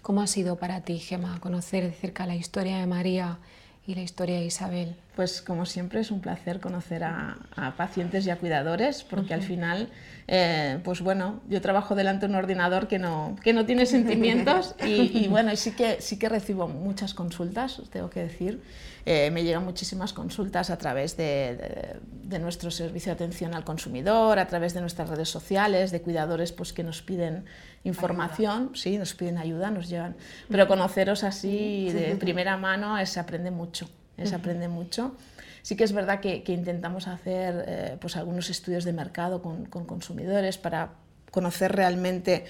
¿Cómo 0.00 0.22
ha 0.22 0.26
sido 0.26 0.56
para 0.56 0.82
ti, 0.82 0.98
Gemma, 0.98 1.40
conocer 1.40 1.84
de 1.84 1.92
cerca 1.92 2.26
la 2.26 2.36
historia 2.36 2.78
de 2.78 2.86
María 2.86 3.38
y 3.86 3.94
la 3.94 4.02
historia 4.02 4.36
de 4.36 4.46
Isabel? 4.46 4.96
Pues 5.14 5.42
como 5.42 5.66
siempre 5.66 6.00
es 6.00 6.10
un 6.10 6.20
placer 6.20 6.58
conocer 6.58 7.04
a, 7.04 7.36
pacientes 7.76 8.26
y 8.26 8.30
a 8.30 8.36
cuidadores, 8.36 9.04
porque 9.04 9.34
al 9.34 9.42
final, 9.42 9.90
eh, 10.26 10.80
pues 10.82 11.02
bueno, 11.02 11.40
yo 11.48 11.60
trabajo 11.60 11.94
delante 11.94 12.26
de 12.26 12.32
un 12.32 12.38
ordenador 12.38 12.88
que 12.88 12.98
no, 12.98 13.36
que 13.42 13.52
no 13.52 13.66
tiene 13.66 13.86
sentimientos 13.86 14.74
y, 14.84 15.28
bueno, 15.28 15.52
y 15.52 15.56
sí 15.56 15.72
que, 15.72 16.00
sí 16.00 16.18
que 16.18 16.28
recibo 16.28 16.66
muchas 16.66 17.14
consultas, 17.14 17.80
tengo 17.90 18.10
que 18.10 18.20
decir. 18.20 18.62
Eh, 19.06 19.30
me 19.30 19.44
llegan 19.44 19.66
muchísimas 19.66 20.14
consultas 20.14 20.70
a 20.70 20.78
través 20.78 21.14
de, 21.18 21.98
de, 22.22 22.38
nuestro 22.38 22.70
servicio 22.70 23.10
de 23.10 23.16
atención 23.16 23.54
al 23.54 23.62
consumidor, 23.62 24.38
a 24.38 24.46
través 24.46 24.72
de 24.72 24.80
nuestras 24.80 25.10
redes 25.10 25.28
sociales, 25.28 25.90
de 25.90 26.00
cuidadores 26.00 26.52
pues, 26.52 26.72
que 26.72 26.82
nos 26.82 27.02
piden 27.02 27.44
información, 27.84 28.72
sí, 28.74 28.98
nos 28.98 29.14
piden 29.14 29.38
ayuda, 29.38 29.70
nos 29.70 29.88
llevan. 29.88 30.16
Pero 30.48 30.66
conoceros 30.66 31.22
así 31.22 31.90
de 31.92 32.16
primera 32.16 32.56
mano 32.56 33.04
se 33.06 33.20
aprende 33.20 33.50
mucho 33.50 33.88
se 34.22 34.34
aprende 34.34 34.68
mucho. 34.68 35.16
Sí 35.62 35.76
que 35.76 35.84
es 35.84 35.92
verdad 35.92 36.20
que, 36.20 36.42
intentamos 36.46 37.08
hacer 37.08 37.64
eh, 37.66 37.96
pues 38.00 38.16
algunos 38.16 38.50
estudios 38.50 38.84
de 38.84 38.92
mercado 38.92 39.42
con, 39.42 39.66
consumidores 39.66 40.58
para 40.58 40.92
conocer 41.30 41.72
realmente 41.72 42.44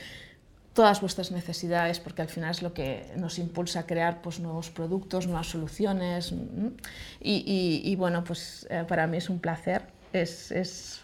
todas 0.75 1.01
vuestras 1.01 1.31
necesidades, 1.31 2.01
porque 2.01 2.23
al 2.23 2.29
final 2.29 2.51
es 2.51 2.61
lo 2.61 2.75
que 2.75 3.13
nos 3.17 3.39
impulsa 3.39 3.81
a 3.81 3.87
crear 3.87 4.21
pues, 4.21 4.41
nuevos 4.41 4.71
productos, 4.71 5.27
nuevas 5.27 5.47
soluciones. 5.47 6.35
Y, 7.21 7.95
bueno, 7.97 8.25
pues 8.25 8.67
eh, 8.69 8.85
para 8.87 9.07
mí 9.07 9.19
es 9.19 9.31
un 9.31 9.39
placer, 9.39 9.83
es, 10.13 10.51
es, 10.51 11.03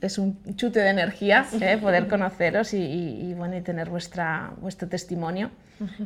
es 0.00 0.18
un 0.18 0.38
chute 0.56 0.80
de 0.80 0.90
energía 0.90 1.46
eh, 1.60 1.78
poder 1.78 2.08
conoceros 2.08 2.74
y, 2.74 3.34
bueno, 3.36 3.56
y 3.56 3.60
tener 3.60 3.90
vuestra, 3.90 4.52
vuestro 4.60 4.88
testimonio, 4.88 5.50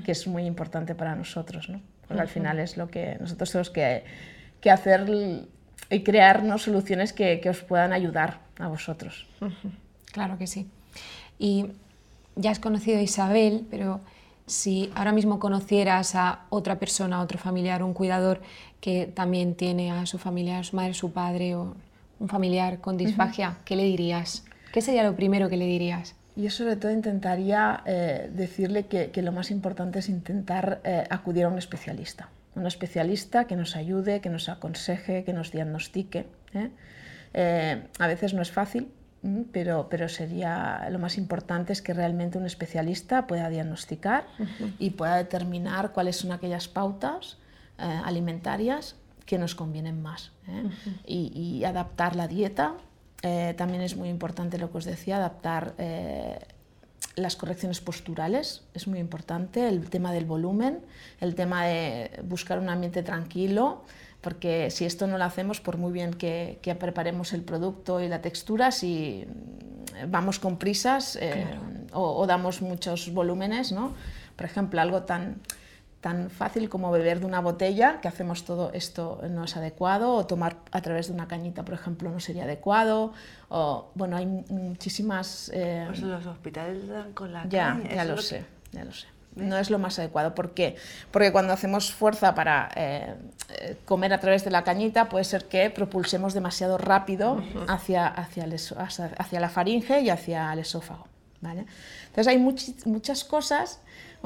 que 0.05 0.13
es 0.13 0.27
muy 0.27 0.45
importante 0.45 0.95
para 0.95 1.15
nosotros. 1.15 1.69
¿no? 1.69 1.81
porque 2.13 2.23
al 2.23 2.29
final 2.29 2.59
es 2.59 2.77
lo 2.77 2.89
que 2.89 3.17
nosotros 3.21 3.51
tenemos 3.51 3.71
que, 3.71 4.05
que 4.61 4.71
hacer 4.71 5.09
y 5.91 6.03
crearnos 6.03 6.63
soluciones 6.63 7.13
que, 7.13 7.41
que, 7.41 7.51
os 7.51 7.63
puedan 7.63 7.93
ayudar 7.93 8.41
a 8.59 8.69
vosotros. 8.69 9.27
Claro 10.13 10.39
que 10.39 10.47
sí. 10.47 10.69
Y 11.39 11.67
ya 12.37 12.51
has 12.51 12.59
conocido 12.59 12.99
a 12.99 13.03
Isabel, 13.03 13.67
pero 13.71 14.01
si 14.47 14.91
ahora 14.95 15.13
mismo 15.13 15.39
conocieras 15.39 16.15
a 16.15 16.41
otra 16.51 16.79
persona, 16.79 17.21
otro 17.21 17.39
familiar, 17.39 17.83
un 17.83 17.95
cuidador 17.95 18.41
que 18.81 19.07
también 19.07 19.55
tiene 19.55 19.91
a 19.91 20.07
su 20.07 20.19
familiar, 20.19 20.65
su 20.65 20.77
madre, 20.77 20.95
su 20.95 21.13
padre 21.13 21.55
o 21.55 21.75
un 22.23 22.29
familiar 22.29 22.79
con 22.79 22.97
disfagia, 22.97 23.59
¿qué 23.65 23.75
le 23.75 23.83
dirías? 23.83 24.45
¿Qué 24.73 24.81
sería 24.81 25.03
lo 25.03 25.17
primero 25.17 25.49
que 25.49 25.57
le 25.57 25.67
dirías? 25.67 26.15
Yo 26.37 26.51
sobre 26.51 26.77
todo 26.77 26.93
intentaría 26.93 27.83
eh, 27.85 28.31
decirle 28.33 28.87
que, 28.87 29.23
lo 29.23 29.33
más 29.33 29.51
importante 29.51 29.99
es 29.99 30.09
intentar 30.09 30.81
eh, 30.85 31.05
acudir 31.11 31.45
a 31.45 31.49
un 31.49 31.59
especialista, 31.59 32.29
un 32.55 32.65
especialista 32.67 33.47
que 33.47 33.57
nos 33.57 33.75
ayude, 33.75 34.21
que 34.21 34.31
nos 34.31 34.49
aconseje, 34.49 35.25
que 35.25 35.33
nos 35.33 35.51
diagnostique. 35.51 36.27
¿eh? 36.55 37.83
a 37.99 38.07
veces 38.07 38.35
no 38.35 38.41
es 38.41 38.53
fácil, 38.53 38.89
pero, 39.51 39.89
pero 39.91 40.09
sería 40.09 40.87
lo 40.91 41.01
más 41.01 41.19
importante 41.19 41.73
es 41.73 41.83
que 41.83 41.93
realmente 41.93 42.39
un 42.39 42.47
especialista 42.47 43.27
pueda 43.27 43.49
diagnosticar 43.49 44.27
y 44.79 44.91
pueda 44.91 45.17
determinar 45.17 45.93
cuáles 45.93 46.17
son 46.17 46.31
aquellas 46.31 46.69
pautas 46.69 47.39
alimentarias 47.79 48.97
que 49.27 49.39
nos 49.39 49.55
convienen 49.55 50.03
más 50.03 50.33
y 51.07 51.63
adaptar 51.65 52.17
la 52.17 52.29
dieta 52.29 52.75
eh, 53.23 53.55
también 53.57 53.83
es 53.83 53.97
muy 53.97 54.09
importante 54.09 54.59
lo 54.59 54.71
que 54.71 54.79
os 54.79 54.85
decía, 54.85 55.17
adaptar 55.17 55.75
eh, 55.79 56.41
las 57.15 57.37
correcciones 57.37 57.81
posturales, 57.81 58.65
es 58.75 58.89
muy 58.89 58.99
importante, 58.99 59.69
el 59.69 59.89
tema 59.89 60.13
del 60.13 60.25
volumen, 60.25 60.81
el 61.21 61.37
tema 61.37 61.65
de 61.65 62.21
buscar 62.25 62.59
un 62.59 62.69
ambiente 62.69 63.05
tranquilo, 63.05 63.85
porque 64.21 64.71
si 64.71 64.85
esto 64.85 65.07
no 65.07 65.19
lo 65.19 65.25
hacemos, 65.25 65.61
por 65.61 65.77
muy 65.77 65.93
bien 65.93 66.15
que, 66.15 66.59
preparemos 66.81 67.33
el 67.33 67.43
producto 67.43 68.01
y 68.01 68.09
la 68.09 68.21
textura, 68.23 68.73
si 68.73 69.25
vamos 70.09 70.41
con 70.41 70.59
prisas 70.59 71.17
eh, 71.21 71.47
o, 71.93 72.17
o, 72.17 72.27
damos 72.27 72.61
muchos 72.61 73.13
volúmenes, 73.13 73.71
¿no? 73.71 73.95
por 74.35 74.47
ejemplo, 74.47 74.81
algo 74.81 75.03
tan 75.03 75.37
tan 76.03 76.31
fácil 76.31 76.69
como 76.69 76.91
beber 76.91 77.21
de 77.21 77.27
una 77.27 77.41
botella, 77.41 78.01
que 78.03 78.09
hacemos 78.09 78.45
todo 78.45 78.73
esto 78.75 79.21
no 79.31 79.45
es 79.45 79.57
adecuado, 79.57 80.13
o 80.15 80.27
tomar 80.27 80.57
a 80.73 80.83
través 80.83 81.07
de 81.07 81.15
una 81.15 81.29
cañita, 81.29 81.65
por 81.65 81.75
ejemplo, 81.75 82.11
no 82.11 82.19
sería 82.19 82.43
adecuado, 82.43 83.13
o 83.49 83.91
bueno, 83.95 84.17
hay 84.17 84.27
muchísimas... 84.27 85.51
Eh, 85.55 85.85
pues 85.87 86.03
los 86.03 86.27
hospitales 86.27 86.89
dan 86.89 87.13
con 87.13 87.33
la 87.33 87.49
ya, 87.49 87.69
caña. 87.69 87.95
Ya 87.95 88.05
lo 88.05 88.19
sé, 88.19 88.45
ya 88.73 88.85
lo 88.85 88.93
sé. 88.93 89.07
No 89.37 89.57
es 89.57 89.71
lo 89.71 89.79
más 89.79 89.99
adecuado. 89.99 90.35
¿Por 90.35 90.55
qué? 90.55 90.77
Porque 91.13 91.31
cuando 91.31 91.53
hacemos 91.53 91.93
fuerza 91.93 92.35
para 92.35 92.69
eh, 92.75 93.15
eh, 93.61 93.77
comer 93.85 94.13
a 94.13 94.19
través 94.19 94.45
de 94.45 94.51
la 94.51 94.65
cañita, 94.65 95.09
puede 95.09 95.25
ser 95.25 95.45
que 95.45 95.71
propulsemos 95.71 96.35
demasiado 96.35 96.79
rápido 96.79 97.43
hacia, 97.69 98.09
hacia, 98.09 98.45
hacia, 98.45 99.41
la 99.41 99.49
faringe 99.49 100.01
y 100.01 100.11
hacia 100.11 100.53
el 100.53 100.59
esófago. 100.59 101.07
¿Vale? 101.43 101.67
Entonces 102.09 102.29
hay 102.29 102.39
muchas 102.39 103.25
cosas 103.25 103.81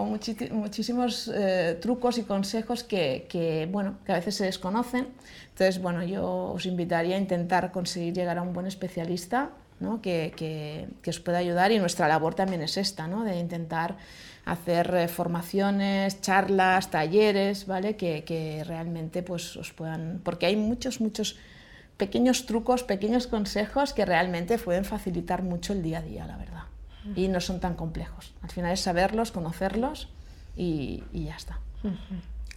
muchísimos 0.05 1.31
eh, 1.35 1.79
trucos 1.81 2.19
y 2.19 2.23
consejos 2.23 2.85
que, 2.85 3.69
bueno, 3.71 3.99
que 4.05 4.13
a 4.13 4.17
veces 4.17 4.37
se 4.37 4.45
desconocen. 4.45 5.09
Entonces, 5.51 5.81
bueno, 5.81 6.05
yo 6.05 6.53
os 6.55 6.67
invitaría 6.67 7.17
a 7.17 7.19
intentar 7.19 7.73
conseguir 7.73 8.13
llegar 8.13 8.39
a 8.39 8.43
un 8.43 8.53
buen 8.53 8.67
especialista 8.67 9.51
¿no? 9.81 10.03
que, 10.03 10.33
que, 10.37 10.89
que, 11.03 11.11
os 11.11 11.21
pueda 11.21 11.39
ayudar 11.39 11.73
y 11.73 11.79
nuestra 11.79 12.09
labor 12.09 12.35
también 12.35 12.63
es 12.63 12.77
esta, 12.77 13.07
¿no? 13.07 13.25
de 13.25 13.39
intentar 13.39 13.97
hacer 14.45 14.95
eh, 14.95 15.09
formaciones, 15.09 16.21
charlas, 16.21 16.91
talleres, 16.91 17.67
¿vale? 17.67 17.97
Que, 17.97 18.23
que, 18.25 18.63
realmente 18.65 19.23
pues, 19.23 19.57
os 19.57 19.73
puedan... 19.73 20.21
Porque 20.23 20.47
hay 20.47 20.57
muchos, 20.57 21.01
muchos 21.01 21.37
pequeños 21.97 22.47
trucos, 22.47 22.85
pequeños 22.85 23.27
consejos 23.27 23.93
que 23.93 24.05
realmente 24.05 24.59
pueden 24.59 24.85
facilitar 24.85 25.43
mucho 25.43 25.73
el 25.73 25.83
día 25.83 25.99
a 25.99 26.03
día, 26.03 26.27
la 26.27 26.37
verdad 26.37 26.76
y 27.15 27.29
no 27.29 27.41
son 27.41 27.61
tan 27.61 27.75
complejos. 27.75 28.33
Al 28.43 28.51
final 28.51 28.73
es 28.73 28.81
saberlos, 28.81 29.33
conocerlos 29.33 30.09
y, 30.57 31.03
ya 31.13 31.37
está. 31.37 31.59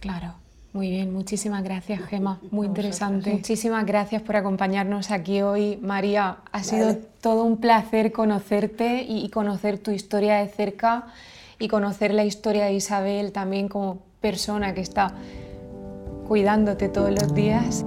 Claro. 0.00 0.34
Muy 0.72 0.88
bien, 0.88 1.12
muchísimas 1.12 1.64
gracias 1.64 2.00
Gema, 2.06 2.38
muy 2.52 2.68
interesante. 2.68 3.32
Muchísimas 3.32 3.84
gracias 3.84 4.22
por 4.22 4.36
acompañarnos 4.36 5.10
aquí 5.10 5.42
hoy, 5.42 5.76
María. 5.82 6.38
Ha 6.52 6.62
sido 6.62 6.96
todo 7.20 7.42
un 7.42 7.56
placer 7.56 8.12
conocerte 8.12 9.02
y 9.02 9.28
conocer 9.30 9.78
tu 9.78 9.90
historia 9.90 10.36
de 10.36 10.48
cerca 10.48 11.06
y 11.58 11.66
conocer 11.66 12.14
la 12.14 12.24
historia 12.24 12.66
de 12.66 12.74
Isabel 12.74 13.32
también 13.32 13.68
como 13.68 13.98
persona 14.20 14.72
que 14.72 14.80
está 14.80 15.12
cuidándote 16.28 16.88
todos 16.88 17.10
los 17.10 17.34
días. 17.34 17.84